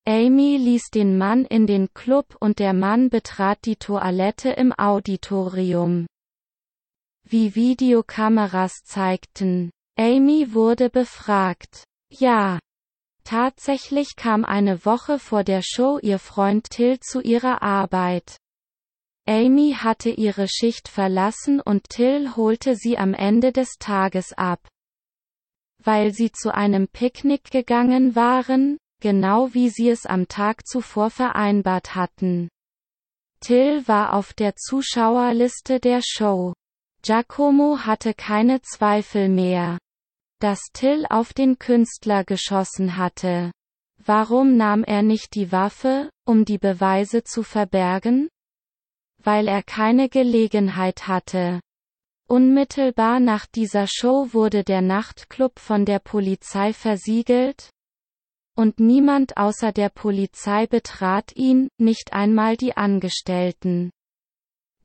Amy 0.07 0.55
ließ 0.55 0.83
den 0.93 1.17
Mann 1.17 1.43
in 1.43 1.67
den 1.67 1.93
Club 1.93 2.37
und 2.39 2.59
der 2.59 2.71
Mann 2.71 3.09
betrat 3.09 3.59
die 3.65 3.75
Toilette 3.75 4.51
im 4.51 4.71
Auditorium. 4.71 6.07
Wie 7.25 7.55
Videokameras 7.55 8.85
zeigten. 8.85 9.69
Amy 9.99 10.53
wurde 10.53 10.89
befragt. 10.89 11.83
Ja, 12.09 12.57
Tatsächlich 13.25 14.15
kam 14.15 14.45
eine 14.45 14.85
Woche 14.85 15.19
vor 15.19 15.43
der 15.43 15.61
Show 15.61 15.99
ihr 16.01 16.19
Freund 16.19 16.69
Till 16.69 17.01
zu 17.01 17.19
ihrer 17.19 17.61
Arbeit. 17.61 18.37
Amy 19.27 19.75
hatte 19.77 20.09
ihre 20.09 20.47
Schicht 20.47 20.87
verlassen 20.87 21.61
und 21.61 21.89
Till 21.89 22.35
holte 22.35 22.75
sie 22.75 22.97
am 22.97 23.13
Ende 23.13 23.51
des 23.51 23.77
Tages 23.79 24.33
ab. 24.33 24.67
Weil 25.79 26.13
sie 26.13 26.31
zu 26.31 26.53
einem 26.53 26.87
Picknick 26.87 27.51
gegangen 27.51 28.15
waren, 28.15 28.77
genau 29.01 29.53
wie 29.53 29.69
sie 29.69 29.89
es 29.89 30.05
am 30.05 30.27
Tag 30.27 30.67
zuvor 30.67 31.09
vereinbart 31.09 31.95
hatten. 31.95 32.49
Till 33.39 33.87
war 33.87 34.13
auf 34.13 34.33
der 34.33 34.55
Zuschauerliste 34.55 35.79
der 35.79 36.01
Show. 36.01 36.53
Giacomo 37.01 37.79
hatte 37.79 38.13
keine 38.13 38.61
Zweifel 38.61 39.27
mehr 39.29 39.77
dass 40.43 40.59
Till 40.73 41.05
auf 41.09 41.31
den 41.31 41.57
Künstler 41.57 42.25
geschossen 42.25 42.97
hatte. 42.97 43.53
Warum 43.97 44.57
nahm 44.57 44.83
er 44.83 45.01
nicht 45.01 45.35
die 45.35 45.53
Waffe, 45.53 46.09
um 46.25 46.43
die 46.43 46.57
Beweise 46.57 47.23
zu 47.23 47.43
verbergen? 47.43 48.27
Weil 49.23 49.47
er 49.47 49.63
keine 49.63 50.09
Gelegenheit 50.09 51.07
hatte. 51.07 51.59
Unmittelbar 52.27 53.19
nach 53.19 53.45
dieser 53.45 53.87
Show 53.87 54.33
wurde 54.33 54.63
der 54.63 54.81
Nachtclub 54.81 55.59
von 55.59 55.85
der 55.85 55.99
Polizei 55.99 56.73
versiegelt, 56.73 57.69
und 58.55 58.79
niemand 58.79 59.37
außer 59.37 59.71
der 59.71 59.89
Polizei 59.89 60.67
betrat 60.67 61.35
ihn, 61.35 61.69
nicht 61.77 62.13
einmal 62.13 62.55
die 62.55 62.77
Angestellten. 62.77 63.91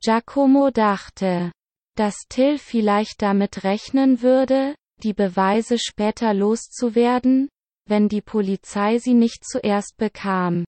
Giacomo 0.01 0.71
dachte, 0.71 1.51
dass 1.95 2.15
Till 2.29 2.57
vielleicht 2.57 3.21
damit 3.21 3.63
rechnen 3.63 4.21
würde, 4.21 4.75
die 5.03 5.13
Beweise 5.13 5.77
später 5.77 6.33
loszuwerden, 6.33 7.49
wenn 7.85 8.09
die 8.09 8.21
Polizei 8.21 8.97
sie 8.97 9.13
nicht 9.13 9.43
zuerst 9.45 9.97
bekam. 9.97 10.65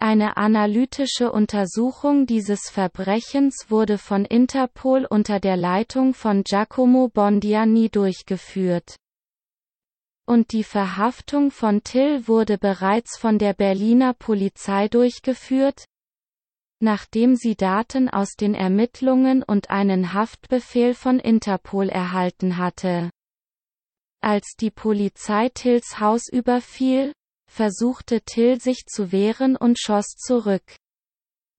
Eine 0.00 0.36
analytische 0.36 1.32
Untersuchung 1.32 2.24
dieses 2.26 2.70
Verbrechens 2.70 3.66
wurde 3.68 3.98
von 3.98 4.24
Interpol 4.24 5.04
unter 5.04 5.40
der 5.40 5.56
Leitung 5.56 6.14
von 6.14 6.44
Giacomo 6.44 7.08
Bondiani 7.08 7.88
durchgeführt. 7.90 8.94
Und 10.24 10.52
die 10.52 10.62
Verhaftung 10.62 11.50
von 11.50 11.82
Till 11.82 12.28
wurde 12.28 12.58
bereits 12.58 13.18
von 13.18 13.40
der 13.40 13.54
Berliner 13.54 14.14
Polizei 14.14 14.86
durchgeführt, 14.86 15.84
nachdem 16.80 17.34
sie 17.34 17.56
Daten 17.56 18.08
aus 18.08 18.36
den 18.38 18.54
Ermittlungen 18.54 19.42
und 19.42 19.70
einen 19.70 20.12
Haftbefehl 20.12 20.94
von 20.94 21.18
Interpol 21.18 21.88
erhalten 21.88 22.56
hatte. 22.56 23.10
Als 24.20 24.54
die 24.60 24.70
Polizei 24.70 25.48
Tills 25.48 25.98
Haus 25.98 26.28
überfiel, 26.30 27.12
versuchte 27.48 28.20
Till 28.20 28.60
sich 28.60 28.84
zu 28.86 29.10
wehren 29.10 29.56
und 29.56 29.78
schoss 29.80 30.14
zurück. 30.16 30.76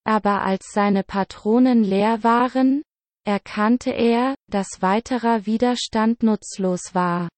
Aber 0.04 0.42
als 0.42 0.72
seine 0.72 1.02
Patronen 1.02 1.84
leer 1.84 2.24
waren, 2.24 2.82
erkannte 3.26 3.90
er, 3.90 4.34
dass 4.48 4.80
weiterer 4.80 5.44
Widerstand 5.44 6.22
nutzlos 6.22 6.94
war. 6.94 7.28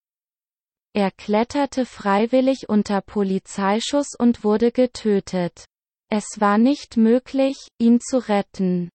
Er 0.95 1.11
kletterte 1.11 1.87
freiwillig 1.87 2.69
unter 2.69 3.01
Polizeischuss 3.01 4.15
und 4.17 4.45
wurde 4.45 4.71
getötet. 4.71 5.65
Es 6.11 6.25
war 6.39 6.59
nicht 6.59 6.97
möglich, 6.97 7.57
ihn 7.79 8.01
zu 8.01 8.19
retten. 8.29 8.91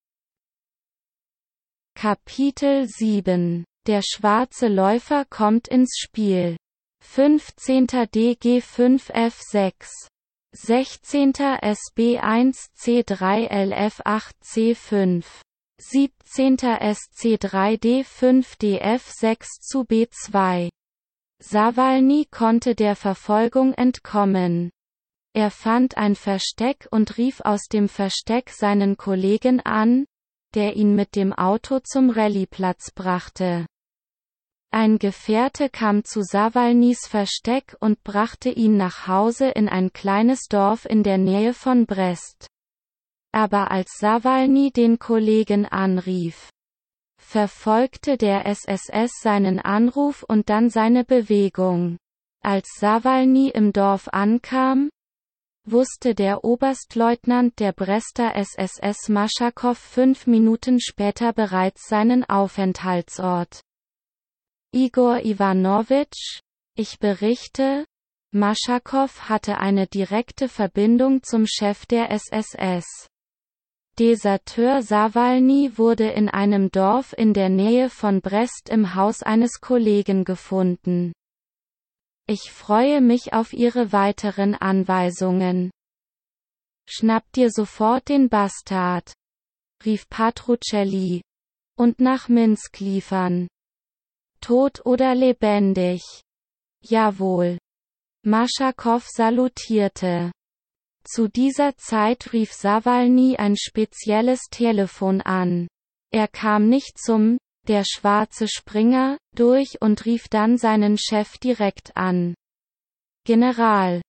Kapitel 1.95 2.87
7 2.87 3.65
der 3.87 4.01
schwarze 4.01 4.67
Läufer 4.67 5.23
kommt 5.23 5.69
ins 5.69 5.97
Spiel. 5.97 6.57
15. 7.09 7.87
DG 7.87 8.59
5F6. 8.59 10.07
16. 10.53 11.33
SB 11.61 12.19
1 12.19 12.69
C3 12.77 13.47
LF 13.49 14.01
8 14.05 14.35
C5. 14.43 15.25
17. 15.79 16.57
SC3 16.57 17.79
D5 17.79 18.59
DF6 18.59 19.45
zu 19.61 19.81
B2. 19.81 20.69
Sawalny 21.39 22.27
konnte 22.29 22.75
der 22.75 22.95
Verfolgung 22.95 23.73
entkommen. 23.73 24.69
Er 25.33 25.49
fand 25.49 25.97
ein 25.97 26.15
Versteck 26.15 26.87
und 26.91 27.17
rief 27.17 27.41
aus 27.41 27.63
dem 27.63 27.89
Versteck 27.89 28.51
seinen 28.51 28.95
Kollegen 28.97 29.59
an, 29.61 30.05
der 30.53 30.75
ihn 30.75 30.93
mit 30.93 31.15
dem 31.15 31.33
Auto 31.33 31.79
zum 31.79 32.11
Rallyeplatz 32.11 32.91
brachte. 32.91 33.65
Ein 34.71 34.99
Gefährte 34.99 35.69
kam 35.69 36.03
zu 36.03 36.21
Sawalnys 36.21 37.07
Versteck 37.07 37.75
und 37.79 38.03
brachte 38.03 38.49
ihn 38.49 38.77
nach 38.77 39.07
Hause 39.07 39.49
in 39.49 39.69
ein 39.69 39.93
kleines 39.93 40.47
Dorf 40.49 40.85
in 40.85 41.03
der 41.03 41.17
Nähe 41.17 41.53
von 41.53 41.85
Brest. 41.85 42.47
Aber 43.31 43.71
als 43.71 43.97
Sawalny 43.99 44.71
den 44.71 44.99
Kollegen 44.99 45.65
anrief, 45.65 46.49
verfolgte 47.17 48.17
der 48.17 48.45
SSS 48.45 49.11
seinen 49.21 49.59
Anruf 49.59 50.23
und 50.23 50.49
dann 50.49 50.69
seine 50.69 51.03
Bewegung. 51.03 51.97
Als 52.43 52.67
Sawalny 52.79 53.49
im 53.49 53.73
Dorf 53.73 54.07
ankam, 54.09 54.89
wusste 55.65 56.15
der 56.15 56.43
Oberstleutnant 56.43 57.59
der 57.59 57.73
Brester 57.73 58.35
SSS 58.35 59.09
Maschakow 59.09 59.77
fünf 59.77 60.27
Minuten 60.27 60.79
später 60.79 61.33
bereits 61.33 61.87
seinen 61.87 62.23
Aufenthaltsort. 62.23 63.61
Igor 64.73 65.25
Ivanovich, 65.25 66.41
ich 66.75 66.99
berichte, 66.99 67.85
Maschakow 68.31 69.29
hatte 69.29 69.57
eine 69.57 69.87
direkte 69.87 70.49
Verbindung 70.49 71.23
zum 71.23 71.45
Chef 71.47 71.85
der 71.85 72.11
SSS. 72.11 73.07
Deserteur 73.97 74.83
Sawalny 74.83 75.77
wurde 75.77 76.09
in 76.09 76.29
einem 76.29 76.69
Dorf 76.69 77.13
in 77.17 77.33
der 77.33 77.49
Nähe 77.49 77.89
von 77.89 78.21
Brest 78.21 78.69
im 78.69 78.93
Haus 78.93 79.23
eines 79.23 79.59
Kollegen 79.61 80.23
gefunden. 80.23 81.13
Ich 82.27 82.51
freue 82.51 83.01
mich 83.01 83.33
auf 83.33 83.53
Ihre 83.53 83.93
weiteren 83.93 84.53
Anweisungen. 84.53 85.71
Schnapp 86.87 87.23
dir 87.31 87.49
sofort 87.49 88.09
den 88.09 88.29
Bastard, 88.29 89.13
rief 89.85 90.07
Patrucelli. 90.09 91.21
Und 91.75 91.99
nach 91.99 92.27
Minsk 92.27 92.79
liefern 92.79 93.47
tot 94.39 94.85
oder 94.85 95.15
lebendig? 95.15 96.01
Jawohl. 96.81 97.57
Maschakow 98.23 99.05
salutierte. 99.07 100.31
Zu 101.03 101.29
dieser 101.29 101.77
Zeit 101.77 102.33
rief 102.33 102.51
Sawalny 102.51 103.37
ein 103.37 103.55
spezielles 103.55 104.41
Telefon 104.51 105.21
an. 105.21 105.67
Er 106.11 106.27
kam 106.27 106.67
nicht 106.67 106.97
zum, 106.97 107.37
der 107.67 107.83
schwarze 107.85 108.47
Springer, 108.47 109.17
durch 109.33 109.81
und 109.81 110.05
rief 110.05 110.27
dann 110.29 110.57
seinen 110.57 110.97
Chef 110.97 111.37
direkt 111.37 111.95
an. 111.95 112.35
General. 113.25 114.01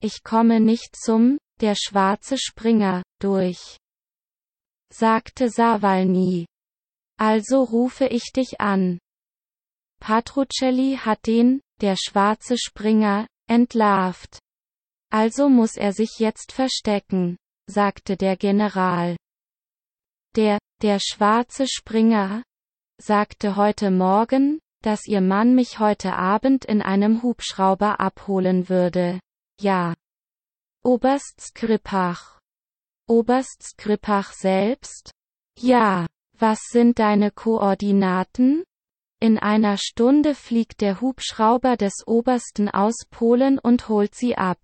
Ich 0.00 0.24
komme 0.24 0.60
nicht 0.60 0.96
zum, 0.96 1.38
der 1.60 1.74
schwarze 1.76 2.36
Springer, 2.38 3.02
durch. 3.20 3.76
Sagte 4.92 5.48
Sawalny. 5.48 6.46
Also 7.18 7.62
rufe 7.62 8.06
ich 8.06 8.32
dich 8.34 8.60
an. 8.60 8.98
Patrucelli 10.02 10.96
hat 10.96 11.28
den, 11.28 11.60
der 11.80 11.94
schwarze 11.96 12.58
Springer, 12.58 13.28
entlarvt. 13.48 14.40
Also 15.12 15.48
muss 15.48 15.76
er 15.76 15.92
sich 15.92 16.18
jetzt 16.18 16.50
verstecken, 16.50 17.36
sagte 17.70 18.16
der 18.16 18.36
General. 18.36 19.16
Der, 20.34 20.58
der 20.82 20.98
schwarze 20.98 21.68
Springer, 21.68 22.42
sagte 23.00 23.54
heute 23.54 23.92
Morgen, 23.92 24.58
dass 24.82 25.06
Ihr 25.06 25.20
Mann 25.20 25.54
mich 25.54 25.78
heute 25.78 26.14
Abend 26.14 26.64
in 26.64 26.82
einem 26.82 27.22
Hubschrauber 27.22 28.00
abholen 28.00 28.68
würde. 28.68 29.20
Ja. 29.60 29.94
Oberst 30.82 31.40
Skripach. 31.40 32.40
Oberst 33.08 33.62
Skripach 33.62 34.32
selbst? 34.32 35.12
Ja. 35.56 36.08
Was 36.36 36.58
sind 36.72 36.98
deine 36.98 37.30
Koordinaten? 37.30 38.64
In 39.22 39.38
einer 39.38 39.76
Stunde 39.76 40.34
fliegt 40.34 40.80
der 40.80 41.00
Hubschrauber 41.00 41.76
des 41.76 42.02
Obersten 42.08 42.68
aus 42.68 43.06
Polen 43.08 43.60
und 43.60 43.88
holt 43.88 44.16
sie 44.16 44.36
ab. 44.36 44.58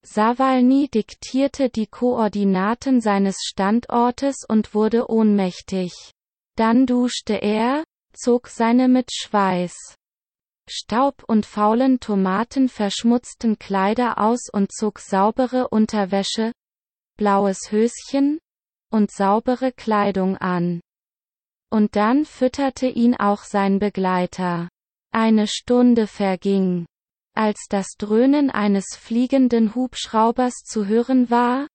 Sawalny 0.00 0.88
diktierte 0.88 1.68
die 1.68 1.86
Koordinaten 1.86 3.02
seines 3.02 3.36
Standortes 3.42 4.46
und 4.48 4.72
wurde 4.72 5.10
ohnmächtig. 5.10 5.92
Dann 6.56 6.86
duschte 6.86 7.34
er, 7.34 7.84
zog 8.14 8.48
seine 8.48 8.88
mit 8.88 9.10
Schweiß, 9.12 9.74
Staub 10.66 11.22
und 11.26 11.44
faulen 11.44 12.00
Tomaten 12.00 12.70
verschmutzten 12.70 13.58
Kleider 13.58 14.16
aus 14.16 14.48
und 14.50 14.72
zog 14.72 14.98
saubere 14.98 15.68
Unterwäsche, 15.68 16.52
blaues 17.18 17.70
Höschen 17.70 18.38
und 18.90 19.10
saubere 19.10 19.72
Kleidung 19.72 20.38
an. 20.38 20.80
Und 21.70 21.96
dann 21.96 22.24
fütterte 22.24 22.86
ihn 22.86 23.14
auch 23.14 23.42
sein 23.42 23.78
Begleiter. 23.78 24.68
Eine 25.12 25.46
Stunde 25.46 26.06
verging. 26.06 26.86
Als 27.34 27.66
das 27.68 27.88
Dröhnen 27.98 28.50
eines 28.50 28.96
fliegenden 28.96 29.74
Hubschraubers 29.74 30.54
zu 30.64 30.86
hören 30.86 31.30
war, 31.30 31.68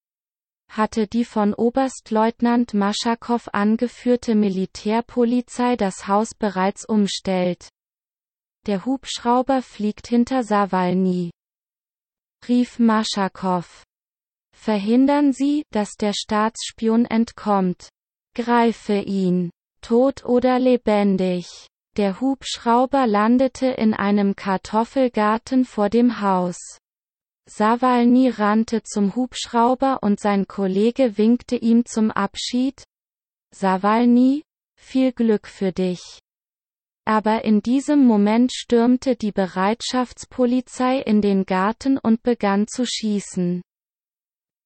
hatte 0.70 1.08
die 1.08 1.24
von 1.24 1.54
Oberstleutnant 1.54 2.74
Maschakow 2.74 3.48
angeführte 3.54 4.34
Militärpolizei 4.36 5.76
das 5.76 6.08
Haus 6.08 6.34
bereits 6.34 6.84
umstellt. 6.84 7.70
Der 8.66 8.86
Hubschrauber 8.86 9.62
fliegt 9.62 10.08
hinter 10.08 10.44
Sawalny. 10.44 11.32
Rief 12.48 12.80
Maschakow. 12.80 13.84
Verhindern 14.56 15.34
Sie, 15.34 15.64
dass 15.72 15.92
der 15.96 16.14
Staatsspion 16.14 17.06
entkommt. 17.06 17.90
Greife 18.36 19.00
ihn. 19.00 19.52
Tot 19.84 20.24
oder 20.24 20.60
lebendig. 20.60 21.46
Der 21.98 22.22
Hubschrauber 22.22 23.06
landete 23.06 23.68
in 23.68 23.94
einem 23.94 24.36
Kartoffelgarten 24.36 25.66
vor 25.66 25.90
dem 25.90 26.22
Haus. 26.22 26.58
Sawalny 27.46 28.30
rannte 28.30 28.84
zum 28.84 29.16
Hubschrauber 29.16 30.00
und 30.02 30.22
sein 30.22 30.48
Kollege 30.48 31.18
winkte 31.18 31.58
ihm 31.58 31.86
zum 31.86 32.10
Abschied. 32.10 32.82
Sawalny, 33.52 34.44
viel 34.80 35.12
Glück 35.12 35.48
für 35.48 35.74
dich. 35.74 36.20
Aber 37.06 37.44
in 37.44 37.62
diesem 37.62 38.08
Moment 38.08 38.54
stürmte 38.54 39.18
die 39.18 39.34
Bereitschaftspolizei 39.34 41.00
in 41.00 41.22
den 41.22 41.46
Garten 41.46 41.98
und 41.98 42.24
begann 42.24 42.68
zu 42.68 42.86
schießen. 42.86 43.62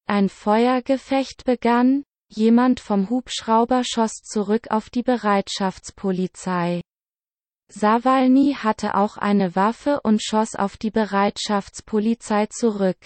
Ein 0.06 0.28
Feuergefecht 0.28 1.44
begann, 1.44 2.04
jemand 2.28 2.80
vom 2.80 3.10
Hubschrauber 3.10 3.82
schoss 3.84 4.22
zurück 4.22 4.70
auf 4.70 4.90
die 4.90 5.02
Bereitschaftspolizei. 5.02 6.80
Sawalny 7.70 8.56
hatte 8.58 8.94
auch 8.94 9.18
eine 9.18 9.54
Waffe 9.54 10.00
und 10.02 10.22
schoss 10.22 10.54
auf 10.54 10.76
die 10.76 10.90
Bereitschaftspolizei 10.90 12.46
zurück. 12.46 12.98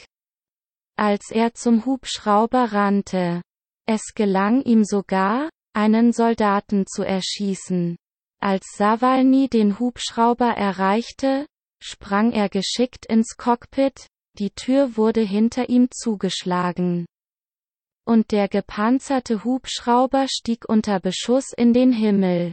Als 0.96 1.30
er 1.30 1.54
zum 1.54 1.84
Hubschrauber 1.84 2.72
rannte. 2.72 3.42
Es 3.86 4.14
gelang 4.14 4.62
ihm 4.62 4.84
sogar, 4.84 5.48
einen 5.74 6.12
Soldaten 6.12 6.86
zu 6.86 7.02
erschießen. 7.02 7.96
Als 8.40 8.66
Sawalny 8.76 9.48
den 9.48 9.78
Hubschrauber 9.78 10.50
erreichte, 10.50 11.46
sprang 11.82 12.32
er 12.32 12.48
geschickt 12.48 13.06
ins 13.06 13.36
Cockpit, 13.36 14.06
die 14.38 14.50
Tür 14.50 14.96
wurde 14.96 15.22
hinter 15.22 15.68
ihm 15.68 15.88
zugeschlagen. 15.90 17.06
Und 18.04 18.32
der 18.32 18.48
gepanzerte 18.48 19.44
Hubschrauber 19.44 20.26
stieg 20.28 20.68
unter 20.68 21.00
Beschuss 21.00 21.52
in 21.56 21.72
den 21.72 21.92
Himmel. 21.92 22.52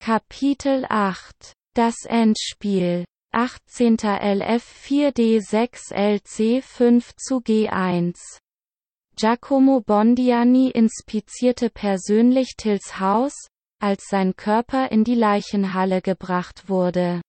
Kapitel 0.00 0.84
8 0.88 1.52
Das 1.74 2.04
Endspiel 2.04 3.04
18. 3.32 3.96
LF 3.96 4.64
4D6 4.86 5.92
LC 5.92 6.62
5 6.62 7.16
zu 7.16 7.38
G1 7.38 8.38
Giacomo 9.18 9.80
Bondiani 9.80 10.70
inspizierte 10.70 11.70
persönlich 11.70 12.54
Tills 12.56 13.00
Haus, 13.00 13.32
als 13.78 14.04
sein 14.08 14.36
Körper 14.36 14.90
in 14.92 15.04
die 15.04 15.14
Leichenhalle 15.14 16.02
gebracht 16.02 16.68
wurde. 16.68 17.22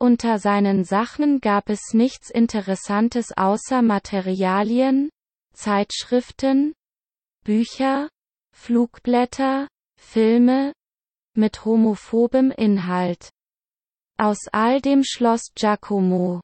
Unter 0.00 0.38
seinen 0.38 0.84
Sachen 0.84 1.40
gab 1.40 1.68
es 1.68 1.92
nichts 1.92 2.30
Interessantes 2.30 3.36
außer 3.36 3.82
Materialien, 3.82 5.10
Zeitschriften, 5.52 6.72
Bücher, 7.44 8.08
Flugblätter, 8.54 9.66
Filme, 10.00 10.72
mit 11.34 11.64
homophobem 11.64 12.52
Inhalt. 12.52 13.30
Aus 14.18 14.38
all 14.52 14.80
dem 14.80 15.02
schloss 15.02 15.52
Giacomo, 15.56 16.42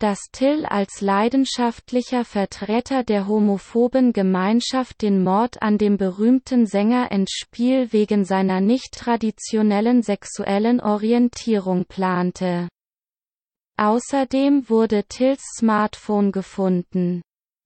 dass 0.00 0.18
Till 0.32 0.66
als 0.66 1.00
leidenschaftlicher 1.00 2.24
Vertreter 2.24 3.04
der 3.04 3.28
homophoben 3.28 4.12
Gemeinschaft 4.12 5.02
den 5.02 5.22
Mord 5.22 5.62
an 5.62 5.78
dem 5.78 5.96
berühmten 5.96 6.66
Sänger 6.66 7.12
Endspiel 7.12 7.92
wegen 7.92 8.24
seiner 8.24 8.60
nicht 8.60 8.94
traditionellen 8.94 10.02
sexuellen 10.02 10.80
Orientierung 10.80 11.84
plante. 11.84 12.68
Außerdem 13.80 14.68
wurde 14.68 15.04
Tills 15.04 15.40
Smartphone 15.56 16.32
gefunden. 16.32 17.22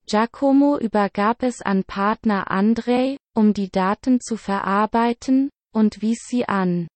Giacomo 0.06 0.78
übergab 0.78 1.42
es 1.42 1.60
an 1.60 1.82
Partner 1.82 2.52
Andrei, 2.52 3.16
um 3.34 3.52
die 3.52 3.68
Daten 3.68 4.20
zu 4.20 4.36
verarbeiten, 4.36 5.50
und 5.72 6.02
wies 6.02 6.20
sie 6.28 6.46
an. 6.46 6.86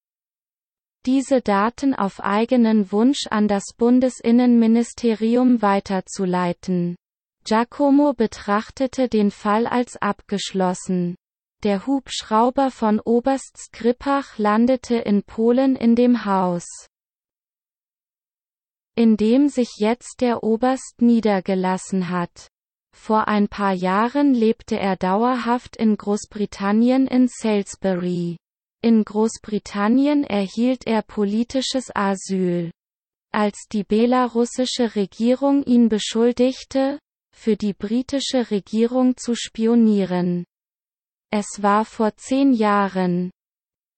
Diese 1.04 1.40
Daten 1.40 1.94
auf 1.94 2.20
eigenen 2.20 2.92
Wunsch 2.92 3.26
an 3.28 3.48
das 3.48 3.64
Bundesinnenministerium 3.76 5.62
weiterzuleiten. 5.62 6.94
Giacomo 7.42 8.12
betrachtete 8.12 9.08
den 9.08 9.32
Fall 9.32 9.66
als 9.66 9.96
abgeschlossen. 9.96 11.16
Der 11.64 11.88
Hubschrauber 11.88 12.70
von 12.70 13.00
Oberst 13.00 13.56
Skripach 13.56 14.38
landete 14.38 14.94
in 14.94 15.24
Polen 15.24 15.74
in 15.74 15.96
dem 15.96 16.24
Haus, 16.24 16.68
in 18.98 19.16
dem 19.16 19.48
sich 19.48 19.76
jetzt 19.78 20.20
der 20.22 20.42
Oberst 20.42 21.00
niedergelassen 21.00 22.08
hat. 22.08 22.48
Vor 22.96 23.28
ein 23.28 23.46
paar 23.46 23.72
Jahren 23.72 24.34
lebte 24.34 24.76
er 24.76 24.96
dauerhaft 24.96 25.76
in 25.76 25.96
Großbritannien 25.96 27.06
in 27.06 27.28
Salisbury. 27.28 28.38
In 28.82 29.04
Großbritannien 29.04 30.24
erhielt 30.24 30.84
er 30.84 31.02
politisches 31.02 31.94
Asyl. 31.94 32.72
Als 33.32 33.68
die 33.70 33.84
belarussische 33.84 34.96
Regierung 34.96 35.62
ihn 35.62 35.88
beschuldigte, 35.88 36.98
für 37.32 37.56
die 37.56 37.74
britische 37.74 38.50
Regierung 38.50 39.16
zu 39.16 39.36
spionieren. 39.36 40.44
Es 41.30 41.62
war 41.62 41.84
vor 41.84 42.16
zehn 42.16 42.52
Jahren. 42.52 43.30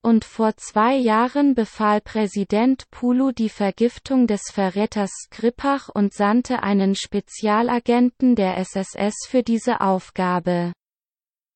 Und 0.03 0.25
vor 0.25 0.57
zwei 0.57 0.97
Jahren 0.97 1.55
befahl 1.55 2.01
Präsident 2.01 2.91
Pulu 2.91 3.33
die 3.33 3.51
Vergiftung 3.51 4.27
des 4.27 4.43
Verräters 4.51 5.11
Skripach 5.27 5.91
und 5.91 6.15
sandte 6.15 6.63
einen 6.63 6.95
Spezialagenten 6.95 8.35
der 8.35 8.57
SSS 8.57 9.27
für 9.29 9.43
diese 9.43 9.83
Aufgabe. 9.83 10.73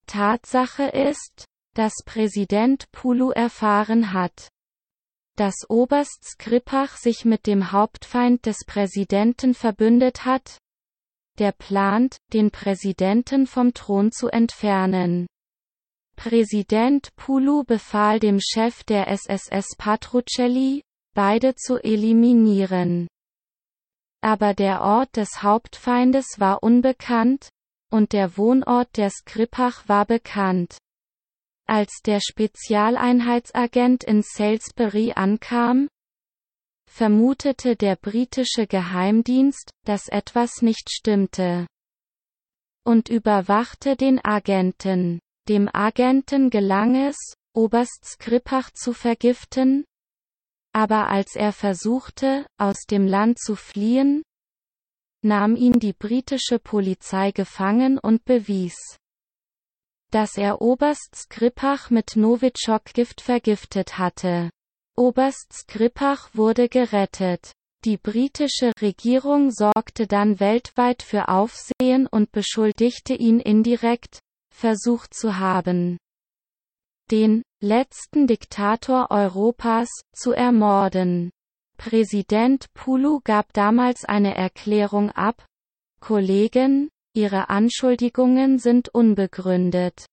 Tatsache 0.06 0.84
ist, 0.84 1.46
dass 1.74 1.94
Präsident 2.04 2.90
Pulu 2.92 3.30
erfahren 3.30 4.12
hat, 4.12 4.48
dass 5.36 5.54
Oberst 5.68 6.24
Skripach 6.24 6.96
sich 6.96 7.24
mit 7.24 7.46
dem 7.46 7.72
Hauptfeind 7.72 8.46
des 8.46 8.64
Präsidenten 8.66 9.54
verbündet 9.54 10.24
hat, 10.24 10.58
der 11.38 11.52
plant, 11.52 12.18
den 12.32 12.50
Präsidenten 12.50 13.46
vom 13.46 13.74
Thron 13.74 14.12
zu 14.12 14.28
entfernen. 14.28 15.26
Präsident 16.16 17.14
Pulu 17.16 17.64
befahl 17.64 18.18
dem 18.20 18.40
Chef 18.40 18.84
der 18.84 19.08
SSS 19.08 19.76
Patrucelli, 19.76 20.82
beide 21.14 21.54
zu 21.54 21.82
eliminieren. 21.82 23.08
Aber 24.22 24.54
der 24.54 24.80
Ort 24.80 25.16
des 25.16 25.42
Hauptfeindes 25.42 26.38
war 26.38 26.62
unbekannt, 26.62 27.50
und 27.90 28.12
der 28.12 28.36
Wohnort 28.36 28.96
der 28.96 29.10
Skripach 29.10 29.88
war 29.88 30.06
bekannt. 30.06 30.78
Als 31.66 32.00
der 32.04 32.20
Spezialeinheitsagent 32.20 34.04
in 34.04 34.22
Salisbury 34.22 35.12
ankam, 35.14 35.88
vermutete 36.90 37.76
der 37.76 37.96
britische 37.96 38.66
Geheimdienst, 38.66 39.70
dass 39.84 40.08
etwas 40.08 40.62
nicht 40.62 40.90
stimmte. 40.90 41.66
Und 42.84 43.08
überwachte 43.08 43.96
den 43.96 44.24
Agenten. 44.24 45.20
Dem 45.48 45.68
Agenten 45.72 46.50
gelang 46.50 46.94
es, 46.94 47.16
Oberst 47.54 48.04
Skripach 48.04 48.70
zu 48.70 48.92
vergiften? 48.92 49.84
Aber 50.72 51.08
als 51.08 51.36
er 51.36 51.52
versuchte, 51.52 52.46
aus 52.58 52.86
dem 52.90 53.06
Land 53.06 53.38
zu 53.38 53.54
fliehen, 53.54 54.22
nahm 55.22 55.54
ihn 55.56 55.78
die 55.78 55.92
britische 55.92 56.58
Polizei 56.58 57.30
gefangen 57.30 57.98
und 57.98 58.24
bewies, 58.24 58.76
dass 60.10 60.36
er 60.36 60.62
Oberst 60.62 61.14
Skripach 61.14 61.90
mit 61.90 62.14
Novichok-Gift 62.14 63.20
vergiftet 63.20 63.98
hatte. 63.98 64.50
Oberst 64.96 65.52
Skripach 65.52 66.30
wurde 66.34 66.68
gerettet. 66.68 67.52
Die 67.84 67.96
britische 67.98 68.72
Regierung 68.80 69.50
sorgte 69.50 70.06
dann 70.06 70.40
weltweit 70.40 71.02
für 71.02 71.28
Aufsehen 71.28 72.06
und 72.06 72.32
beschuldigte 72.32 73.14
ihn 73.14 73.40
indirekt, 73.40 74.20
versucht 74.54 75.12
zu 75.12 75.38
haben, 75.38 75.98
den 77.10 77.42
letzten 77.60 78.26
Diktator 78.26 79.10
Europas 79.10 79.88
zu 80.14 80.32
ermorden. 80.32 81.30
Präsident 81.76 82.72
Pulu 82.72 83.20
gab 83.24 83.52
damals 83.52 84.04
eine 84.04 84.34
Erklärung 84.34 85.10
ab, 85.10 85.44
Kollegen, 86.00 86.88
Ihre 87.14 87.50
Anschuldigungen 87.50 88.58
sind 88.58 88.88
unbegründet. 88.88 90.06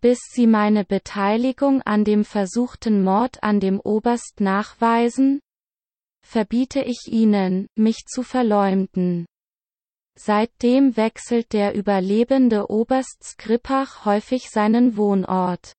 Bis 0.00 0.18
Sie 0.32 0.46
meine 0.46 0.84
Beteiligung 0.84 1.82
an 1.82 2.04
dem 2.04 2.24
versuchten 2.24 3.02
Mord 3.02 3.42
an 3.42 3.60
dem 3.60 3.80
Oberst 3.80 4.40
nachweisen, 4.40 5.40
verbiete 6.22 6.80
ich 6.80 7.06
Ihnen, 7.06 7.68
mich 7.76 8.04
zu 8.06 8.22
verleumden. 8.22 9.26
Seitdem 10.18 10.96
wechselt 10.96 11.52
der 11.52 11.74
überlebende 11.74 12.70
Oberst 12.70 13.22
Skripach 13.22 14.04
häufig 14.06 14.48
seinen 14.50 14.96
Wohnort. 14.96 15.74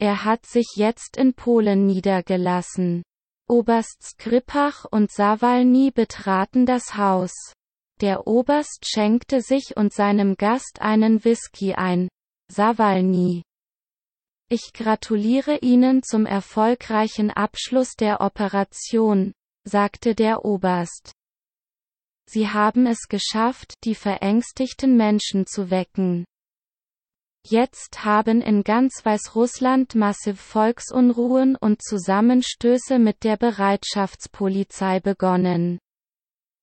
Er 0.00 0.24
hat 0.24 0.46
sich 0.46 0.72
jetzt 0.74 1.16
in 1.16 1.34
Polen 1.34 1.86
niedergelassen. 1.86 3.02
Oberst 3.48 4.02
Skripach 4.02 4.84
und 4.84 5.10
Sawalny 5.10 5.90
betraten 5.92 6.66
das 6.66 6.96
Haus. 6.96 7.32
Der 8.00 8.26
Oberst 8.26 8.84
schenkte 8.86 9.40
sich 9.40 9.76
und 9.76 9.92
seinem 9.92 10.36
Gast 10.36 10.80
einen 10.80 11.24
Whisky 11.24 11.74
ein. 11.74 12.08
Sawalny. 12.50 13.42
Ich 14.50 14.72
gratuliere 14.72 15.58
Ihnen 15.58 16.02
zum 16.02 16.26
erfolgreichen 16.26 17.30
Abschluss 17.30 17.94
der 17.94 18.20
Operation, 18.20 19.32
sagte 19.64 20.14
der 20.14 20.44
Oberst. 20.44 21.12
Sie 22.30 22.46
haben 22.48 22.86
es 22.86 23.08
geschafft, 23.08 23.72
die 23.84 23.94
verängstigten 23.94 24.98
Menschen 24.98 25.46
zu 25.46 25.70
wecken. 25.70 26.26
Jetzt 27.46 28.04
haben 28.04 28.42
in 28.42 28.64
ganz 28.64 29.02
Weißrussland 29.02 29.94
massiv 29.94 30.38
Volksunruhen 30.38 31.56
und 31.56 31.80
Zusammenstöße 31.80 32.98
mit 32.98 33.24
der 33.24 33.38
Bereitschaftspolizei 33.38 35.00
begonnen. 35.00 35.78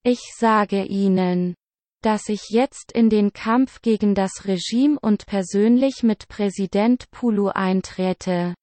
Ich 0.04 0.20
sage 0.38 0.84
Ihnen, 0.84 1.56
dass 2.00 2.28
ich 2.28 2.50
jetzt 2.50 2.92
in 2.92 3.10
den 3.10 3.32
Kampf 3.32 3.82
gegen 3.82 4.14
das 4.14 4.44
Regime 4.44 5.00
und 5.00 5.26
persönlich 5.26 6.04
mit 6.04 6.28
Präsident 6.28 7.10
Pulu 7.10 7.48
einträte. 7.48 8.54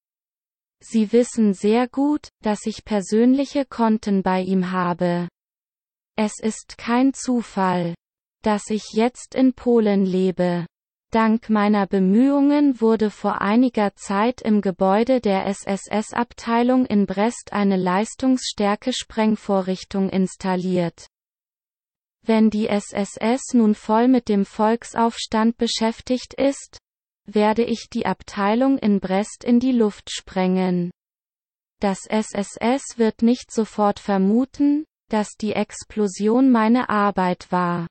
Sie 0.81 1.11
wissen 1.11 1.53
sehr 1.53 1.89
gut, 1.89 2.29
dass 2.41 2.65
ich 2.65 2.85
persönliche 2.85 3.65
Konten 3.65 4.23
bei 4.23 4.39
ihm 4.39 4.71
habe. 4.71 5.27
Es 6.15 6.39
ist 6.39 6.77
kein 6.77 7.13
Zufall, 7.13 7.95
dass 8.43 8.69
ich 8.69 8.93
jetzt 8.93 9.35
in 9.35 9.53
Polen 9.53 10.05
lebe. 10.05 10.65
Dank 11.11 11.49
meiner 11.49 11.87
Bemühungen 11.87 12.79
wurde 12.81 13.09
vor 13.09 13.41
einiger 13.41 13.95
Zeit 13.95 14.41
im 14.41 14.61
Gebäude 14.61 15.21
der 15.21 15.45
SSS-Abteilung 15.45 16.85
in 16.85 17.05
Brest 17.05 17.53
eine 17.53 17.77
Leistungsstärke-Sprengvorrichtung 17.77 20.09
installiert. 20.09 21.07
Wenn 22.25 22.49
die 22.49 22.67
SSS 22.67 23.53
nun 23.53 23.75
voll 23.75 24.07
mit 24.07 24.29
dem 24.29 24.45
Volksaufstand 24.45 25.57
beschäftigt 25.57 26.33
ist, 26.33 26.77
werde 27.25 27.63
ich 27.63 27.87
die 27.91 28.05
Abteilung 28.05 28.77
in 28.77 28.99
Brest 28.99 29.43
in 29.43 29.59
die 29.59 29.71
Luft 29.71 30.11
sprengen. 30.11 30.91
Das 31.79 32.05
SSS 32.07 32.97
wird 32.97 33.21
nicht 33.21 33.51
sofort 33.51 33.99
vermuten, 33.99 34.85
dass 35.13 35.37
die 35.37 35.53
Explosion 35.53 36.49
meine 36.49 36.89
Arbeit 36.89 37.51
war. 37.51 37.85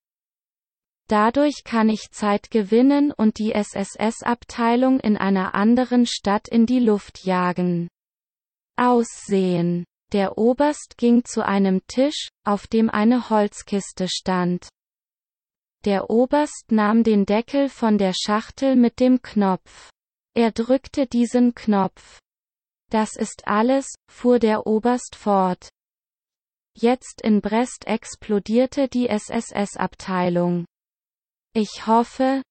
Dadurch 1.08 1.62
kann 1.62 1.88
ich 1.88 2.10
Zeit 2.10 2.50
gewinnen 2.50 3.12
und 3.12 3.38
die 3.38 3.52
SSS-Abteilung 3.52 4.98
in 4.98 5.16
einer 5.16 5.54
anderen 5.54 6.04
Stadt 6.04 6.48
in 6.48 6.66
die 6.66 6.80
Luft 6.80 7.24
jagen. 7.24 7.88
Aussehen 8.76 9.84
der 10.12 10.36
Oberst 10.36 10.96
ging 10.98 11.24
zu 11.24 11.46
einem 11.46 11.80
Tisch, 11.86 12.28
auf 12.44 12.66
dem 12.66 12.90
eine 12.90 13.30
Holzkiste 13.30 14.08
stand. 14.08 14.68
Der 15.84 16.10
Oberst 16.10 16.70
nahm 16.70 17.02
den 17.02 17.24
Deckel 17.24 17.68
von 17.68 17.98
der 17.98 18.12
Schachtel 18.14 18.74
mit 18.76 19.00
dem 19.00 19.22
Knopf. 19.22 19.90
Er 20.34 20.50
drückte 20.50 21.06
diesen 21.06 21.54
Knopf. 21.54 22.18
Das 22.90 23.16
ist 23.16 23.46
alles, 23.46 23.86
fuhr 24.10 24.38
der 24.38 24.66
Oberst 24.66 25.16
fort. 25.16 25.70
Jetzt 26.74 27.20
in 27.22 27.40
Brest 27.40 27.86
explodierte 27.86 28.88
die 28.88 29.08
SSS-Abteilung. 29.08 30.64
Ich 31.54 31.86
hoffe, 31.86 32.42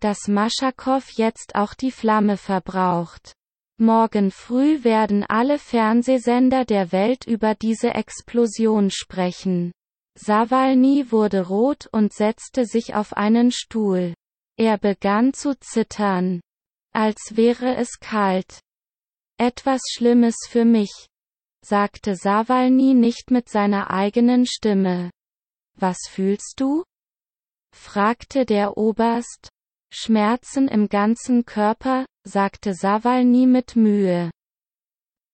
dass 0.00 0.28
Maschakow 0.28 1.06
jetzt 1.16 1.54
auch 1.54 1.74
die 1.74 1.90
Flamme 1.90 2.36
verbraucht. 2.36 3.32
Morgen 3.78 4.30
früh 4.30 4.82
werden 4.84 5.24
alle 5.24 5.58
Fernsehsender 5.58 6.64
der 6.64 6.90
Welt 6.92 7.26
über 7.26 7.54
diese 7.54 7.94
Explosion 7.94 8.90
sprechen. 8.90 9.72
Sawalny 10.16 11.12
wurde 11.12 11.46
rot 11.46 11.88
und 11.92 12.12
setzte 12.12 12.64
sich 12.64 12.94
auf 12.94 13.12
einen 13.12 13.52
Stuhl. 13.52 14.14
Er 14.56 14.78
begann 14.78 15.32
zu 15.32 15.56
zittern. 15.60 16.40
Als 16.92 17.36
wäre 17.36 17.76
es 17.76 18.00
kalt. 18.00 18.60
Etwas 19.38 19.82
Schlimmes 19.92 20.34
für 20.48 20.64
mich, 20.64 20.90
sagte 21.68 22.16
Sawalny 22.16 22.94
nicht 22.94 23.30
mit 23.30 23.50
seiner 23.50 23.90
eigenen 23.90 24.46
Stimme. 24.46 25.10
Was 25.74 25.98
fühlst 26.08 26.54
du? 26.56 26.82
fragte 27.76 28.46
der 28.46 28.78
Oberst. 28.78 29.50
Schmerzen 29.92 30.66
im 30.66 30.88
ganzen 30.88 31.44
Körper, 31.44 32.06
sagte 32.24 32.72
Sawalny 32.72 33.46
mit 33.46 33.76
Mühe. 33.76 34.30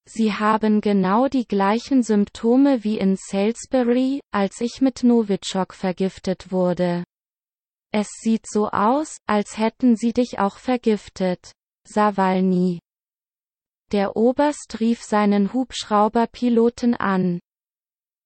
Sie 0.06 0.32
haben 0.32 0.80
genau 0.80 1.28
die 1.28 1.46
gleichen 1.46 2.02
Symptome 2.02 2.82
wie 2.82 2.98
in 2.98 3.16
Salisbury, 3.16 4.20
als 4.32 4.60
ich 4.60 4.80
mit 4.80 5.04
Novichok 5.04 5.72
vergiftet 5.72 6.50
wurde. 6.50 7.04
Es 7.92 8.08
sieht 8.20 8.46
so 8.48 8.68
aus, 8.70 9.18
als 9.26 9.56
hätten 9.56 9.94
sie 9.96 10.12
dich 10.12 10.40
auch 10.40 10.58
vergiftet. 10.58 11.52
Sawalny. 11.86 12.80
Der 13.92 14.16
Oberst 14.16 14.80
rief 14.80 15.02
seinen 15.02 15.52
Hubschrauberpiloten 15.52 16.94
an. 16.94 17.40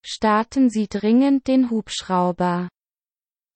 Starten 0.04 0.70
Sie 0.70 0.88
dringend 0.88 1.46
den 1.46 1.70
Hubschrauber. 1.70 2.68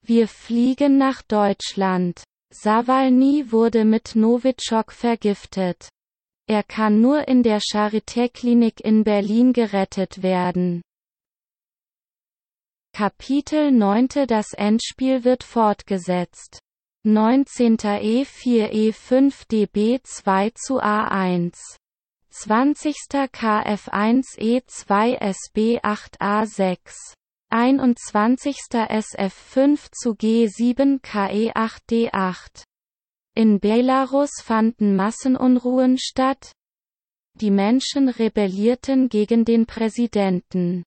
Wir 0.05 0.26
fliegen 0.28 0.98
nach 0.98 1.22
Deutschland. 1.22 2.24
Sawalny 2.53 3.53
wurde 3.53 3.84
mit 3.84 4.14
Novichok 4.14 4.92
vergiftet. 4.92 5.88
Er 6.48 6.62
kann 6.62 7.00
nur 7.00 7.28
in 7.28 7.42
der 7.42 7.61
Charité-Klinik 7.61 8.80
in 8.80 9.05
Berlin 9.05 9.53
gerettet 9.53 10.22
werden. 10.22 10.82
Kapitel 12.92 13.70
9 13.70 14.09
Das 14.26 14.53
Endspiel 14.53 15.24
wird 15.24 15.44
fortgesetzt. 15.44 16.59
19. 17.05 17.78
E4 17.78 18.70
E5 18.70 19.48
DB 19.48 20.00
2 20.03 20.50
zu 20.50 20.78
A1. 20.82 21.78
20. 22.35 22.97
KF1 23.11 24.39
E2 24.39 25.18
SB 25.20 25.80
8 25.83 26.18
A6. 26.18 27.14
21. 27.51 28.57
SF5 28.72 29.93
zu 29.93 30.12
G7 30.12 31.03
KE8D8. 31.03 32.64
In 33.35 33.61
Belarus 33.61 34.30
fanden 34.43 34.97
Massenunruhen 34.97 35.99
statt. 35.99 36.53
Die 37.35 37.51
Menschen 37.51 38.09
rebellierten 38.09 39.11
gegen 39.11 39.45
den 39.45 39.66
Präsidenten. 39.66 40.85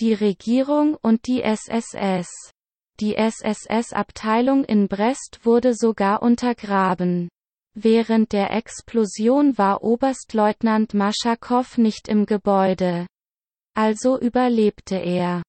Die 0.00 0.14
Regierung 0.14 0.96
und 1.00 1.28
die 1.28 1.42
SSS. 1.42 2.50
Die 2.98 3.14
SSS-Abteilung 3.14 4.64
in 4.64 4.88
Brest 4.88 5.44
wurde 5.44 5.74
sogar 5.74 6.22
untergraben. 6.22 7.28
Während 7.74 8.32
der 8.32 8.52
Explosion 8.52 9.58
war 9.58 9.82
Oberstleutnant 9.82 10.94
Maschakow 10.94 11.76
nicht 11.76 12.08
im 12.08 12.24
Gebäude. 12.24 13.06
also 13.76 14.18
überlebte 14.20 14.96
er. 14.96 15.42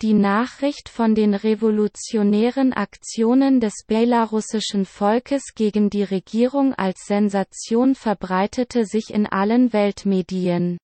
Die 0.00 0.14
Nachricht 0.14 0.88
von 0.88 1.14
den 1.14 1.34
revolutionären 1.34 2.72
Aktionen 2.72 3.60
des 3.60 3.84
belarussischen 3.86 4.86
Volkes 4.86 5.52
gegen 5.54 5.90
die 5.90 6.04
Regierung 6.04 6.72
als 6.72 7.04
Sensation 7.04 7.94
verbreitete 7.94 8.86
sich 8.86 9.12
in 9.12 9.26
allen 9.26 9.74
Weltmedien. 9.74 10.78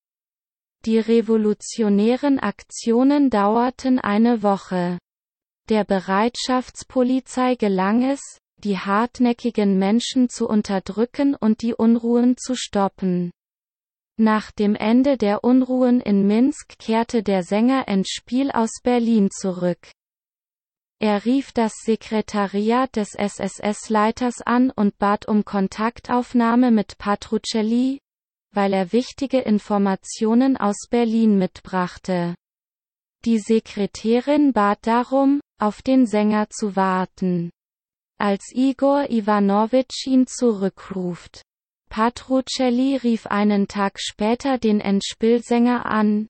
Die 0.84 0.98
revolutionären 0.98 2.38
Aktionen 2.38 3.30
dauerten 3.30 3.98
eine 3.98 4.42
Woche. 4.42 4.98
Der 5.70 5.84
Bereitschaftspolizei 5.84 7.54
gelang 7.54 8.04
es, 8.04 8.20
die 8.64 8.78
hartnäckigen 8.78 9.78
Menschen 9.78 10.28
zu 10.28 10.48
unterdrücken 10.48 11.34
und 11.34 11.62
die 11.62 11.74
Unruhen 11.74 12.36
zu 12.36 12.54
stoppen. 12.54 13.32
Nach 14.18 14.50
dem 14.50 14.74
Ende 14.74 15.18
der 15.18 15.44
Unruhen 15.44 16.00
in 16.00 16.26
Minsk 16.26 16.78
kehrte 16.78 17.22
der 17.22 17.42
Sänger 17.42 17.86
ins 17.86 18.08
Spiel 18.08 18.50
aus 18.50 18.70
Berlin 18.82 19.30
zurück. 19.30 19.90
Er 20.98 21.26
rief 21.26 21.52
das 21.52 21.74
Sekretariat 21.84 22.96
des 22.96 23.14
SSS-Leiters 23.14 24.40
an 24.40 24.70
und 24.70 24.96
bat 24.96 25.28
um 25.28 25.44
Kontaktaufnahme 25.44 26.70
mit 26.70 26.96
Patrucelli, 26.96 28.00
weil 28.54 28.72
er 28.72 28.92
wichtige 28.92 29.40
Informationen 29.40 30.56
aus 30.56 30.86
Berlin 30.88 31.36
mitbrachte. 31.36 32.34
Die 33.26 33.38
Sekretärin 33.38 34.54
bat 34.54 34.78
darum, 34.86 35.40
auf 35.60 35.82
den 35.82 36.06
Sänger 36.06 36.48
zu 36.48 36.76
warten. 36.76 37.50
Als 38.18 38.50
Igor 38.52 39.10
Ivanovich 39.10 40.06
ihn 40.06 40.26
zurückruft, 40.26 41.42
Patrucelli 41.90 42.96
rief 42.96 43.26
einen 43.26 43.68
Tag 43.68 44.00
später 44.00 44.58
den 44.58 44.80
Endspielsänger 44.80 45.86
an. 45.86 46.28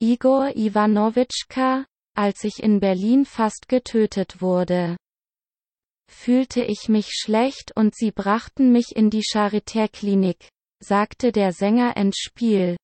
Igor 0.00 0.56
Iwanowitschka, 0.56 1.86
als 2.14 2.42
ich 2.44 2.62
in 2.62 2.80
Berlin 2.80 3.24
fast 3.24 3.68
getötet 3.68 4.40
wurde. 4.40 4.96
Fühlte 6.10 6.62
ich 6.62 6.88
mich 6.88 7.12
schlecht 7.12 7.76
und 7.76 7.94
sie 7.94 8.10
brachten 8.10 8.72
mich 8.72 8.94
in 8.94 9.10
die 9.10 9.22
Charité-Klinik, 9.22 10.48
sagte 10.80 11.32
der 11.32 11.52
Sänger 11.52 11.96
Endspiel. 11.96 12.76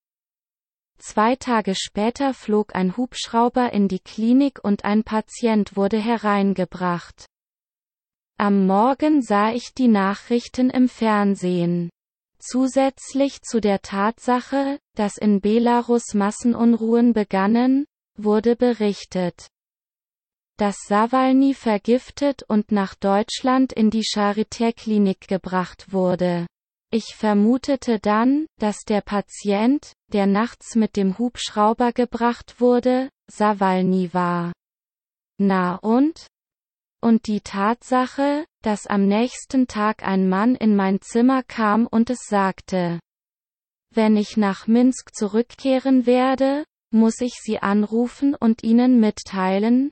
Zwei 0.98 1.36
Tage 1.36 1.74
später 1.74 2.32
flog 2.32 2.74
ein 2.74 2.96
Hubschrauber 2.96 3.72
in 3.72 3.88
die 3.88 4.00
Klinik 4.00 4.60
und 4.62 4.84
ein 4.84 5.04
Patient 5.04 5.76
wurde 5.76 5.98
hereingebracht. 5.98 7.26
Am 8.40 8.68
Morgen 8.68 9.20
sah 9.20 9.50
ich 9.50 9.74
die 9.74 9.88
Nachrichten 9.88 10.70
im 10.70 10.88
Fernsehen. 10.88 11.90
Zusätzlich 12.38 13.42
zu 13.42 13.60
der 13.60 13.82
Tatsache, 13.82 14.78
dass 14.94 15.18
in 15.18 15.40
Belarus 15.40 16.14
Massenunruhen 16.14 17.14
begannen, 17.14 17.84
wurde 18.16 18.54
berichtet, 18.54 19.48
dass 20.56 20.76
Sawalny 20.86 21.52
vergiftet 21.52 22.44
und 22.44 22.70
nach 22.70 22.94
Deutschland 22.94 23.72
in 23.72 23.90
die 23.90 24.04
Charité-Klinik 24.04 25.26
gebracht 25.26 25.92
wurde. 25.92 26.46
Ich 26.92 27.16
vermutete 27.16 27.98
dann, 27.98 28.46
dass 28.60 28.84
der 28.84 29.00
Patient, 29.00 29.92
der 30.12 30.26
nachts 30.26 30.76
mit 30.76 30.94
dem 30.94 31.18
Hubschrauber 31.18 31.92
gebracht 31.92 32.60
wurde, 32.60 33.08
Sawalny 33.28 34.14
war. 34.14 34.52
Na 35.38 35.74
und? 35.74 36.28
Und 37.00 37.26
die 37.26 37.40
Tatsache, 37.40 38.44
dass 38.62 38.86
am 38.86 39.06
nächsten 39.06 39.68
Tag 39.68 40.02
ein 40.02 40.28
Mann 40.28 40.56
in 40.56 40.74
mein 40.74 41.00
Zimmer 41.00 41.42
kam 41.42 41.86
und 41.86 42.10
es 42.10 42.18
sagte, 42.28 42.98
wenn 43.90 44.16
ich 44.16 44.36
nach 44.36 44.66
Minsk 44.66 45.14
zurückkehren 45.14 46.06
werde, 46.06 46.64
muss 46.90 47.20
ich 47.20 47.34
Sie 47.40 47.58
anrufen 47.58 48.34
und 48.34 48.62
Ihnen 48.62 49.00
mitteilen, 49.00 49.90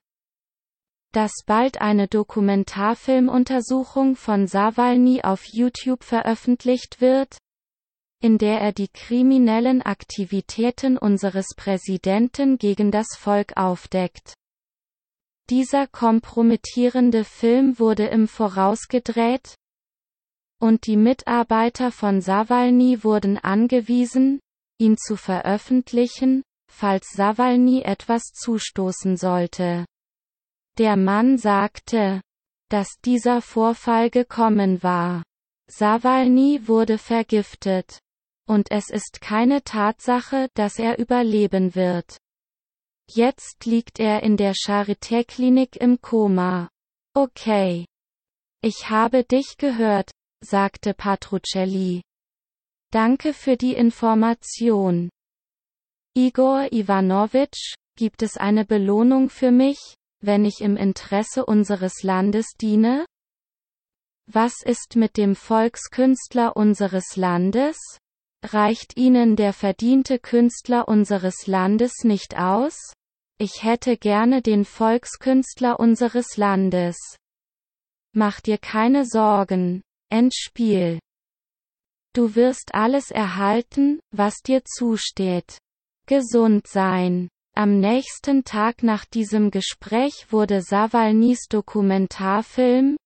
dass 1.13 1.33
bald 1.47 1.81
eine 1.81 2.09
Dokumentarfilmuntersuchung 2.09 4.17
von 4.17 4.47
Sawalny 4.47 5.23
auf 5.23 5.47
YouTube 5.47 6.05
veröffentlicht 6.05 7.01
wird, 7.01 7.39
in 8.21 8.37
der 8.39 8.61
er 8.61 8.73
die 8.73 8.89
kriminellen 8.89 9.81
Aktivitäten 9.81 10.99
unseres 10.99 11.55
Präsidenten 11.57 12.59
gegen 12.59 12.91
das 12.91 13.07
Volk 13.17 13.57
aufdeckt. 13.57 14.35
Dieser 15.49 15.87
kompromittierende 15.87 17.25
Film 17.25 17.79
wurde 17.79 18.07
im 18.07 18.27
Voraus 18.27 18.89
gedreht, 18.89 19.55
und 20.59 20.87
die 20.87 20.97
Mitarbeiter 20.97 21.93
von 21.93 22.21
Sawalny 22.21 23.05
wurden 23.05 23.37
angewiesen, 23.39 24.41
ihn 24.79 24.97
zu 24.97 25.17
veröffentlichen, 25.17 26.43
falls 26.71 27.11
Sawalny 27.13 27.83
etwas 27.83 28.23
zustoßen 28.33 29.17
sollte. 29.17 29.85
Der 30.79 30.97
Mann 30.97 31.39
sagte, 31.39 32.23
dass 32.71 32.89
dieser 33.05 33.43
Vorfall 33.43 34.11
gekommen 34.11 34.83
war. 34.83 35.23
Sawalny 35.69 36.67
wurde 36.67 36.99
vergiftet. 36.99 37.99
Und 38.49 38.71
es 38.71 38.91
ist 38.91 39.21
keine 39.21 39.63
Tatsache, 39.65 40.49
dass 40.55 40.79
er 40.79 40.99
überleben 40.99 41.75
wird. 41.75 42.17
Jetzt 43.11 43.65
liegt 43.65 44.01
er 44.01 44.23
in 44.23 44.37
der 44.37 44.55
Charité-Klinik 44.55 45.77
im 45.77 46.01
Koma. 46.01 46.69
Okay. 47.15 47.87
Ich 48.63 48.91
habe 48.91 49.25
dich 49.25 49.57
gehört, 49.59 50.11
sagte 50.43 50.93
Patrucelli. 50.93 52.03
Danke 52.91 53.33
für 53.33 53.57
die 53.57 53.75
Information. 53.75 55.11
Igor 56.15 56.73
Ivanovich, 56.73 57.75
gibt 57.97 58.23
es 58.23 58.37
eine 58.37 58.65
Belohnung 58.65 59.29
für 59.31 59.51
mich, 59.51 59.79
wenn 60.21 60.45
ich 60.45 60.61
im 60.61 60.77
Interesse 60.77 61.45
unseres 61.47 62.03
Landes 62.03 62.55
diene? 62.61 63.07
Was 64.27 64.63
ist 64.65 64.97
mit 64.97 65.17
dem 65.17 65.37
Volkskünstler 65.37 66.57
unseres 66.57 67.17
Landes? 67.17 67.77
Reicht 68.45 68.97
Ihnen 68.97 69.37
der 69.37 69.53
verdiente 69.53 70.19
Künstler 70.19 70.89
unseres 70.89 71.47
Landes 71.47 72.05
nicht 72.05 72.37
aus? 72.37 72.93
Ich 73.39 73.63
hätte 73.63 73.97
gerne 73.97 74.41
den 74.43 74.65
Volkskünstler 74.65 75.79
unseres 75.79 76.37
Landes. 76.37 76.97
Mach 78.13 78.41
dir 78.41 78.59
keine 78.59 79.05
Sorgen. 79.05 79.83
Endspiel. 80.11 81.01
Du 82.15 82.35
wirst 82.35 82.75
alles 82.75 83.11
erhalten, 83.11 84.01
was 84.11 84.37
dir 84.37 84.65
zusteht. 84.65 85.59
Gesund 86.07 86.67
sein. 86.67 87.29
Am 87.55 87.81
nächsten 87.81 88.45
Tag 88.45 88.83
nach 88.83 89.05
diesem 89.05 89.51
Gespräch 89.51 90.27
wurde 90.31 90.63
Sawalnys 90.63 91.49
Dokumentarfilm, 91.49 92.97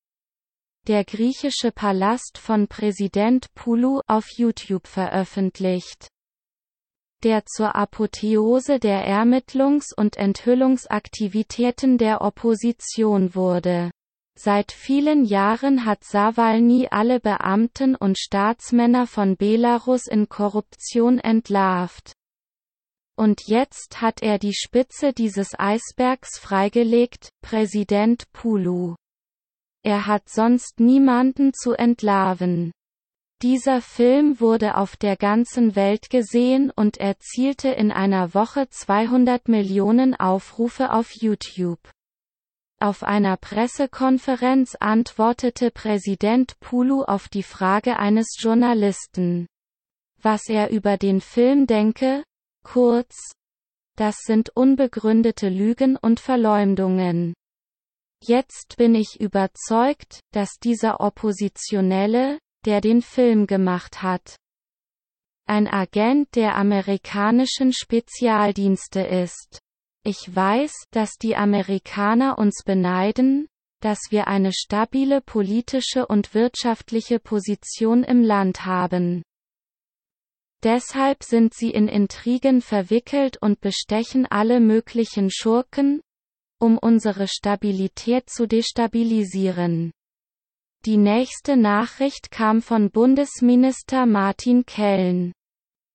der 0.87 1.05
griechische 1.05 1.73
Palast 1.73 2.39
von 2.39 2.69
Präsident 2.69 3.53
Pulu 3.55 4.01
auf 4.07 4.27
YouTube 4.37 4.87
veröffentlicht 4.87 6.09
der 7.23 7.45
zur 7.45 7.75
Apotheose 7.75 8.79
der 8.79 9.07
Ermittlungs- 9.07 9.95
und 9.95 10.17
Enthüllungsaktivitäten 10.17 11.99
der 11.99 12.23
Opposition 12.23 13.35
wurde. 13.35 13.91
Seit 14.39 14.73
vielen 14.73 15.25
Jahren 15.25 15.85
hat 15.85 16.03
Sawalny 16.03 16.89
alle 16.91 17.21
Beamten 17.21 17.95
und 17.95 18.19
Staatsmänner 18.19 19.07
von 19.07 19.37
Belarus 19.37 20.07
in 20.07 20.31
Korruption 20.31 21.19
entlarvt. 21.19 22.13
Und 23.17 23.43
jetzt 23.49 24.01
hat 24.01 24.23
er 24.23 24.39
die 24.39 24.55
Spitze 24.55 25.13
dieses 25.13 25.51
Eisbergs 25.59 26.39
freigelegt, 26.39 27.29
Präsident 27.43 28.33
Pulu. 28.33 28.95
Er 29.83 30.07
hat 30.07 30.29
sonst 30.29 30.79
niemanden 30.81 31.53
zu 31.55 31.73
entlarven. 31.73 32.73
Dieser 33.43 33.81
Film 33.81 34.39
wurde 34.39 34.77
auf 34.77 34.97
der 34.97 35.17
ganzen 35.17 35.75
Welt 35.75 36.11
gesehen 36.11 36.71
und 36.71 36.99
erzielte 36.99 37.69
in 37.71 37.91
einer 37.91 38.35
Woche 38.35 38.69
200 38.69 39.49
Millionen 39.49 40.15
Aufrufe 40.15 40.93
auf 40.93 41.13
YouTube. 41.13 41.81
Auf 42.79 43.03
einer 43.03 43.39
Pressekonferenz 43.39 44.75
antwortete 44.75 45.71
Präsident 45.71 46.61
Pulu 46.61 47.03
auf 47.03 47.29
die 47.29 47.43
Frage 47.43 47.99
eines 47.99 48.37
Journalisten. 48.39 49.47
Was 50.21 50.49
er 50.49 50.71
über 50.71 50.99
den 50.99 51.23
Film 51.23 51.67
denke? 51.67 52.23
Kurz. 52.63 53.33
Das 53.97 54.17
sind 54.19 54.51
unbegründete 54.55 55.49
Lügen 55.49 55.97
und 55.97 56.21
Verleumdungen. 56.21 57.33
Jetzt 58.23 58.77
bin 58.77 58.95
ich 58.95 59.21
überzeugt, 59.21 60.21
dass 60.33 60.59
dieser 60.63 61.01
Oppositionelle, 61.01 62.39
der 62.67 62.81
den 62.81 63.03
Film 63.03 63.47
gemacht 63.47 64.03
hat, 64.03 64.37
ein 65.47 65.67
Agent 65.67 66.37
der 66.37 66.55
amerikanischen 66.55 67.73
Spezialdienste 67.73 69.01
ist. 69.01 69.59
Ich 70.05 70.35
weiß, 70.35 70.73
dass 70.93 71.17
die 71.17 71.35
Amerikaner 71.35 72.39
uns 72.39 72.63
beneiden, 72.65 73.49
dass 73.81 73.99
wir 74.11 74.29
eine 74.29 74.53
stabile 74.53 75.21
politische 75.21 76.07
und 76.07 76.35
wirtschaftliche 76.35 77.19
Position 77.19 78.05
im 78.05 78.23
Land 78.23 78.65
haben. 78.65 79.23
Deshalb 80.63 81.25
sind 81.25 81.55
sie 81.55 81.71
in 81.71 81.89
Intrigen 81.89 82.61
verwickelt 82.61 83.39
und 83.41 83.61
bestechen 83.61 84.27
alle 84.27 84.61
möglichen 84.61 85.31
Schurken, 85.31 86.03
um 86.61 86.79
unsere 86.79 87.27
Stabilität 87.27 88.31
zu 88.31 88.47
destabilisieren. 88.47 89.93
Die 90.87 90.97
nächste 90.97 91.57
Nachricht 91.57 92.31
kam 92.31 92.63
von 92.63 92.91
Bundesminister 92.91 94.07
Martin 94.07 94.65
Kellen. 94.65 95.33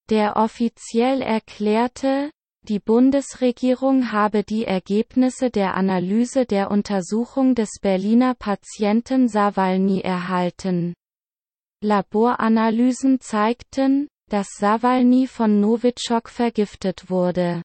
Der 0.09 0.35
offiziell 0.35 1.21
erklärte, 1.21 2.29
die 2.67 2.79
Bundesregierung 2.79 4.11
habe 4.11 4.43
die 4.43 4.65
Ergebnisse 4.65 5.49
der 5.51 5.75
Analyse 5.75 6.45
der 6.45 6.71
Untersuchung 6.71 7.55
des 7.55 7.69
Berliner 7.81 8.33
Patienten 8.33 9.27
Sawalny 9.27 10.01
erhalten. 10.01 10.93
Laboranalysen 11.83 13.19
zeigten, 13.19 14.07
dass 14.29 14.47
Sawalny 14.57 15.27
von 15.27 15.59
Novichok 15.59 16.29
vergiftet 16.29 17.09
wurde. 17.09 17.61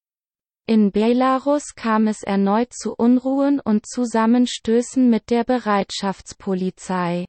In 0.71 0.93
Belarus 0.93 1.75
kam 1.75 2.07
es 2.07 2.23
erneut 2.23 2.73
zu 2.73 2.95
Unruhen 2.95 3.59
und 3.59 3.87
Zusammenstößen 3.87 5.11
mit 5.11 5.29
der 5.29 5.43
Bereitschaftspolizei. 5.43 7.25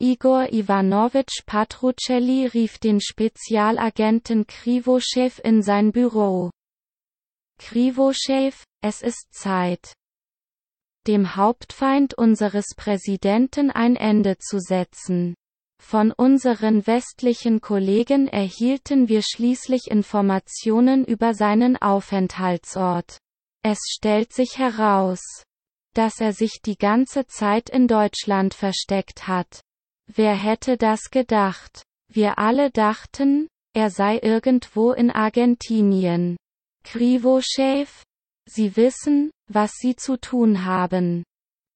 Igor 0.00 0.52
Ivanovich 0.52 1.44
Patrucelli 1.46 2.46
rief 2.46 2.78
den 2.78 3.00
Spezialagenten 3.00 4.48
Krivoschew 4.48 5.30
in 5.44 5.62
sein 5.62 5.92
Büro. 5.92 6.50
Krivoschew, 7.60 8.50
es 8.82 9.02
ist 9.02 9.32
Zeit, 9.32 9.92
dem 11.06 11.36
Hauptfeind 11.36 12.14
unseres 12.14 12.74
Präsidenten 12.76 13.70
ein 13.70 13.94
Ende 13.94 14.36
zu 14.38 14.58
setzen. 14.58 15.36
Von 15.80 16.12
unseren 16.12 16.86
westlichen 16.86 17.60
Kollegen 17.62 18.28
erhielten 18.28 19.08
wir 19.08 19.22
schließlich 19.22 19.90
Informationen 19.90 21.04
über 21.04 21.32
seinen 21.32 21.76
Aufenthaltsort. 21.76 23.16
Es 23.62 23.78
stellt 23.88 24.32
sich 24.32 24.58
heraus, 24.58 25.20
dass 25.94 26.20
er 26.20 26.32
sich 26.32 26.60
die 26.62 26.76
ganze 26.76 27.26
Zeit 27.26 27.70
in 27.70 27.88
Deutschland 27.88 28.54
versteckt 28.54 29.26
hat. 29.26 29.62
Wer 30.06 30.34
hätte 30.34 30.76
das 30.76 31.10
gedacht? 31.10 31.82
Wir 32.08 32.38
alle 32.38 32.70
dachten, 32.70 33.48
er 33.74 33.90
sei 33.90 34.18
irgendwo 34.18 34.92
in 34.92 35.10
Argentinien. 35.10 36.36
Krivoschew, 36.84 37.86
Sie 38.46 38.76
wissen, 38.76 39.30
was 39.48 39.72
Sie 39.78 39.96
zu 39.96 40.18
tun 40.18 40.64
haben, 40.64 41.24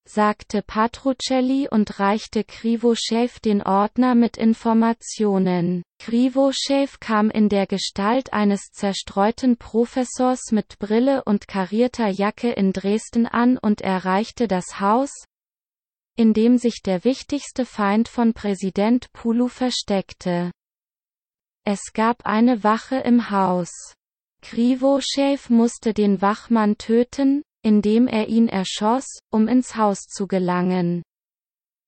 sagte 0.09 0.62
Patrucelli 0.62 1.68
und 1.68 2.00
reichte 2.00 2.44
Krivoschew 2.44 3.28
den 3.44 3.62
Ordner 3.62 4.14
mit 4.14 4.36
Informationen. 4.36 5.82
Krivoschew 5.98 6.88
kam 7.00 7.30
in 7.30 7.48
der 7.48 7.66
Gestalt 7.66 8.32
eines 8.32 8.70
zerstreuten 8.72 9.57
Professors 9.57 10.50
mit 10.50 10.78
Brille 10.78 11.22
und 11.24 11.48
karierter 11.48 12.09
Jacke 12.09 12.50
in 12.50 12.72
Dresden 12.72 13.26
an 13.26 13.59
und 13.59 13.80
erreichte 13.80 14.48
das 14.48 14.80
Haus, 14.80 15.11
in 16.16 16.34
dem 16.34 16.59
sich 16.59 16.82
der 16.82 17.05
wichtigste 17.05 17.64
Feind 17.64 18.09
von 18.09 18.34
Präsident 18.34 19.12
Pulu 19.12 19.48
versteckte. 19.48 20.50
Es 21.64 21.92
gab 21.92 22.26
eine 22.26 22.64
Wache 22.64 22.96
im 22.96 23.30
Haus. 23.30 23.70
Krivoschew 24.42 25.38
musste 25.48 25.94
den 25.94 26.20
Wachmann 26.20 26.76
töten, 26.76 27.42
indem 27.62 28.06
er 28.08 28.28
ihn 28.28 28.48
erschoss, 28.48 29.06
um 29.30 29.48
ins 29.48 29.76
Haus 29.76 30.00
zu 30.00 30.26
gelangen. 30.26 31.02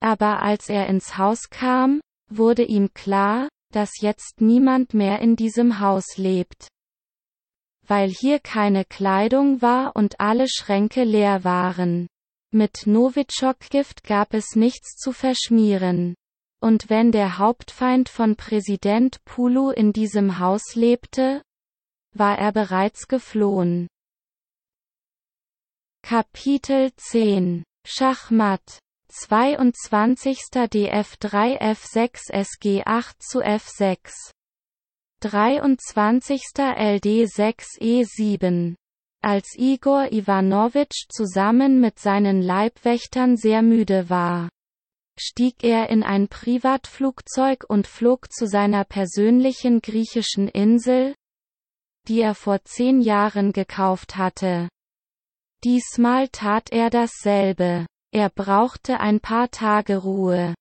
Aber 0.01 0.43
als 0.43 0.69
er 0.69 0.87
ins 0.87 1.19
Haus 1.19 1.51
kam, 1.51 2.01
wurde 2.31 2.63
ihm 2.63 2.93
klar, 2.95 3.49
dass 3.73 4.01
jetzt 4.01 4.41
niemand 4.41 4.95
mehr 4.95 5.21
in 5.21 5.37
diesem 5.37 5.81
Haus 5.81 6.17
lebt. 6.17 6.69
Weil 7.87 8.09
hier 8.09 8.39
keine 8.39 8.85
Kleidung 8.85 9.61
war 9.61 9.97
und 9.97 10.21
alle 10.21 10.47
Schränke 10.49 11.05
leer 11.05 11.45
waren. 11.45 12.07
Mit 12.53 12.87
Novichok-Gift 12.87 14.05
gab 14.05 14.33
es 14.33 14.55
nichts 14.55 14.97
zu 14.97 15.13
verschmieren. 15.13 16.15
Und 16.61 16.89
wenn 16.89 17.11
der 17.11 17.39
Hauptfeind 17.39 18.09
von 18.09 18.37
Präsident 18.37 19.23
Pulu 19.25 19.71
in 19.71 19.93
diesem 19.93 20.39
Haus 20.39 20.75
lebte, 20.75 21.43
war 22.15 22.39
er 22.39 22.53
bereits 22.53 23.09
geflohen. 23.09 23.89
Kapitel 26.07 26.91
10 26.97 27.65
Schachmatt 27.87 28.79
22. 29.09 30.39
DF3 30.53 31.59
F6 31.59 32.31
SG8 32.31 33.15
zu 33.21 33.41
F6 33.41 34.13
23. 35.21 36.43
LD6 36.57 37.81
E7 37.81 38.75
als 39.23 39.55
Igor 39.57 40.13
Ivanovich 40.13 41.07
zusammen 41.09 41.81
mit 41.81 41.99
seinen 41.99 42.43
Leibwächtern 42.43 43.39
sehr 43.39 43.63
müde 43.63 44.11
war, 44.11 44.51
stieg 45.19 45.65
er 45.65 45.89
in 45.89 46.03
ein 46.03 46.29
Privatflugzeug 46.29 47.65
und 47.67 47.87
flog 47.87 48.31
zu 48.31 48.47
seiner 48.47 48.85
persönlichen 48.85 49.81
griechischen 49.81 50.49
Insel, 50.49 51.15
die 52.09 52.21
er 52.21 52.35
vor 52.35 52.63
zehn 52.65 53.01
Jahren 53.01 53.55
gekauft 53.55 54.19
hatte. 54.19 54.69
Diesmal 55.65 56.29
tat 56.29 56.71
er 56.73 56.91
dasselbe. 56.91 57.87
Er 58.13 58.29
brauchte 58.29 59.01
ein 59.01 59.19
paar 59.19 59.51
Tage 59.51 59.97
Ruhe, 59.97 60.55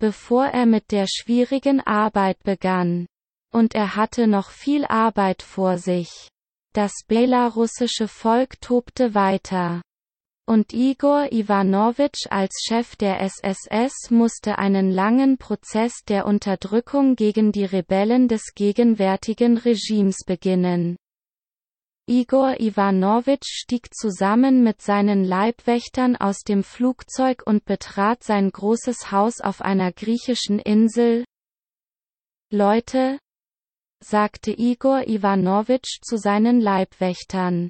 bevor 0.00 0.46
er 0.46 0.64
mit 0.64 0.90
der 0.90 1.06
schwierigen 1.06 1.80
Arbeit 1.80 2.42
begann. 2.44 3.06
Und 3.52 3.74
er 3.74 3.94
hatte 3.94 4.26
noch 4.26 4.50
viel 4.50 4.86
Arbeit 4.86 5.42
vor 5.42 5.76
sich. 5.76 6.30
Das 6.74 6.92
belarussische 7.06 8.08
Volk 8.08 8.60
tobte 8.62 9.14
weiter. 9.14 9.82
Und 10.46 10.72
Igor 10.72 11.30
Ivanovich 11.30 12.30
als 12.30 12.62
Chef 12.66 12.96
der 12.96 13.20
SSS 13.20 14.10
musste 14.10 14.58
einen 14.58 14.90
langen 14.90 15.36
Prozess 15.36 15.92
der 16.08 16.24
Unterdrückung 16.24 17.16
gegen 17.16 17.52
die 17.52 17.66
Rebellen 17.66 18.28
des 18.28 18.54
gegenwärtigen 18.54 19.58
Regimes 19.58 20.24
beginnen. 20.24 20.96
Igor 22.10 22.58
Ivanovich 22.58 23.42
stieg 23.44 23.94
zusammen 23.94 24.62
mit 24.62 24.80
seinen 24.80 25.24
Leibwächtern 25.24 26.16
aus 26.16 26.38
dem 26.38 26.62
Flugzeug 26.62 27.42
und 27.44 27.66
betrat 27.66 28.24
sein 28.24 28.50
großes 28.50 29.12
Haus 29.12 29.42
auf 29.42 29.60
einer 29.60 29.92
griechischen 29.92 30.58
Insel. 30.58 31.26
Leute, 32.50 33.18
sagte 34.02 34.52
Igor 34.52 35.06
Ivanovich 35.06 36.00
zu 36.02 36.16
seinen 36.16 36.62
Leibwächtern. 36.62 37.68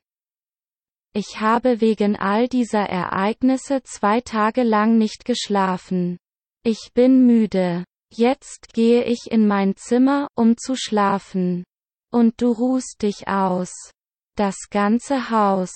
Ich 1.15 1.41
habe 1.41 1.81
wegen 1.81 2.15
all 2.15 2.47
dieser 2.47 2.89
Ereignisse 2.89 3.83
zwei 3.83 4.21
Tage 4.21 4.63
lang 4.63 4.99
nicht 4.99 5.25
geschlafen. 5.25 6.17
Ich 6.63 6.93
bin 6.95 7.27
müde. 7.27 7.85
Jetzt 8.13 8.73
gehe 8.73 9.03
ich 9.03 9.33
in 9.33 9.49
mein 9.49 9.75
Zimmer, 9.75 10.29
um 10.37 10.57
zu 10.57 10.77
schlafen. 10.77 11.65
Und 12.13 12.41
du 12.41 12.53
ruhst 12.53 13.03
dich 13.03 13.27
aus. 13.27 13.73
Das 14.39 14.71
ganze 14.71 15.31
Haus, 15.31 15.73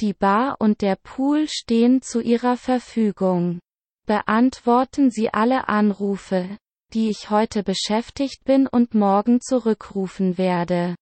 die 0.00 0.14
Bar 0.14 0.56
und 0.58 0.80
der 0.80 0.96
Pool 0.96 1.46
stehen 1.46 2.00
zu 2.00 2.22
Ihrer 2.22 2.56
Verfügung. 2.56 3.60
Beantworten 4.06 5.10
Sie 5.10 5.28
alle 5.34 5.68
Anrufe, 5.68 6.56
die 6.94 7.10
ich 7.10 7.28
heute 7.28 7.62
beschäftigt 7.62 8.44
bin 8.44 8.66
und 8.66 8.94
morgen 8.94 9.42
zurückrufen 9.42 10.38
werde. 10.38 10.94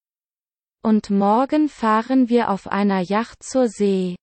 Und 0.82 1.10
morgen 1.10 1.68
fahren 1.68 2.28
wir 2.28 2.50
auf 2.50 2.66
einer 2.66 2.98
Yacht 2.98 3.44
zur 3.44 3.68
See. 3.68 4.16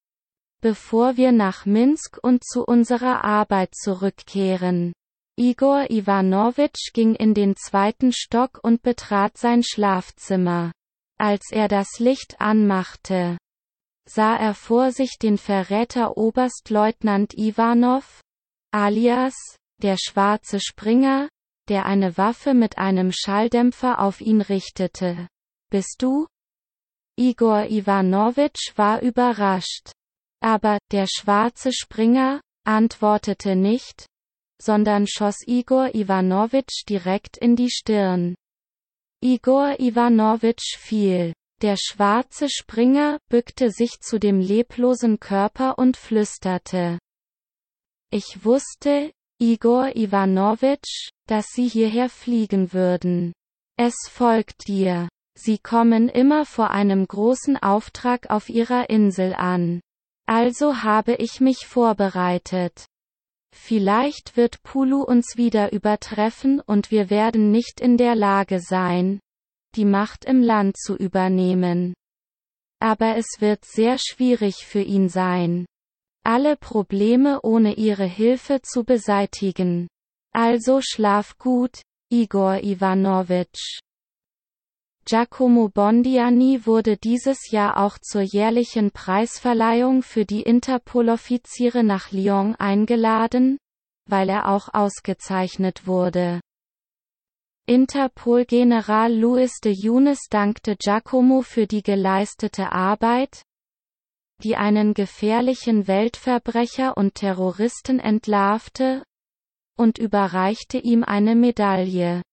Bevor 0.60 1.16
wir 1.16 1.32
nach 1.32 1.66
Minsk 1.66 2.20
und 2.22 2.44
zu 2.44 2.66
unserer 2.66 3.24
Arbeit 3.24 3.76
zurückkehren. 3.76 4.92
Igor 5.38 5.90
Ivanovich 5.90 6.92
ging 6.92 7.16
in 7.16 7.34
den 7.34 7.56
zweiten 7.56 8.12
Stock 8.12 8.60
und 8.62 8.82
betrat 8.82 9.38
sein 9.38 9.64
Schlafzimmer. 9.64 10.74
Als 11.20 11.52
er 11.52 11.68
das 11.68 12.00
Licht 12.00 12.40
anmachte, 12.40 13.38
sah 14.08 14.36
er 14.36 14.54
vor 14.54 14.92
sich 14.92 15.18
den 15.20 15.38
Verräter 15.38 16.16
Oberstleutnant 16.16 17.34
Ivanov, 17.34 18.22
alias, 18.72 19.36
der 19.82 19.98
schwarze 19.98 20.60
Springer, 20.60 21.30
der 21.68 21.86
eine 21.86 22.18
Waffe 22.18 22.54
mit 22.54 22.78
einem 22.78 23.12
Schalldämpfer 23.12 24.00
auf 24.00 24.22
ihn 24.22 24.42
richtete. 24.42 25.28
Bist 25.70 25.98
du? 26.00 26.28
Igor 27.20 27.66
Ivanovich 27.66 28.74
war 28.76 29.02
überrascht. 29.02 29.92
Aber, 30.40 30.78
der 30.92 31.08
schwarze 31.08 31.74
Springer, 31.74 32.42
antwortete 32.64 33.56
nicht, 33.56 34.06
sondern 34.62 35.08
schoss 35.08 35.38
Igor 35.46 35.96
Ivanovich 35.96 36.86
direkt 36.88 37.38
in 37.38 37.56
die 37.56 37.72
Stirn. 37.72 38.36
Igor 39.24 39.80
Ivanovich 39.80 40.78
fiel. 40.78 41.34
Der 41.64 41.76
schwarze 41.76 42.50
Springer 42.50 43.18
bückte 43.30 43.72
sich 43.72 44.00
zu 44.00 44.20
dem 44.20 44.40
leblosen 44.40 45.20
Körper 45.20 45.80
und 45.80 45.98
flüsterte. 45.98 47.00
Ich 48.12 48.46
wusste, 48.46 49.12
Igor 49.40 49.96
Ivanovich, 49.96 51.10
dass 51.28 51.48
Sie 51.48 51.68
hierher 51.68 52.10
fliegen 52.10 52.74
würden. 52.74 53.34
Es 53.76 53.96
folgt 54.08 54.68
dir. 54.68 55.10
Sie 55.36 55.58
kommen 55.58 56.10
immer 56.10 56.46
vor 56.46 56.72
einem 56.72 57.08
großen 57.08 57.58
Auftrag 57.58 58.30
auf 58.30 58.50
ihrer 58.50 58.90
Insel 58.90 59.34
an. 59.34 59.82
Also 60.28 60.84
habe 60.84 61.16
ich 61.16 61.40
mich 61.40 61.66
vorbereitet. 61.66 62.86
Vielleicht 63.60 64.38
wird 64.38 64.64
Pulu 64.64 65.02
uns 65.02 65.36
wieder 65.36 65.74
übertreffen 65.74 66.62
und 66.62 66.90
wir 66.90 67.10
werden 67.10 67.52
nicht 67.52 67.82
in 67.82 67.98
der 67.98 68.16
Lage 68.16 68.62
sein, 68.62 69.20
die 69.76 69.84
Macht 69.84 70.24
im 70.24 70.42
Land 70.42 70.78
zu 70.78 70.96
übernehmen. 70.96 71.94
Aber 72.80 73.18
es 73.18 73.26
wird 73.40 73.66
sehr 73.66 73.98
schwierig 73.98 74.66
für 74.66 74.82
ihn 74.82 75.10
sein, 75.10 75.66
alle 76.24 76.56
Probleme 76.56 77.42
ohne 77.42 77.74
ihre 77.74 78.06
Hilfe 78.06 78.62
zu 78.62 78.86
beseitigen. 78.86 79.88
Also 80.34 80.80
schlaf 80.82 81.38
gut, 81.38 81.82
Igor 82.10 82.64
Ivanovich. 82.64 83.80
Giacomo 85.08 85.70
Bondiani 85.70 86.66
wurde 86.66 86.98
dieses 86.98 87.50
Jahr 87.50 87.78
auch 87.78 87.98
zur 87.98 88.20
jährlichen 88.20 88.92
Preisverleihung 88.92 90.04
für 90.04 90.26
die 90.26 90.42
Interpol-Offiziere 90.42 91.82
nach 91.82 92.12
Lyon 92.12 92.56
eingeladen, 92.56 93.58
weil 94.10 94.28
er 94.28 94.50
auch 94.50 94.74
ausgezeichnet 94.74 95.88
wurde. 95.88 96.42
Interpol-General 97.68 99.14
Luis 99.14 99.62
de 99.64 99.72
Younes 99.72 100.28
dankte 100.30 100.76
Giacomo 100.76 101.42
für 101.42 101.68
die 101.68 101.84
geleistete 101.84 102.74
Arbeit, 102.74 103.44
die 104.44 104.58
einen 104.58 104.94
gefährlichen 104.94 105.88
Weltverbrecher 105.88 106.98
und 106.98 107.16
Terroristen 107.16 108.02
entlarvte, 108.02 109.04
und 109.78 110.00
überreichte 110.00 110.80
ihm 110.80 111.06
eine 111.06 111.34
Medaille. 111.36 112.24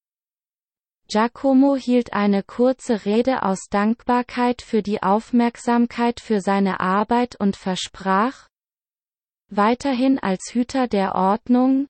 Giacomo 1.09 1.77
hielt 1.77 2.13
eine 2.13 2.43
kurze 2.43 3.05
Rede 3.05 3.43
aus 3.43 3.67
Dankbarkeit 3.71 4.63
für 4.63 4.83
die 4.83 5.03
Aufmerksamkeit 5.03 6.21
für 6.21 6.41
seine 6.41 6.81
Arbeit 6.81 7.37
und 7.37 7.57
versprach, 7.57 8.49
weiterhin 9.49 10.19
als 10.19 10.51
Hüter 10.53 10.89
der 10.89 11.15
Ordnung, 11.15 11.87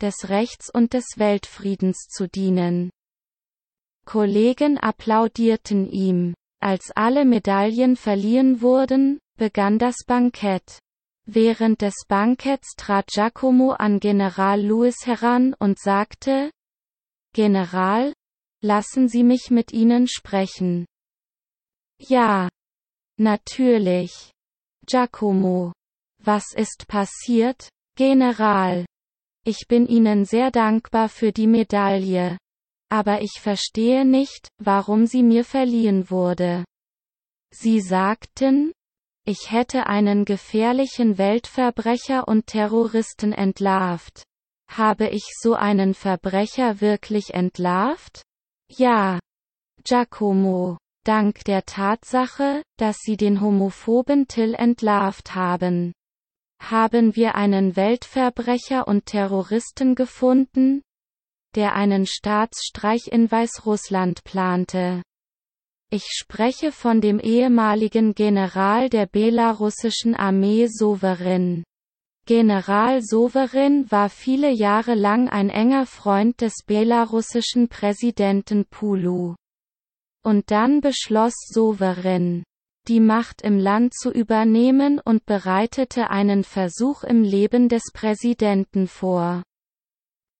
des 0.00 0.28
Rechts 0.28 0.70
und 0.72 0.92
des 0.92 1.04
Weltfriedens 1.16 2.06
zu 2.08 2.28
dienen. 2.28 2.90
Kollegen 4.04 4.78
applaudierten 4.78 5.90
ihm. 5.90 6.34
Als 6.60 6.90
alle 6.94 7.24
Medaillen 7.24 7.96
verliehen 7.96 8.62
wurden, 8.62 9.20
begann 9.36 9.78
das 9.78 9.96
Bankett. 10.06 10.78
Während 11.26 11.82
des 11.82 11.94
Banketts 12.08 12.74
trat 12.76 13.08
Giacomo 13.08 13.72
an 13.72 14.00
General 14.00 14.60
Lewis 14.60 15.06
heran 15.06 15.54
und 15.58 15.78
sagte, 15.78 16.50
General, 17.34 18.14
Lassen 18.62 19.08
Sie 19.08 19.22
mich 19.22 19.50
mit 19.50 19.72
Ihnen 19.72 20.08
sprechen. 20.08 20.84
Ja. 21.98 22.48
Natürlich. 23.18 24.30
Giacomo. 24.86 25.72
Was 26.22 26.52
ist 26.54 26.86
passiert, 26.88 27.68
General? 27.96 28.84
Ich 29.44 29.66
bin 29.68 29.86
Ihnen 29.86 30.24
sehr 30.24 30.50
dankbar 30.50 31.08
für 31.08 31.32
die 31.32 31.46
Medaille. 31.46 32.38
Aber 32.90 33.20
ich 33.20 33.40
verstehe 33.40 34.04
nicht, 34.04 34.48
warum 34.58 35.06
sie 35.06 35.22
mir 35.22 35.44
verliehen 35.44 36.10
wurde. 36.10 36.64
Sie 37.50 37.80
sagten, 37.80 38.72
ich 39.24 39.50
hätte 39.50 39.86
einen 39.86 40.24
gefährlichen 40.24 41.18
Weltverbrecher 41.18 42.26
und 42.26 42.46
Terroristen 42.46 43.32
entlarvt. 43.32 44.22
Habe 44.70 45.08
ich 45.08 45.24
so 45.38 45.54
einen 45.54 45.94
Verbrecher 45.94 46.80
wirklich 46.80 47.34
entlarvt? 47.34 48.22
Ja. 48.70 49.18
Giacomo. 49.84 50.78
Dank 51.04 51.44
der 51.44 51.64
Tatsache, 51.64 52.62
dass 52.76 52.98
Sie 52.98 53.16
den 53.16 53.40
homophoben 53.40 54.28
Till 54.28 54.54
entlarvt 54.54 55.34
haben. 55.34 55.94
Haben 56.60 57.16
wir 57.16 57.34
einen 57.34 57.76
Weltverbrecher 57.76 58.86
und 58.86 59.06
Terroristen 59.06 59.94
gefunden, 59.94 60.82
der 61.54 61.74
einen 61.74 62.04
Staatsstreich 62.04 63.08
in 63.10 63.30
Weißrussland 63.30 64.22
plante. 64.24 65.02
Ich 65.90 66.04
spreche 66.10 66.70
von 66.70 67.00
dem 67.00 67.18
ehemaligen 67.18 68.14
General 68.14 68.90
der 68.90 69.06
belarussischen 69.06 70.14
Armee 70.14 70.66
Sovereign. 70.66 71.64
General 72.28 73.00
Sowerin 73.00 73.90
war 73.90 74.10
viele 74.10 74.50
Jahre 74.50 74.94
lang 74.94 75.30
ein 75.30 75.48
enger 75.48 75.86
Freund 75.86 76.42
des 76.42 76.56
belarussischen 76.66 77.68
Präsidenten 77.68 78.66
Pulu. 78.66 79.34
Und 80.22 80.50
dann 80.50 80.82
beschloss 80.82 81.32
Sowerin, 81.50 82.44
die 82.86 83.00
Macht 83.00 83.40
im 83.40 83.58
Land 83.58 83.94
zu 83.94 84.10
übernehmen 84.10 85.00
und 85.02 85.24
bereitete 85.24 86.10
einen 86.10 86.44
Versuch 86.44 87.02
im 87.02 87.22
Leben 87.22 87.70
des 87.70 87.84
Präsidenten 87.94 88.88
vor. 88.88 89.42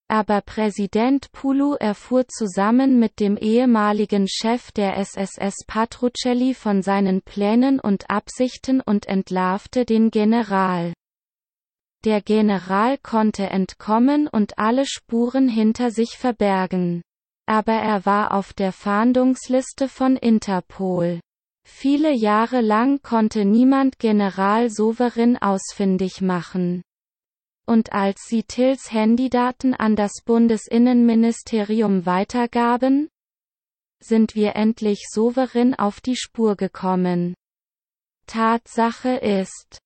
Aber 0.09 0.43
Präsident 0.43 1.33
Pulu 1.33 1.73
erfuhr 1.73 2.29
zusammen 2.29 2.99
mit 2.99 3.19
dem 3.19 3.39
ehemaligen 3.39 4.29
Chef 4.29 4.73
der 4.73 4.99
SSS 4.99 5.65
Patrucelli 5.67 6.53
von 6.53 6.83
seinen 6.83 7.23
Plänen 7.23 7.81
und 7.81 8.11
Absichten 8.11 8.83
und 8.83 9.07
entlarvte 9.07 9.87
den 9.87 10.11
General. 10.11 10.93
Der 12.05 12.23
General 12.23 12.97
konnte 12.99 13.47
entkommen 13.51 14.29
und 14.29 14.59
alle 14.59 14.87
Spuren 14.87 15.49
hinter 15.49 15.91
sich 15.91 16.17
verbergen. 16.17 17.03
Aber 17.47 17.73
er 17.73 18.07
war 18.07 18.33
auf 18.33 18.53
der 18.53 18.73
Fahndungsliste 18.73 19.89
von 19.89 20.17
Interpol. 20.17 21.21
Viele 21.67 22.13
Jahre 22.13 22.61
lang 22.61 23.03
konnte 23.03 23.45
niemand 23.45 23.99
General 23.99 24.71
Sovereign 24.71 25.37
ausfindig 25.37 26.21
machen. 26.21 26.83
Und 27.67 27.93
als 27.93 28.23
sie 28.27 28.45
Tills 28.45 28.93
Handydaten 28.93 29.75
an 29.75 29.95
das 29.95 30.23
Bundesinnenministerium 30.25 32.07
weitergaben, 32.07 33.09
sind 34.01 34.35
wir 34.35 34.57
endlich 34.57 35.05
Sovereign 35.11 35.75
auf 35.75 36.01
die 36.01 36.17
Spur 36.17 36.57
gekommen. 36.57 37.35
Tatsache 38.27 39.17
ist, 39.17 39.79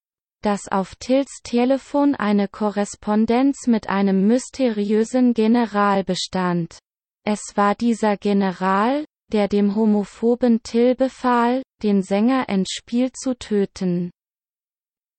dass 0.43 0.67
auf 0.67 0.95
Tills 0.95 1.41
Telefon 1.43 2.15
eine 2.15 2.47
Korrespondenz 2.47 3.65
mit 3.67 3.89
einem 3.89 4.27
mysteriösen 4.27 5.33
General 5.33 6.03
bestand. 6.03 6.77
Es 7.25 7.39
war 7.55 7.75
dieser 7.75 8.17
General, 8.17 9.05
der 9.31 9.47
dem 9.47 9.75
homophoben 9.75 10.61
Till 10.61 10.95
befahl, 10.95 11.63
den 11.81 12.03
Sänger 12.03 12.49
Endspiel 12.49 13.11
zu 13.13 13.35
töten. 13.35 14.11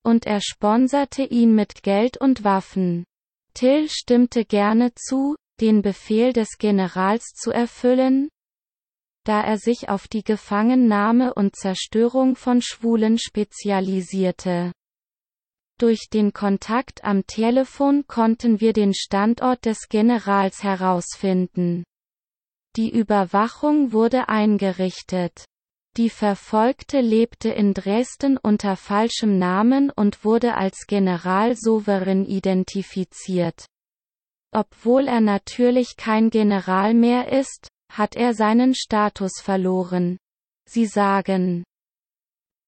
Und 0.05 0.27
er 0.27 0.43
sponserte 0.43 1.23
ihn 1.23 1.55
mit 1.55 1.83
Geld 1.83 2.19
und 2.19 2.45
Waffen. 2.45 3.05
Till 3.55 3.89
stimmte 3.89 4.45
gerne 4.45 4.93
zu, 4.95 5.37
den 5.61 5.81
Befehl 5.81 6.35
des 6.35 6.59
Generals 6.59 7.33
zu 7.35 7.51
erfüllen, 7.51 8.29
da 9.25 9.41
er 9.41 9.57
sich 9.57 9.89
auf 9.89 10.07
die 10.07 10.23
Gefangennahme 10.23 11.33
und 11.33 11.57
Zerstörung 11.57 12.37
von 12.37 12.61
Schwulen 12.61 13.19
spezialisierte. 13.19 14.73
Durch 15.79 16.09
den 16.13 16.33
Kontakt 16.33 17.03
am 17.03 17.27
Telefon 17.27 18.07
konnten 18.07 18.61
wir 18.61 18.73
den 18.73 18.95
Standort 18.95 19.65
des 19.65 19.89
Generals 19.89 20.63
herausfinden. 20.63 21.85
Die 22.77 22.91
Überwachung 22.91 23.93
wurde 23.93 24.29
eingerichtet. 24.29 25.45
Die 25.97 26.11
Verfolgte 26.11 27.01
lebte 27.01 27.51
in 27.51 27.73
Dresden 27.73 28.37
unter 28.37 28.77
falschem 28.77 29.39
Namen 29.39 29.91
und 29.91 30.25
wurde 30.25 30.55
als 30.55 30.87
General 30.89 31.55
Souverän 31.57 32.25
identifiziert. 32.25 33.67
Obwohl 34.53 35.07
er 35.07 35.21
natürlich 35.21 35.97
kein 35.97 36.31
General 36.31 36.95
mehr 36.95 37.33
ist, 37.33 37.69
hat 37.93 38.17
er 38.17 38.35
seinen 38.35 38.75
Status 38.75 39.41
verloren. 39.41 40.19
Sie 40.69 40.87
sagen, 40.87 41.65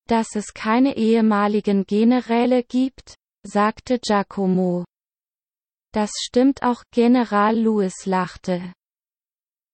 dass 0.06 0.34
es 0.34 0.54
keine 0.54 0.96
ehemaligen 0.96 1.84
Generäle 1.86 2.62
gibt, 2.62 3.16
sagte 3.44 3.98
Giacomo. 3.98 4.84
Das 5.92 6.10
stimmt 6.20 6.62
auch, 6.62 6.82
General 6.92 7.56
Lewis 7.56 8.06
lachte. 8.06 8.72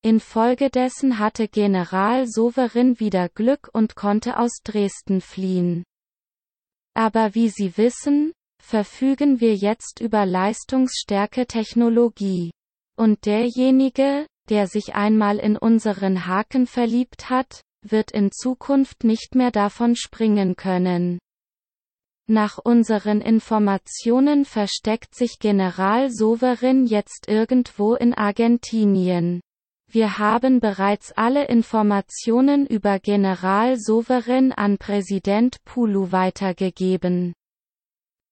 Infolgedessen 0.05 1.19
hatte 1.19 1.47
General 1.49 2.27
Soverin 2.27 2.99
wieder 2.99 3.29
Glück 3.29 3.71
und 3.73 3.95
konnte 3.95 4.37
aus 4.37 4.61
Dresden 4.65 5.21
fliehen. 5.21 5.85
Aber 6.95 7.35
wie 7.35 7.49
Sie 7.49 7.77
wissen, 7.77 8.33
verfügen 8.61 9.41
wir 9.41 9.55
jetzt 9.55 10.01
über 10.01 10.27
leistungsstärke 10.27 11.47
Technologie. 11.47 12.51
Und 12.97 13.27
derjenige, 13.27 14.27
der 14.49 14.67
sich 14.67 14.95
einmal 14.95 15.39
in 15.39 15.57
unseren 15.57 16.27
Haken 16.27 16.67
verliebt 16.67 17.31
hat, 17.31 17.63
wird 17.83 18.11
in 18.11 18.31
Zukunft 18.33 19.05
nicht 19.05 19.35
mehr 19.35 19.51
davon 19.51 19.97
springen 19.97 20.57
können. 20.57 21.19
Nach 22.29 22.59
unseren 22.59 23.21
Informationen 23.21 24.45
versteckt 24.45 25.15
sich 25.15 25.39
General 25.39 26.11
Soverin 26.11 26.87
jetzt 26.87 27.29
irgendwo 27.29 27.95
in 27.95 28.15
Argentinien. 28.15 29.41
Wir 29.91 30.19
haben 30.19 30.61
bereits 30.61 31.13
alle 31.13 31.47
Informationen 31.49 32.67
über 32.67 32.99
General 32.99 33.79
Souverän 33.79 34.53
an 34.53 34.79
Präsident 34.79 35.63
Pulu 35.65 36.13
weitergegeben. 36.13 37.35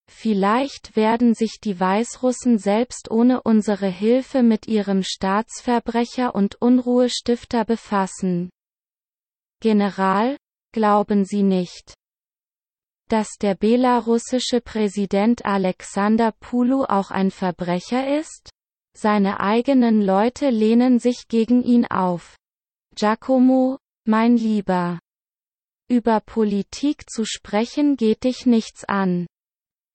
Vielleicht 0.08 0.96
werden 0.96 1.34
sich 1.34 1.60
die 1.62 1.78
Weißrussen 1.78 2.58
selbst 2.58 3.10
ohne 3.10 3.42
unsere 3.42 3.88
Hilfe 3.88 4.42
mit 4.42 4.68
ihrem 4.68 5.02
Staatsverbrecher 5.02 6.34
und 6.34 6.60
Unruhestifter 6.62 7.64
befassen. 7.64 8.50
General, 9.60 10.36
glauben 10.72 11.24
Sie 11.24 11.42
nicht, 11.42 11.94
dass 13.10 13.36
der 13.40 13.56
belarussische 13.56 14.60
Präsident 14.60 15.44
Alexander 15.44 16.32
Pulu 16.32 16.84
auch 16.84 17.10
ein 17.10 17.30
Verbrecher 17.30 18.18
ist? 18.18 18.50
Seine 18.96 19.40
eigenen 19.40 20.00
Leute 20.00 20.50
lehnen 20.50 20.98
sich 20.98 21.26
gegen 21.28 21.62
ihn 21.62 21.86
auf. 21.86 22.36
Giacomo, 22.94 23.78
mein 24.06 24.36
Lieber. 24.36 24.98
Über 25.88 26.20
Politik 26.20 27.10
zu 27.10 27.24
sprechen 27.24 27.96
geht 27.96 28.24
dich 28.24 28.46
nichts 28.46 28.84
an. 28.84 29.26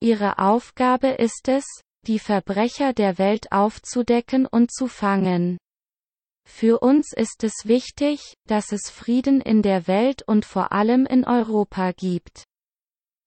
Ihre 0.02 0.40
Aufgabe 0.40 1.08
ist 1.08 1.48
es, 1.48 1.66
die 2.06 2.20
Verbrecher 2.20 2.94
der 2.94 3.18
Welt 3.18 3.52
aufzudecken 3.52 4.46
und 4.46 4.72
zu 4.72 4.88
fangen. 4.88 5.58
Für 6.48 6.80
uns 6.80 7.12
ist 7.14 7.44
es 7.44 7.66
wichtig, 7.66 8.36
dass 8.48 8.72
es 8.72 8.90
Frieden 8.90 9.42
in 9.42 9.62
der 9.62 9.88
Welt 9.88 10.24
und 10.24 10.46
vor 10.46 10.72
allem 10.72 11.06
in 11.06 11.26
Europa 11.26 11.92
gibt. 11.92 12.46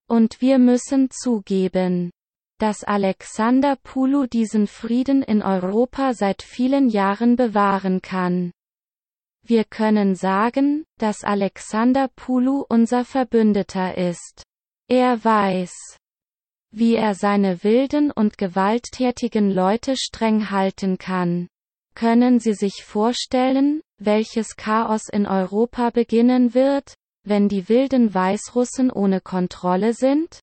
Und 0.08 0.40
wir 0.40 0.58
müssen 0.58 1.10
zugeben, 1.10 2.10
dass 2.58 2.82
Alexander 2.82 3.76
Pulu 3.76 4.26
diesen 4.26 4.66
Frieden 4.66 5.22
in 5.22 5.42
Europa 5.42 6.14
seit 6.14 6.42
vielen 6.42 6.88
Jahren 6.88 7.36
bewahren 7.36 8.02
kann. 8.02 8.52
Wir 9.42 9.64
können 9.64 10.14
sagen, 10.14 10.84
dass 10.98 11.24
Alexander 11.24 12.08
Pulu 12.08 12.64
unser 12.68 13.04
Verbündeter 13.04 13.96
ist. 13.96 14.42
Er 14.88 15.24
weiß, 15.24 15.72
wie 16.70 16.96
er 16.96 17.14
seine 17.14 17.62
wilden 17.64 18.10
und 18.10 18.38
gewalttätigen 18.38 19.50
Leute 19.50 19.96
streng 19.96 20.50
halten 20.50 20.98
kann. 20.98 21.48
Können 21.98 22.38
Sie 22.38 22.54
sich 22.54 22.84
vorstellen, 22.84 23.80
welches 23.98 24.54
Chaos 24.54 25.08
in 25.08 25.26
Europa 25.26 25.90
beginnen 25.90 26.54
wird, 26.54 26.94
wenn 27.24 27.48
die 27.48 27.68
wilden 27.68 28.14
Weißrussen 28.14 28.92
ohne 28.92 29.20
Kontrolle 29.20 29.92
sind? 29.94 30.38